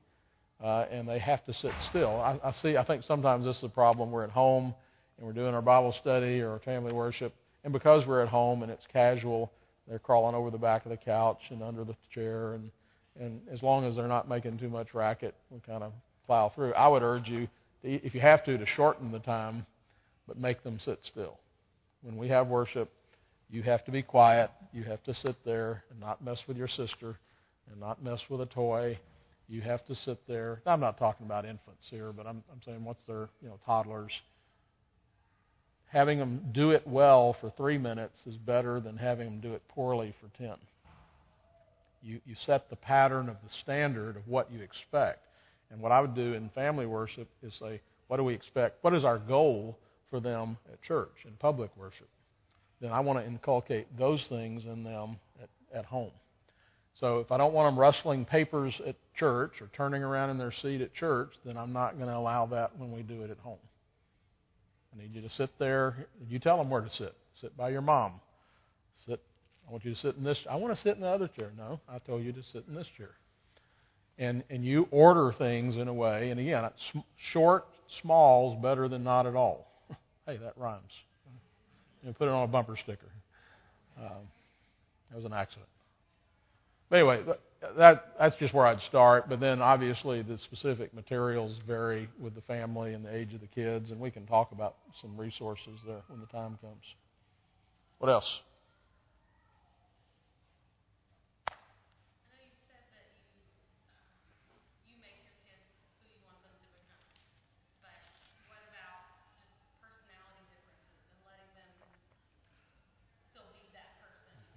uh, 0.64 0.86
and 0.90 1.08
they 1.08 1.20
have 1.20 1.44
to 1.46 1.54
sit 1.54 1.72
still, 1.90 2.22
I, 2.22 2.40
I 2.44 2.54
see. 2.62 2.78
I 2.78 2.86
think 2.86 3.04
sometimes 3.04 3.46
this 3.46 3.58
is 3.58 3.64
a 3.64 3.70
problem. 3.70 4.12
We're 4.12 4.24
at 4.24 4.32
home 4.32 4.74
and 5.18 5.28
we're 5.28 5.34
doing 5.34 5.54
our 5.54 5.62
Bible 5.62 5.94
study 6.02 6.42
or 6.42 6.52
our 6.52 6.60
family 6.60 6.94
worship, 6.94 7.34
and 7.64 7.74
because 7.74 8.08
we're 8.08 8.22
at 8.22 8.30
home 8.30 8.64
and 8.64 8.72
it's 8.72 8.86
casual, 8.92 9.52
they're 9.88 10.00
crawling 10.00 10.36
over 10.36 10.50
the 10.50 10.58
back 10.58 10.86
of 10.86 10.92
the 10.92 10.98
couch 10.98 11.40
and 11.50 11.62
under 11.62 11.84
the 11.84 11.96
chair, 12.14 12.54
and 12.54 12.72
and 13.20 13.42
as 13.52 13.62
long 13.62 13.86
as 13.86 13.96
they're 13.96 14.08
not 14.08 14.28
making 14.28 14.58
too 14.58 14.70
much 14.70 14.94
racket, 14.94 15.36
we 15.52 15.60
kind 15.60 15.84
of 15.84 15.94
plow 16.26 16.52
through. 16.56 16.74
I 16.74 16.88
would 16.88 17.04
urge 17.04 17.28
you, 17.28 17.48
if 17.84 18.16
you 18.16 18.22
have 18.22 18.44
to, 18.46 18.58
to 18.58 18.66
shorten 18.76 19.12
the 19.12 19.20
time, 19.20 19.66
but 20.28 20.38
make 20.40 20.64
them 20.64 20.80
sit 20.84 21.00
still. 21.12 21.40
When 22.02 22.18
we 22.18 22.28
have 22.30 22.48
worship, 22.48 22.92
you 23.50 23.62
have 23.64 23.86
to 23.86 23.92
be 23.92 24.02
quiet. 24.02 24.50
You 24.72 24.84
have 24.84 25.04
to 25.04 25.14
sit 25.14 25.36
there 25.46 25.84
and 25.92 26.00
not 26.00 26.24
mess 26.24 26.40
with 26.48 26.58
your 26.58 26.68
sister 26.68 27.20
and 27.70 27.80
not 27.80 28.04
mess 28.04 28.20
with 28.30 28.42
a 28.42 28.46
toy. 28.48 28.98
You 29.48 29.62
have 29.62 29.86
to 29.88 29.96
sit 29.96 30.20
there. 30.28 30.62
I'm 30.66 30.80
not 30.80 30.98
talking 30.98 31.26
about 31.26 31.46
infants 31.46 31.86
here, 31.90 32.12
but 32.12 32.26
I'm, 32.26 32.44
I'm 32.52 32.62
saying 32.66 32.84
once 32.84 33.00
they're 33.08 33.30
you 33.42 33.50
know 33.50 33.60
toddlers 33.66 34.12
having 35.94 36.18
them 36.18 36.42
do 36.54 36.72
it 36.72 36.82
well 36.88 37.36
for 37.40 37.52
three 37.56 37.78
minutes 37.78 38.18
is 38.26 38.36
better 38.36 38.80
than 38.80 38.98
having 38.98 39.26
them 39.26 39.40
do 39.40 39.54
it 39.54 39.62
poorly 39.70 40.14
for 40.20 40.28
ten. 40.42 40.56
You, 42.02 42.20
you 42.26 42.36
set 42.46 42.70
the 42.70 42.76
pattern 42.76 43.30
of 43.30 43.36
the 43.44 43.50
standard 43.62 44.18
of 44.18 44.28
what 44.28 44.52
you 44.52 44.62
expect. 44.62 45.20
And 45.72 45.80
what 45.80 45.92
I 45.92 46.02
would 46.02 46.16
do 46.16 46.34
in 46.34 46.50
family 46.50 46.86
worship 46.86 47.30
is 47.44 47.54
say, 47.60 47.80
what 48.08 48.18
do 48.18 48.24
we 48.24 48.34
expect? 48.34 48.84
What 48.84 48.94
is 48.94 49.06
our 49.06 49.20
goal 49.20 49.78
for 50.10 50.20
them 50.20 50.58
at 50.72 50.82
church, 50.82 51.14
in 51.26 51.32
public 51.34 51.70
worship? 51.78 52.10
Then 52.82 52.92
I 52.92 53.00
want 53.00 53.20
to 53.20 53.26
inculcate 53.26 53.88
those 53.98 54.24
things 54.30 54.66
in 54.66 54.84
them 54.84 55.18
at, 55.42 55.50
at 55.78 55.86
home. 55.86 56.12
So 57.00 57.20
if 57.20 57.32
I 57.32 57.38
don't 57.38 57.54
want 57.54 57.68
them 57.68 57.80
rustling 57.80 58.26
papers 58.26 58.74
at 58.86 58.96
church 59.18 59.54
or 59.62 59.70
turning 59.76 60.04
around 60.04 60.30
in 60.30 60.38
their 60.38 60.54
seat 60.62 60.82
at 60.82 60.94
church, 60.94 61.32
then 61.46 61.58
I'm 61.58 61.74
not 61.74 61.98
going 61.98 62.10
to 62.10 62.16
allow 62.16 62.46
that 62.48 62.78
when 62.78 62.92
we 62.92 63.02
do 63.02 63.24
it 63.24 63.32
at 63.32 63.40
home. 63.40 63.58
I 64.94 65.02
need 65.02 65.14
you 65.14 65.22
to 65.22 65.30
sit 65.36 65.50
there. 65.58 66.08
You 66.28 66.40
tell 66.40 66.58
them 66.58 66.70
where 66.70 66.82
to 66.82 66.90
sit. 66.92 67.16
Sit 67.42 67.58
by 67.58 67.70
your 67.70 67.82
mom. 67.82 68.22
Sit. 69.08 69.20
I 69.68 69.72
want 69.72 69.84
you 69.86 69.94
to 69.94 70.00
sit 70.00 70.16
in 70.18 70.24
this. 70.24 70.38
I 70.50 70.56
want 70.56 70.76
to 70.76 70.82
sit 70.82 70.96
in 70.96 71.02
the 71.02 71.08
other 71.08 71.28
chair. 71.28 71.52
No, 71.58 71.80
I 71.90 72.00
told 72.00 72.24
you 72.24 72.32
to 72.32 72.44
sit 72.52 72.66
in 72.68 72.76
this 72.76 72.88
chair. 72.98 73.12
And 74.20 74.44
and 74.52 74.64
you 74.64 74.88
order 74.92 75.34
things 75.36 75.76
in 75.76 75.88
a 75.88 75.94
way. 75.94 76.30
And 76.30 76.40
again, 76.40 76.70
short, 77.32 77.66
small 78.02 78.54
is 78.54 78.62
better 78.62 78.88
than 78.88 79.04
not 79.04 79.26
at 79.26 79.36
all. 79.36 79.68
hey, 80.28 80.38
that 80.38 80.54
rhymes. 80.58 80.92
You 82.04 82.14
put 82.14 82.28
it 82.28 82.32
on 82.32 82.44
a 82.44 82.48
bumper 82.48 82.78
sticker. 82.84 83.10
Um, 83.98 84.28
that 85.10 85.16
was 85.16 85.26
an 85.26 85.34
accident. 85.34 85.68
But 86.94 86.98
anyway, 87.00 87.24
that 87.76 88.06
that's 88.20 88.36
just 88.36 88.54
where 88.54 88.68
I'd 88.68 88.80
start. 88.82 89.28
But 89.28 89.40
then 89.40 89.64
obviously 89.64 90.22
the 90.22 90.38
specific 90.38 90.94
materials 90.94 91.58
vary 91.66 92.08
with 92.20 92.36
the 92.36 92.42
family 92.42 92.94
and 92.94 93.04
the 93.04 93.12
age 93.12 93.34
of 93.34 93.42
the 93.42 93.48
kids, 93.48 93.90
and 93.90 94.00
we 94.00 94.12
can 94.12 94.28
talk 94.28 94.52
about 94.52 94.76
some 95.02 95.18
resources 95.18 95.80
there 95.88 96.04
when 96.08 96.20
the 96.20 96.28
time 96.28 96.60
comes. 96.62 96.84
What 97.98 98.12
else? 98.12 98.28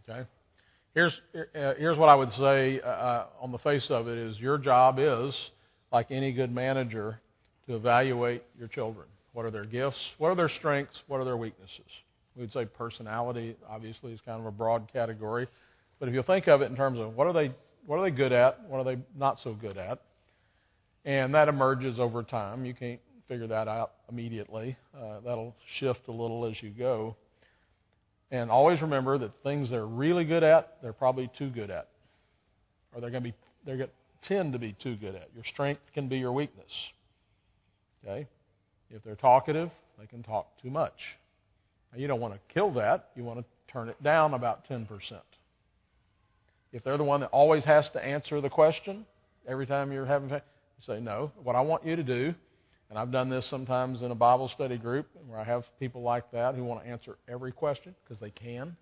Okay. 0.07 0.27
Here's, 0.97 1.13
uh, 1.35 1.75
here's 1.77 1.99
what 1.99 2.09
I 2.09 2.15
would 2.15 2.33
say 2.39 2.81
uh, 2.81 2.89
uh, 2.89 3.27
on 3.43 3.53
the 3.53 3.59
face 3.59 3.85
of 3.91 4.09
it 4.09 4.17
is 4.17 4.39
your 4.39 4.57
job 4.57 4.97
is, 4.99 5.35
like 5.93 6.11
any 6.11 6.33
good 6.33 6.51
manager, 6.51 7.21
to 7.67 7.77
evaluate 7.77 8.43
your 8.59 8.69
children. 8.69 9.07
What 9.35 9.45
are 9.45 9.51
their 9.51 9.67
gifts? 9.67 9.99
What 10.17 10.29
are 10.29 10.35
their 10.35 10.49
strengths? 10.49 10.97
What 11.07 11.21
are 11.21 11.27
their 11.27 11.37
weaknesses? 11.37 11.85
We'd 12.35 12.51
say 12.51 12.65
personality, 12.65 13.57
obviously, 13.69 14.15
is 14.15 14.23
kind 14.25 14.41
of 14.41 14.47
a 14.47 14.51
broad 14.51 14.91
category. 14.91 15.49
But 16.01 16.09
if 16.09 16.15
you 16.15 16.23
think 16.23 16.49
of 16.49 16.63
it 16.63 16.71
in 16.71 16.77
terms 16.77 16.99
of 16.99 17.15
what 17.15 17.27
are 17.27 17.35
they, 17.35 17.53
what 17.85 17.99
are 17.99 18.11
they 18.11 18.17
good 18.17 18.33
at? 18.33 18.67
What 18.67 18.79
are 18.79 18.85
they 18.85 18.99
not 19.15 19.39
so 19.45 19.53
good 19.53 19.77
at? 19.77 20.01
And 21.05 21.35
that 21.35 21.49
emerges 21.49 22.01
over 22.01 22.23
time. 22.23 22.65
You 22.65 22.73
can't 22.73 23.01
figure 23.29 23.49
that 23.49 23.69
out 23.69 23.93
immediately. 24.11 24.79
Uh, 24.99 25.21
that'll 25.23 25.55
shift 25.79 26.09
a 26.09 26.13
little 26.13 26.47
as 26.47 26.55
you 26.63 26.71
go. 26.71 27.17
And 28.31 28.51
always 28.51 28.83
remember 28.83 29.19
that 29.19 29.33
things 29.43 29.71
they're 29.71 29.87
really 29.87 30.25
good 30.25 30.43
at, 30.43 30.79
they're 30.83 30.93
probably 30.93 31.31
too 31.39 31.49
good 31.49 31.71
at. 31.71 31.89
Or 32.95 33.01
they're 33.01 33.11
going 33.11 33.23
to 33.23 33.31
be 33.31 33.37
they're 33.65 33.77
going 33.77 33.91
to 33.91 34.29
tend 34.29 34.53
to 34.53 34.59
be 34.59 34.75
too 34.83 34.97
good 34.97 35.15
at. 35.15 35.29
Your 35.35 35.45
strength 35.53 35.83
can 35.95 36.09
be 36.09 36.19
your 36.19 36.33
weakness. 36.33 36.71
Okay? 38.05 38.27
If 38.91 39.03
they're 39.05 39.17
talkative, 39.17 39.71
they 39.99 40.07
can 40.07 40.23
talk 40.23 40.49
too 40.63 40.71
much. 40.71 40.95
Now, 41.93 41.99
you 41.99 42.07
don't 42.07 42.21
want 42.21 42.35
to 42.35 42.41
kill 42.53 42.73
that. 42.75 43.11
You 43.17 43.25
want 43.25 43.41
to 43.41 43.45
turn 43.73 43.89
it 43.89 44.01
down 44.03 44.35
about 44.35 44.69
10%. 44.69 44.87
If 46.73 46.85
they're 46.85 46.97
the 46.97 47.05
one 47.05 47.21
that 47.21 47.31
always 47.31 47.65
has 47.65 47.89
to 47.93 48.05
answer 48.05 48.41
the 48.41 48.51
question 48.51 49.07
every 49.49 49.67
time 49.67 49.93
you're 49.93 50.07
having, 50.07 50.31
you 50.31 50.41
say, 50.87 51.01
no. 51.01 51.33
What 51.43 51.57
I 51.57 51.61
want 51.61 51.85
you 51.85 51.97
to 51.97 52.03
do, 52.03 52.35
and 52.89 52.99
I've 52.99 53.11
done 53.11 53.29
this 53.29 53.47
sometimes 53.51 54.03
in 54.03 54.11
a 54.11 54.15
Bible 54.15 54.51
study 54.55 54.79
group 54.79 55.09
where 55.27 55.39
I 55.39 55.45
have 55.45 55.65
people 55.81 56.03
like 56.03 56.31
that 56.33 56.55
who 56.55 56.65
want 56.65 56.85
to 56.85 56.89
answer 56.89 57.17
every 57.29 57.53
question 57.53 57.95
because 58.05 58.21
they 58.21 58.31
can, 58.31 58.77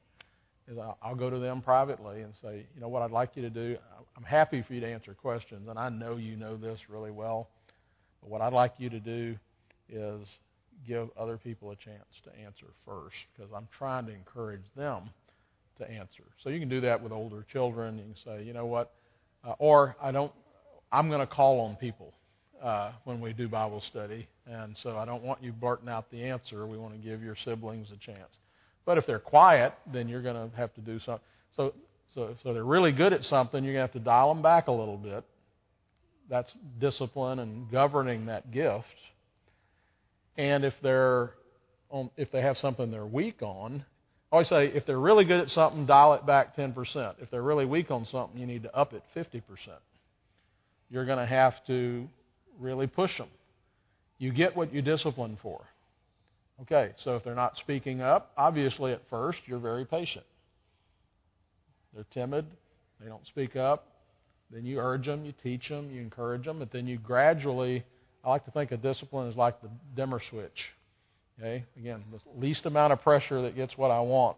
is 0.69 0.77
I'll 1.03 1.15
go 1.15 1.31
to 1.31 1.39
them 1.39 1.63
privately 1.63 2.23
and 2.23 2.33
say, 2.43 2.67
you 2.75 2.81
know 2.81 2.89
what 2.89 3.03
I'd 3.03 3.11
like 3.11 3.31
you 3.35 3.43
to 3.43 3.51
do? 3.51 3.77
I'm 4.17 4.25
happy 4.25 4.63
for 4.63 4.75
you 4.75 4.81
to 4.81 4.87
answer 4.87 5.15
questions, 5.15 5.69
and 5.69 5.79
I 5.79 5.89
know 5.89 6.17
you 6.17 6.37
know 6.37 6.57
this 6.57 6.79
really 6.89 7.11
well. 7.11 7.49
But 8.21 8.31
what 8.31 8.41
I'd 8.41 8.53
like 8.53 8.75
you 8.79 8.91
to 8.91 9.01
do 9.01 9.37
is 9.89 10.27
give 10.87 11.09
other 11.19 11.37
people 11.37 11.71
a 11.71 11.77
chance 11.77 12.05
to 12.25 12.31
answer 12.39 12.67
first 12.87 13.17
because 13.35 13.51
I'm 13.55 13.69
trying 13.77 14.07
to 14.07 14.13
encourage 14.13 14.65
them 14.77 15.11
to 15.79 15.91
answer. 15.91 16.25
So 16.43 16.51
you 16.51 16.61
can 16.61 16.69
do 16.69 16.81
that 16.83 17.03
with 17.03 17.13
older 17.13 17.45
children. 17.53 17.99
You 17.99 18.05
can 18.05 18.17
say, 18.25 18.45
you 18.45 18.53
know 18.53 18.67
what, 18.67 18.93
uh, 19.47 19.55
or 19.59 19.97
I 20.01 20.13
don't. 20.13 20.33
I'm 20.93 21.09
going 21.09 21.21
to 21.21 21.27
call 21.27 21.61
on 21.61 21.77
people 21.77 22.15
uh, 22.65 22.93
when 23.05 23.21
we 23.21 23.35
do 23.35 23.47
Bible 23.47 23.83
study, 23.91 24.27
and 24.47 24.75
so 24.83 24.97
I 24.97 25.05
don't 25.05 25.23
want 25.23 25.43
you 25.43 25.53
blurting 25.53 25.89
out 25.89 26.11
the 26.11 26.25
answer. 26.25 26.67
We 26.67 26.79
want 26.79 26.95
to 26.95 26.99
give 26.99 27.23
your 27.23 27.37
siblings 27.45 27.89
a 27.93 27.97
chance. 28.05 28.31
But 28.87 28.97
if 28.97 29.07
they're 29.07 29.19
quiet, 29.19 29.75
then 29.93 30.09
you're 30.09 30.23
going 30.23 30.51
to 30.51 30.57
have 30.57 30.75
to 30.75 30.81
do 30.81 30.99
something. 31.01 31.25
So, 31.57 31.75
so, 32.15 32.35
so 32.43 32.55
they're 32.55 32.65
really 32.65 32.93
good 32.93 33.13
at 33.13 33.23
something. 33.25 33.63
You're 33.63 33.75
going 33.75 33.87
to 33.87 33.93
have 33.93 34.03
to 34.03 34.05
dial 34.05 34.33
them 34.33 34.43
back 34.43 34.69
a 34.69 34.73
little 34.73 34.97
bit. 34.97 35.25
That's 36.31 36.51
discipline 36.81 37.39
and 37.39 37.71
governing 37.71 38.27
that 38.27 38.51
gift. 38.51 38.85
And 40.37 40.65
if 40.65 40.75
they're 40.83 41.33
on, 41.91 42.11
if 42.17 42.33
they 42.33 42.41
have 42.41 42.57
something 42.59 42.91
they're 42.91 43.05
weak 43.05 43.43
on, 43.43 43.85
I 44.33 44.37
always 44.37 44.49
say 44.49 44.67
if 44.75 44.87
they're 44.87 44.99
really 44.99 45.25
good 45.25 45.41
at 45.41 45.49
something, 45.51 45.85
dial 45.87 46.15
it 46.15 46.27
back 46.27 46.57
10%. 46.57 46.75
If 47.21 47.31
they're 47.31 47.43
really 47.43 47.67
weak 47.67 47.91
on 47.91 48.07
something, 48.11 48.41
you 48.41 48.47
need 48.47 48.63
to 48.63 48.75
up 48.75 48.95
it 48.95 49.03
50%. 49.15 49.43
You're 50.91 51.05
going 51.05 51.19
to 51.19 51.27
have 51.27 51.55
to 51.67 52.09
really 52.59 52.87
push 52.87 53.17
them. 53.19 53.29
You 54.19 54.33
get 54.33 54.57
what 54.57 54.73
you 54.73 54.83
discipline 54.83 55.39
for. 55.43 55.65
Okay, 56.63 56.93
so 57.03 57.17
if 57.17 57.25
they're 57.25 57.35
not 57.35 57.57
speaking 57.57 58.01
up, 58.01 58.33
obviously 58.37 58.93
at 58.93 59.03
first 59.11 59.39
you're 59.47 59.59
very 59.59 59.85
patient. 59.85 60.25
They're 61.95 62.07
timid, 62.13 62.47
they 63.01 63.09
don't 63.09 63.27
speak 63.27 63.57
up. 63.57 63.89
Then 64.51 64.65
you 64.65 64.79
urge 64.79 65.07
them, 65.07 65.25
you 65.25 65.35
teach 65.43 65.69
them, 65.69 65.91
you 65.91 66.01
encourage 66.01 66.45
them, 66.45 66.61
but 66.61 66.71
then 66.71 66.87
you 66.87 66.99
gradually, 66.99 67.85
I 68.23 68.29
like 68.29 68.45
to 68.45 68.51
think 68.53 68.71
of 68.71 68.83
discipline 68.83 69.29
as 69.29 69.37
like 69.37 69.61
the 69.63 69.71
dimmer 69.97 70.21
switch. 70.31 70.59
Okay? 71.39 71.65
Again, 71.77 72.05
the 72.13 72.21
least 72.41 72.65
amount 72.67 72.93
of 72.93 73.03
pressure 73.03 73.43
that 73.43 73.57
gets 73.57 73.77
what 73.77 73.91
I 73.91 74.01
want. 74.01 74.37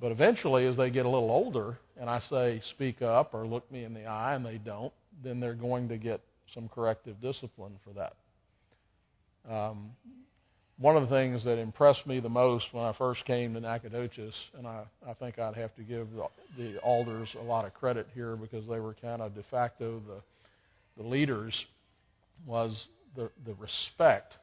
But 0.00 0.12
eventually, 0.12 0.66
as 0.66 0.76
they 0.76 0.90
get 0.90 1.06
a 1.06 1.08
little 1.08 1.30
older, 1.30 1.78
and 2.00 2.10
I 2.10 2.20
say, 2.30 2.60
speak 2.70 3.02
up 3.02 3.34
or 3.34 3.46
look 3.46 3.70
me 3.70 3.84
in 3.84 3.94
the 3.94 4.06
eye, 4.06 4.34
and 4.34 4.44
they 4.44 4.58
don't, 4.58 4.92
then 5.22 5.40
they're 5.40 5.54
going 5.54 5.88
to 5.88 5.96
get 5.96 6.20
some 6.54 6.68
corrective 6.68 7.20
discipline 7.20 7.78
for 7.84 7.92
that. 7.94 8.14
Um, 9.50 9.90
one 10.78 10.96
of 10.96 11.08
the 11.08 11.14
things 11.14 11.44
that 11.44 11.58
impressed 11.58 12.06
me 12.06 12.20
the 12.20 12.28
most 12.28 12.66
when 12.72 12.84
I 12.84 12.92
first 12.92 13.24
came 13.24 13.54
to 13.54 13.60
Nacogdoches, 13.60 14.34
and 14.58 14.66
I, 14.66 14.84
I 15.08 15.14
think 15.14 15.38
I'd 15.38 15.54
have 15.54 15.74
to 15.76 15.82
give 15.82 16.08
the, 16.12 16.26
the 16.56 16.78
alders 16.78 17.28
a 17.38 17.42
lot 17.42 17.64
of 17.64 17.74
credit 17.74 18.08
here 18.14 18.36
because 18.36 18.66
they 18.68 18.80
were 18.80 18.94
kind 18.94 19.22
of 19.22 19.34
de 19.34 19.42
facto 19.44 20.02
the, 20.06 21.02
the 21.02 21.08
leaders, 21.08 21.54
was 22.46 22.86
the, 23.14 23.30
the 23.46 23.54
respect 23.54 24.34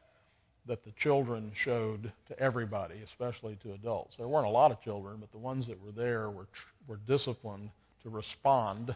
that 0.68 0.86
the 0.86 0.92
children 1.02 1.52
showed 1.66 2.12
to 2.28 2.40
everybody, 2.40 2.96
especially 3.12 3.58
to 3.64 3.74
adults. 3.74 4.14
There 4.18 4.28
weren't 4.28 4.46
a 4.48 4.52
lot 4.52 4.72
of 4.72 4.82
children, 4.82 5.18
but 5.20 5.32
the 5.32 5.40
ones 5.40 5.68
that 5.68 5.82
were 5.84 5.92
there 5.92 6.30
were, 6.30 6.48
were 6.88 7.00
disciplined 7.08 7.70
to 8.04 8.10
respond 8.10 8.96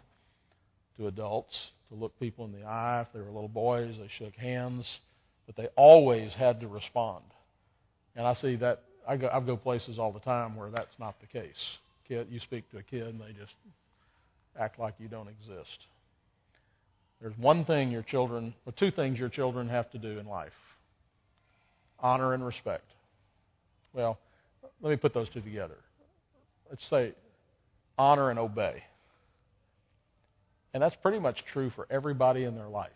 to 0.97 1.07
adults, 1.07 1.53
to 1.93 1.99
look 1.99 2.17
people 2.19 2.45
in 2.45 2.51
the 2.51 2.65
eye. 2.65 3.05
If 3.07 3.13
they 3.13 3.19
were 3.19 3.31
little 3.31 3.47
boys, 3.47 3.95
they 3.99 4.09
shook 4.17 4.35
hands, 4.35 4.85
but 5.45 5.55
they 5.55 5.67
always 5.75 6.31
had 6.33 6.59
to 6.61 6.67
respond. 6.67 7.23
And 8.15 8.25
I 8.25 8.33
see 8.35 8.55
that 8.57 8.83
I 9.07 9.17
go 9.17 9.29
I 9.31 9.39
go 9.39 9.57
places 9.57 9.99
all 9.99 10.11
the 10.11 10.19
time 10.19 10.55
where 10.55 10.69
that's 10.69 10.93
not 10.99 11.15
the 11.21 11.27
case. 11.27 11.51
Kid, 12.07 12.27
you 12.29 12.39
speak 12.39 12.69
to 12.71 12.77
a 12.77 12.83
kid 12.83 13.07
and 13.07 13.19
they 13.19 13.33
just 13.39 13.53
act 14.59 14.79
like 14.79 14.95
you 14.99 15.07
don't 15.07 15.29
exist. 15.29 15.77
There's 17.21 17.37
one 17.37 17.63
thing 17.63 17.89
your 17.89 18.03
children, 18.03 18.53
or 18.65 18.73
two 18.73 18.91
things 18.91 19.17
your 19.17 19.29
children 19.29 19.69
have 19.69 19.89
to 19.91 19.97
do 19.97 20.19
in 20.19 20.27
life 20.27 20.51
honor 21.99 22.33
and 22.33 22.45
respect. 22.45 22.83
Well, 23.93 24.19
let 24.81 24.89
me 24.89 24.97
put 24.97 25.13
those 25.13 25.29
two 25.29 25.39
together. 25.41 25.77
Let's 26.69 26.83
say 26.89 27.13
honor 27.97 28.29
and 28.29 28.37
obey. 28.37 28.83
And 30.73 30.81
that's 30.81 30.95
pretty 31.01 31.19
much 31.19 31.37
true 31.53 31.71
for 31.75 31.87
everybody 31.89 32.43
in 32.43 32.55
their 32.55 32.67
life. 32.67 32.91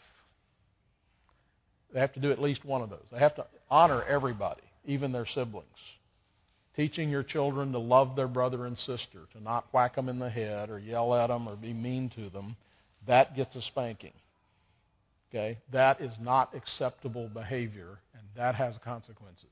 They 1.94 2.00
have 2.00 2.14
to 2.14 2.20
do 2.20 2.32
at 2.32 2.42
least 2.42 2.66
one 2.66 2.82
of 2.82 2.90
those. 2.90 3.06
They 3.12 3.20
have 3.20 3.36
to 3.36 3.46
honor 3.70 4.04
everybody, 4.04 4.64
even 4.86 5.12
their 5.12 5.28
siblings. 5.34 5.68
Teaching 6.76 7.10
your 7.10 7.24
children 7.24 7.72
to 7.72 7.80
love 7.80 8.16
their 8.16 8.28
brother 8.28 8.66
and 8.66 8.78
sister, 8.78 9.28
to 9.34 9.42
not 9.42 9.66
whack 9.74 9.96
them 9.96 10.10
in 10.10 10.20
the 10.20 10.30
head 10.30 10.70
or 10.70 10.80
yell 10.80 11.14
at 11.16 11.28
them 11.28 11.48
or 11.48 11.56
be 11.56 11.74
mean 11.74 12.12
to 12.16 12.30
them, 12.30 12.56
that 13.08 13.36
gets 13.36 13.56
a 13.56 13.62
spanking. 13.62 14.14
Okay? 15.30 15.58
That 15.72 16.02
is 16.02 16.12
not 16.22 16.54
acceptable 16.56 17.30
behavior, 17.30 18.00
and 18.14 18.24
that 18.36 18.56
has 18.56 18.76
consequences. 18.84 19.46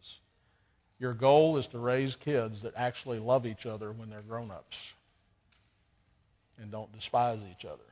Your 1.00 1.14
goal 1.14 1.58
is 1.58 1.66
to 1.72 1.80
raise 1.80 2.16
kids 2.24 2.62
that 2.64 2.74
actually 2.76 3.20
love 3.20 3.46
each 3.46 3.66
other 3.66 3.92
when 3.92 4.10
they're 4.10 4.22
grown 4.22 4.52
ups 4.52 4.76
and 6.62 6.72
don't 6.72 6.94
despise 6.94 7.40
each 7.52 7.66
other. 7.66 7.84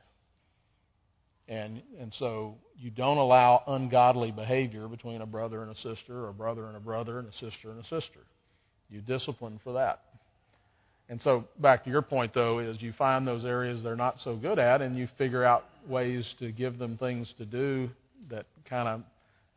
And, 1.48 1.82
and 2.00 2.12
so 2.18 2.56
you 2.78 2.90
don't 2.90 3.18
allow 3.18 3.62
ungodly 3.66 4.30
behavior 4.30 4.88
between 4.88 5.20
a 5.20 5.26
brother 5.26 5.62
and 5.62 5.70
a 5.70 5.74
sister, 5.76 6.24
or 6.24 6.28
a 6.28 6.34
brother 6.34 6.66
and 6.66 6.76
a 6.76 6.80
brother, 6.80 7.18
and 7.18 7.28
a 7.28 7.32
sister 7.32 7.70
and 7.70 7.80
a 7.80 7.84
sister. 7.84 8.20
You 8.90 9.00
discipline 9.02 9.60
for 9.62 9.74
that. 9.74 10.00
And 11.10 11.20
so, 11.20 11.44
back 11.58 11.84
to 11.84 11.90
your 11.90 12.00
point, 12.00 12.32
though, 12.32 12.60
is 12.60 12.80
you 12.80 12.94
find 12.94 13.26
those 13.26 13.44
areas 13.44 13.82
they're 13.82 13.94
not 13.94 14.16
so 14.24 14.36
good 14.36 14.58
at, 14.58 14.80
and 14.80 14.96
you 14.96 15.06
figure 15.18 15.44
out 15.44 15.64
ways 15.86 16.26
to 16.38 16.50
give 16.50 16.78
them 16.78 16.96
things 16.96 17.32
to 17.36 17.44
do 17.44 17.90
that 18.30 18.46
kind 18.68 18.88
of 18.88 19.02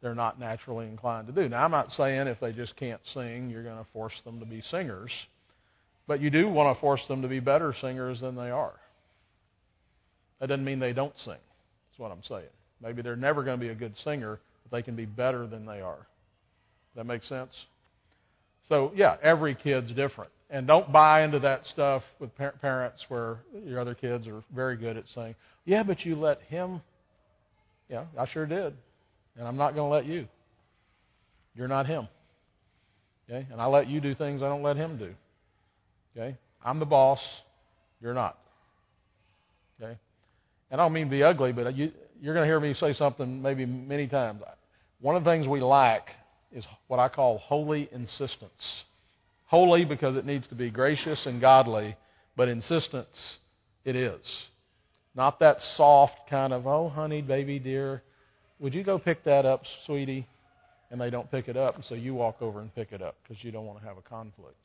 they're 0.02 0.14
not 0.14 0.40
naturally 0.40 0.86
inclined 0.86 1.28
to 1.28 1.34
do. 1.34 1.50
Now, 1.50 1.64
I'm 1.64 1.72
not 1.72 1.90
saying 1.92 2.28
if 2.28 2.40
they 2.40 2.52
just 2.52 2.76
can't 2.76 3.02
sing, 3.14 3.50
you're 3.50 3.64
going 3.64 3.78
to 3.78 3.88
force 3.94 4.14
them 4.26 4.40
to 4.40 4.46
be 4.46 4.62
singers, 4.70 5.12
but 6.06 6.20
you 6.20 6.30
do 6.30 6.48
want 6.50 6.76
to 6.76 6.80
force 6.80 7.02
them 7.08 7.22
to 7.24 7.28
be 7.28 7.40
better 7.40 7.74
singers 7.82 8.22
than 8.22 8.36
they 8.36 8.52
are. 8.52 8.76
That 10.40 10.48
doesn't 10.48 10.66
mean 10.66 10.80
they 10.80 10.94
don't 10.94 11.16
sing. 11.26 11.38
That's 11.98 12.10
what 12.10 12.12
I'm 12.12 12.24
saying. 12.24 12.52
Maybe 12.82 13.02
they're 13.02 13.16
never 13.16 13.44
going 13.44 13.60
to 13.60 13.66
be 13.66 13.72
a 13.72 13.76
good 13.76 13.96
singer, 14.04 14.40
but 14.64 14.76
they 14.76 14.84
can 14.84 14.96
be 14.96 15.06
better 15.06 15.48
than 15.48 15.66
they 15.66 15.82
are. 15.82 16.06
That 16.96 17.06
makes 17.06 17.28
sense? 17.28 17.52
So, 18.70 18.92
yeah, 18.96 19.16
every 19.24 19.56
kid's 19.56 19.90
different. 19.92 20.32
And 20.52 20.68
don't 20.68 20.92
buy 20.92 21.24
into 21.24 21.40
that 21.40 21.66
stuff 21.74 22.04
with 22.20 22.30
parents 22.62 23.02
where 23.08 23.40
your 23.66 23.80
other 23.80 23.96
kids 23.96 24.28
are 24.28 24.44
very 24.56 24.78
good 24.78 24.96
at 24.96 25.06
saying, 25.16 25.36
Yeah, 25.66 25.84
but 25.84 26.06
you 26.06 26.16
let 26.16 26.42
him. 26.44 26.82
Yeah, 27.90 28.06
I 28.18 28.28
sure 28.28 28.46
did. 28.46 28.76
And 29.38 29.48
I'm 29.48 29.58
not 29.58 29.74
going 29.74 29.90
to 29.90 29.96
let 29.96 30.06
you. 30.06 30.28
You're 31.56 31.68
not 31.68 31.88
him. 31.88 32.08
Okay? 33.30 33.48
And 33.52 33.60
I 33.60 33.66
let 33.66 33.88
you 33.88 34.00
do 34.00 34.14
things 34.14 34.44
I 34.44 34.48
don't 34.48 34.64
let 34.64 34.78
him 34.78 34.98
do. 34.98 35.14
Okay? 36.16 36.38
I'm 36.64 36.80
the 36.80 36.86
boss. 36.86 37.20
You're 38.02 38.14
not. 38.14 38.38
And 40.70 40.82
I 40.82 40.84
don't 40.84 40.94
mean 40.94 41.06
to 41.06 41.12
be 41.12 41.24
ugly, 41.24 41.52
but 41.52 41.76
you, 41.76 41.92
you're 42.22 42.34
going 42.34 42.46
to 42.46 42.50
hear 42.50 42.60
me 42.60 42.74
say 42.74 42.94
something 42.94 43.42
maybe 43.42 43.66
many 43.66 44.08
times. 44.08 44.42
One 45.00 45.16
of 45.16 45.24
the 45.24 45.30
things 45.30 45.48
we 45.48 45.62
lack 45.62 46.10
is 46.52 46.64
what 46.88 47.00
I 47.00 47.10
call 47.10 47.38
holy 47.38 47.90
insistence. 47.92 48.52
Holy 49.46 49.86
because 49.86 50.16
it 50.16 50.26
needs 50.26 50.48
to 50.48 50.56
be 50.56 50.70
gracious 50.70 51.20
and 51.26 51.40
godly, 51.40 51.96
but 52.36 52.50
insistence 52.50 53.08
it 53.86 53.96
is. 53.96 54.22
Not 55.16 55.40
that 55.40 55.58
soft 55.76 56.30
kind 56.30 56.54
of, 56.54 56.68
oh, 56.68 56.90
honey, 56.90 57.22
baby, 57.22 57.60
dear, 57.60 58.04
would 58.60 58.74
you 58.74 58.84
go 58.84 59.00
pick 59.00 59.24
that 59.24 59.46
up, 59.46 59.64
sweetie? 59.86 60.28
And 60.90 61.02
they 61.02 61.10
don't 61.10 61.30
pick 61.30 61.50
it 61.50 61.58
up, 61.58 61.76
and 61.76 61.84
so 61.84 61.96
you 61.96 62.14
walk 62.14 62.42
over 62.42 62.62
and 62.62 62.74
pick 62.74 62.94
it 62.94 63.02
up 63.02 63.16
because 63.24 63.44
you 63.44 63.52
don't 63.52 63.66
want 63.66 63.80
to 63.80 63.86
have 63.86 63.98
a 63.98 64.02
conflict. 64.02 64.56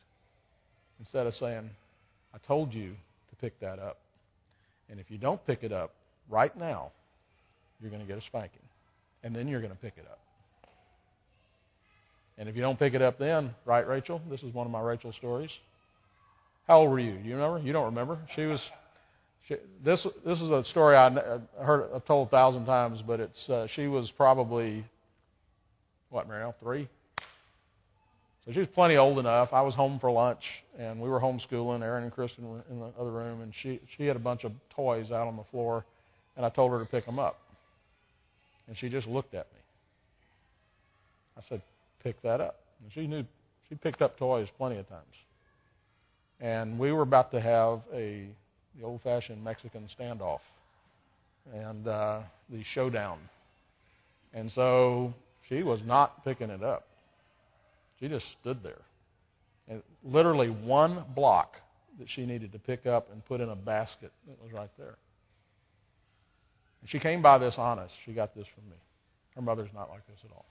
Instead 1.01 1.27
of 1.27 1.35
saying, 1.35 1.69
I 2.33 2.39
told 2.47 2.73
you 2.73 2.91
to 3.31 3.37
pick 3.41 3.59
that 3.61 3.81
up. 3.81 3.99
And 4.93 5.01
if 5.01 5.11
you 5.11 5.17
don't 5.17 5.45
pick 5.47 5.63
it 5.63 5.73
up 5.73 5.95
right 6.29 6.55
now, 6.55 6.93
you're 7.81 7.91
going 7.91 8.03
to 8.03 8.07
get 8.07 8.19
a 8.19 8.27
spanking. 8.27 8.61
And 9.25 9.35
then 9.35 9.49
you're 9.49 9.63
going 9.63 9.73
to 9.73 9.79
pick 9.79 9.95
it 9.97 10.05
up. 10.09 10.19
And 12.37 12.47
if 12.47 12.55
you 12.55 12.61
don't 12.61 12.79
pick 12.79 12.93
it 12.93 13.01
up 13.01 13.19
then, 13.19 13.55
right, 13.65 13.89
Rachel? 13.89 14.21
This 14.31 14.43
is 14.43 14.53
one 14.53 14.67
of 14.67 14.71
my 14.71 14.83
Rachel 14.83 15.15
stories. 15.15 15.49
How 16.69 16.81
old 16.81 16.91
were 16.91 17.01
you? 17.01 17.15
You 17.25 17.37
remember? 17.37 17.59
You 17.67 17.73
don't 17.73 17.87
remember? 17.87 18.19
She 18.37 18.43
was. 18.43 18.61
She, 19.49 19.57
this 19.83 20.07
this 20.27 20.39
is 20.39 20.51
a 20.51 20.63
story 20.71 20.95
I 20.95 21.11
heard 21.59 21.89
I've 21.95 22.05
told 22.05 22.29
a 22.29 22.31
thousand 22.31 22.67
times, 22.67 23.01
but 23.07 23.19
it's 23.19 23.49
uh, 23.49 23.67
she 23.75 23.87
was 23.87 24.11
probably 24.17 24.85
what 26.11 26.29
Mariel 26.29 26.55
three, 26.63 26.89
So 28.45 28.53
she 28.53 28.59
was 28.59 28.69
plenty 28.75 28.97
old 28.97 29.19
enough. 29.19 29.53
I 29.53 29.63
was 29.63 29.75
home 29.75 30.01
for 30.01 30.11
lunch, 30.11 30.43
and 30.77 31.01
we 31.01 31.09
were 31.09 31.21
homeschooling. 31.21 31.83
Aaron 31.83 32.03
and 32.03 32.13
Kristen 32.13 32.49
were 32.49 32.65
in 32.71 32.81
the 32.81 32.91
other 32.99 33.11
room, 33.11 33.41
and 33.41 33.53
she 33.63 33.81
she 33.97 34.07
had 34.07 34.17
a 34.17 34.21
bunch 34.21 34.43
of 34.45 34.53
toys 34.75 35.13
out 35.13 35.29
on 35.29 35.37
the 35.37 35.45
floor, 35.51 35.85
and 36.37 36.45
I 36.45 36.49
told 36.49 36.73
her 36.73 36.81
to 36.81 36.85
pick 36.85 37.07
them 37.07 37.21
up, 37.21 37.39
and 38.67 38.77
she 38.77 38.89
just 38.89 39.07
looked 39.07 39.35
at 39.35 39.47
me. 39.53 39.61
I 41.39 41.43
said, 41.49 41.63
"Pick 42.03 42.21
that 42.23 42.41
up." 42.41 42.57
And 42.83 42.93
she 42.93 43.07
knew 43.07 43.25
she 43.69 43.77
picked 43.77 44.03
up 44.03 44.19
toys 44.19 44.49
plenty 44.59 44.77
of 44.79 44.89
times, 44.89 45.15
and 46.41 46.81
we 46.81 46.91
were 46.91 47.03
about 47.03 47.31
to 47.33 47.41
have 47.41 47.81
a 47.95 48.27
the 48.77 48.85
old-fashioned 48.85 49.45
Mexican 49.45 49.89
standoff, 49.97 50.41
and 51.55 51.87
uh, 51.87 52.21
the 52.51 52.65
showdown, 52.75 53.19
and 54.35 54.51
so 54.55 55.15
she 55.49 55.63
was 55.63 55.81
not 55.85 56.25
picking 56.25 56.51
it 56.51 56.65
up. 56.65 56.87
She 58.03 58.09
just 58.09 58.27
stood 58.41 58.65
there. 58.65 58.81
And 59.69 59.81
literally 60.03 60.49
one 60.49 61.05
block 61.15 61.55
that 62.01 62.09
she 62.11 62.27
needed 62.27 62.53
to 62.53 62.59
pick 62.59 62.85
up 62.85 63.13
and 63.13 63.25
put 63.25 63.41
in 63.41 63.49
a 63.49 63.55
basket 63.55 64.11
that 64.27 64.43
was 64.43 64.53
right 64.53 64.71
there. 64.77 64.97
And 66.81 66.91
she 66.91 66.99
came 66.99 67.23
by 67.23 67.39
this 67.39 67.55
honest. 67.57 67.95
She 68.05 68.13
got 68.13 68.35
this 68.35 68.47
from 68.57 68.69
me. 68.69 68.77
Her 69.37 69.43
mother's 69.43 69.71
not 69.73 69.89
like 69.89 70.05
this 70.09 70.17
at 70.25 70.33
all. 70.33 70.45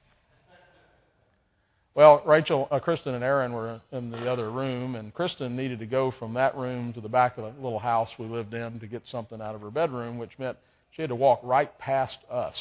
Well, 1.93 2.23
Rachel, 2.25 2.69
uh, 2.71 2.79
Kristen, 2.79 3.15
and 3.15 3.23
Aaron 3.23 3.51
were 3.51 3.81
in 3.91 4.11
the 4.11 4.31
other 4.31 4.49
room, 4.49 4.95
and 4.95 5.13
Kristen 5.13 5.57
needed 5.57 5.79
to 5.79 5.85
go 5.85 6.13
from 6.17 6.33
that 6.35 6.55
room 6.55 6.93
to 6.93 7.01
the 7.01 7.09
back 7.09 7.37
of 7.37 7.43
the 7.43 7.61
little 7.61 7.79
house 7.79 8.07
we 8.17 8.27
lived 8.27 8.53
in 8.53 8.79
to 8.79 8.87
get 8.87 9.03
something 9.11 9.41
out 9.41 9.55
of 9.55 9.61
her 9.61 9.71
bedroom, 9.71 10.17
which 10.17 10.31
meant 10.39 10.57
she 10.91 11.01
had 11.01 11.09
to 11.09 11.15
walk 11.15 11.41
right 11.43 11.77
past 11.79 12.15
us 12.31 12.55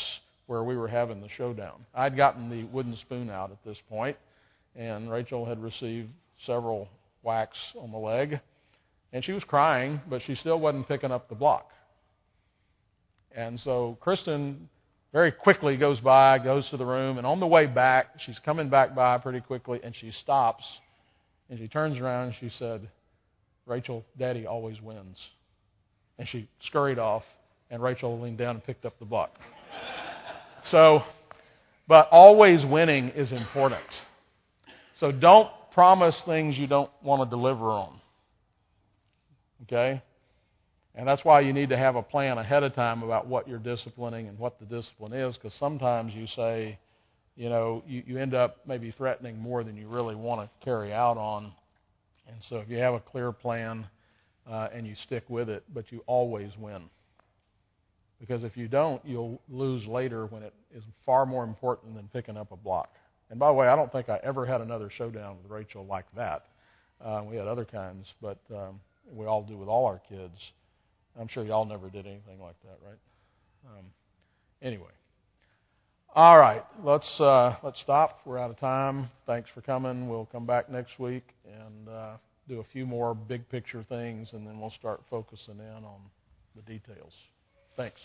where 0.47 0.65
we 0.65 0.77
were 0.77 0.89
having 0.89 1.21
the 1.21 1.29
showdown. 1.37 1.87
I'd 1.95 2.17
gotten 2.17 2.51
the 2.51 2.65
wooden 2.65 2.97
spoon 2.97 3.31
out 3.31 3.53
at 3.53 3.65
this 3.65 3.79
point, 3.89 4.17
and 4.77 5.11
Rachel 5.11 5.45
had 5.45 5.63
received 5.63 6.11
several 6.47 6.89
whacks 7.23 7.59
on 7.79 7.91
the 7.93 7.99
leg, 7.99 8.41
and 9.13 9.25
she 9.25 9.33
was 9.33 9.45
crying, 9.45 10.01
but 10.09 10.23
she 10.27 10.35
still 10.35 10.61
wasn't 10.61 10.89
picking 10.89 11.11
up 11.11 11.29
the 11.29 11.35
block. 11.35 11.71
And 13.33 13.61
so 13.61 13.97
Kristen 14.01 14.69
very 15.13 15.33
quickly 15.33 15.77
goes 15.77 15.99
by, 16.01 16.39
goes 16.39 16.69
to 16.71 16.77
the 16.77 16.85
room, 16.85 17.19
and 17.19 17.27
on 17.27 17.41
the 17.41 17.47
way 17.47 17.67
back, 17.67 18.09
she's 18.25 18.39
coming 18.45 18.69
back 18.69 18.95
by 18.95 19.19
pretty 19.19 19.41
quickly, 19.41 19.81
and 19.83 19.95
she 19.95 20.13
stops, 20.23 20.65
and 21.49 21.59
she 21.59 21.69
turns 21.69 21.99
around 21.99 22.29
and 22.29 22.37
she 22.41 22.51
said, 22.59 22.89
Rachel, 23.67 24.05
Daddy 24.19 24.47
always 24.47 24.81
wins. 24.81 25.17
And 26.19 26.29
she 26.29 26.49
scurried 26.67 26.99
off, 26.99 27.23
and 27.71 27.83
Rachel 27.83 28.21
leaned 28.21 28.39
down 28.39 28.57
and 28.57 28.65
picked 28.65 28.85
up 28.85 28.99
the 28.99 29.05
block. 29.05 29.37
so, 30.71 31.03
but 31.89 32.09
always 32.11 32.65
winning 32.65 33.09
is 33.11 33.33
important. 33.33 33.83
So 35.01 35.11
don't 35.11 35.49
promise 35.73 36.15
things 36.27 36.57
you 36.57 36.67
don't 36.67 36.91
want 37.03 37.23
to 37.23 37.31
deliver 37.35 37.65
on. 37.71 38.01
Okay? 39.63 40.03
And 40.95 41.09
that's 41.09 41.25
why 41.25 41.41
you 41.41 41.53
need 41.53 41.71
to 41.71 41.77
have 41.77 41.97
a 41.97 42.03
plan 42.03 42.37
ahead 42.39 42.63
of 42.63 42.75
time 42.75 43.03
about 43.03 43.27
what 43.27 43.49
you're 43.49 43.59
disciplining 43.59 44.29
and 44.29 44.39
what 44.39 44.59
the 44.59 44.67
discipline 44.67 45.15
is, 45.15 45.35
because 45.37 45.55
sometimes 45.59 46.13
you 46.13 46.27
say, 46.37 46.79
you 47.37 47.49
know, 47.49 47.83
you, 47.87 48.03
you 48.07 48.19
end 48.19 48.35
up 48.35 48.59
maybe 48.67 48.91
threatening 48.91 49.39
more 49.39 49.65
than 49.65 49.77
you 49.77 49.89
really 49.89 50.15
want 50.15 50.43
to 50.43 50.65
carry 50.65 50.93
out 50.93 51.17
on. 51.17 51.53
And 52.29 52.37
so 52.49 52.57
if 52.57 52.69
you 52.69 52.77
have 52.79 52.95
a 52.95 53.01
clear 53.01 53.33
plan 53.33 53.87
uh, 54.51 54.69
and 54.75 54.87
you 54.87 54.95
stick 55.07 55.25
with 55.29 55.49
it, 55.49 55.65
but 55.73 55.91
you 55.91 56.03
always 56.07 56.51
win. 56.59 56.91
Because 58.21 58.43
if 58.43 58.57
you 58.57 58.69
don't, 58.69 59.01
you'll 59.07 59.41
lose 59.49 59.87
later 59.87 60.27
when 60.27 60.43
it 60.43 60.53
is 60.75 60.83
far 61.07 61.25
more 61.25 61.45
important 61.45 61.95
than 61.95 62.09
picking 62.13 62.37
up 62.37 62.53
a 62.53 62.57
block. 62.57 62.91
And 63.31 63.39
by 63.39 63.49
the 63.49 63.55
way, 63.55 63.69
I 63.69 63.77
don't 63.77 63.91
think 63.93 64.09
I 64.09 64.19
ever 64.23 64.45
had 64.45 64.61
another 64.61 64.91
showdown 64.91 65.37
with 65.43 65.51
Rachel 65.51 65.87
like 65.87 66.07
that. 66.17 66.47
Uh, 67.03 67.23
we 67.25 67.37
had 67.37 67.47
other 67.47 67.65
kinds, 67.65 68.07
but 68.21 68.39
um, 68.55 68.81
we 69.13 69.27
all 69.27 69.43
do 69.43 69.57
with 69.57 69.69
all 69.69 69.87
our 69.87 70.01
kids. 70.09 70.35
I'm 71.19 71.29
sure 71.29 71.45
y'all 71.45 71.65
never 71.65 71.89
did 71.89 72.07
anything 72.07 72.41
like 72.41 72.57
that, 72.65 72.79
right? 72.85 72.99
Um, 73.67 73.87
anyway, 74.63 74.91
all 76.15 76.39
right, 76.39 76.65
let's 76.85 77.09
uh, 77.21 77.57
let's 77.63 77.81
stop. 77.81 78.21
We're 78.25 78.39
out 78.39 78.51
of 78.51 78.59
time. 78.59 79.09
Thanks 79.27 79.49
for 79.55 79.61
coming. 79.61 80.09
We'll 80.09 80.27
come 80.27 80.45
back 80.45 80.69
next 80.69 80.99
week 80.99 81.25
and 81.47 81.89
uh, 81.89 82.17
do 82.49 82.61
a 82.61 82.65
few 82.73 82.85
more 82.85 83.15
big 83.15 83.49
picture 83.49 83.85
things, 83.85 84.29
and 84.33 84.47
then 84.47 84.61
we'll 84.61 84.75
start 84.79 85.03
focusing 85.09 85.59
in 85.59 85.85
on 85.85 86.01
the 86.57 86.63
details. 86.63 87.13
Thanks. 87.77 88.01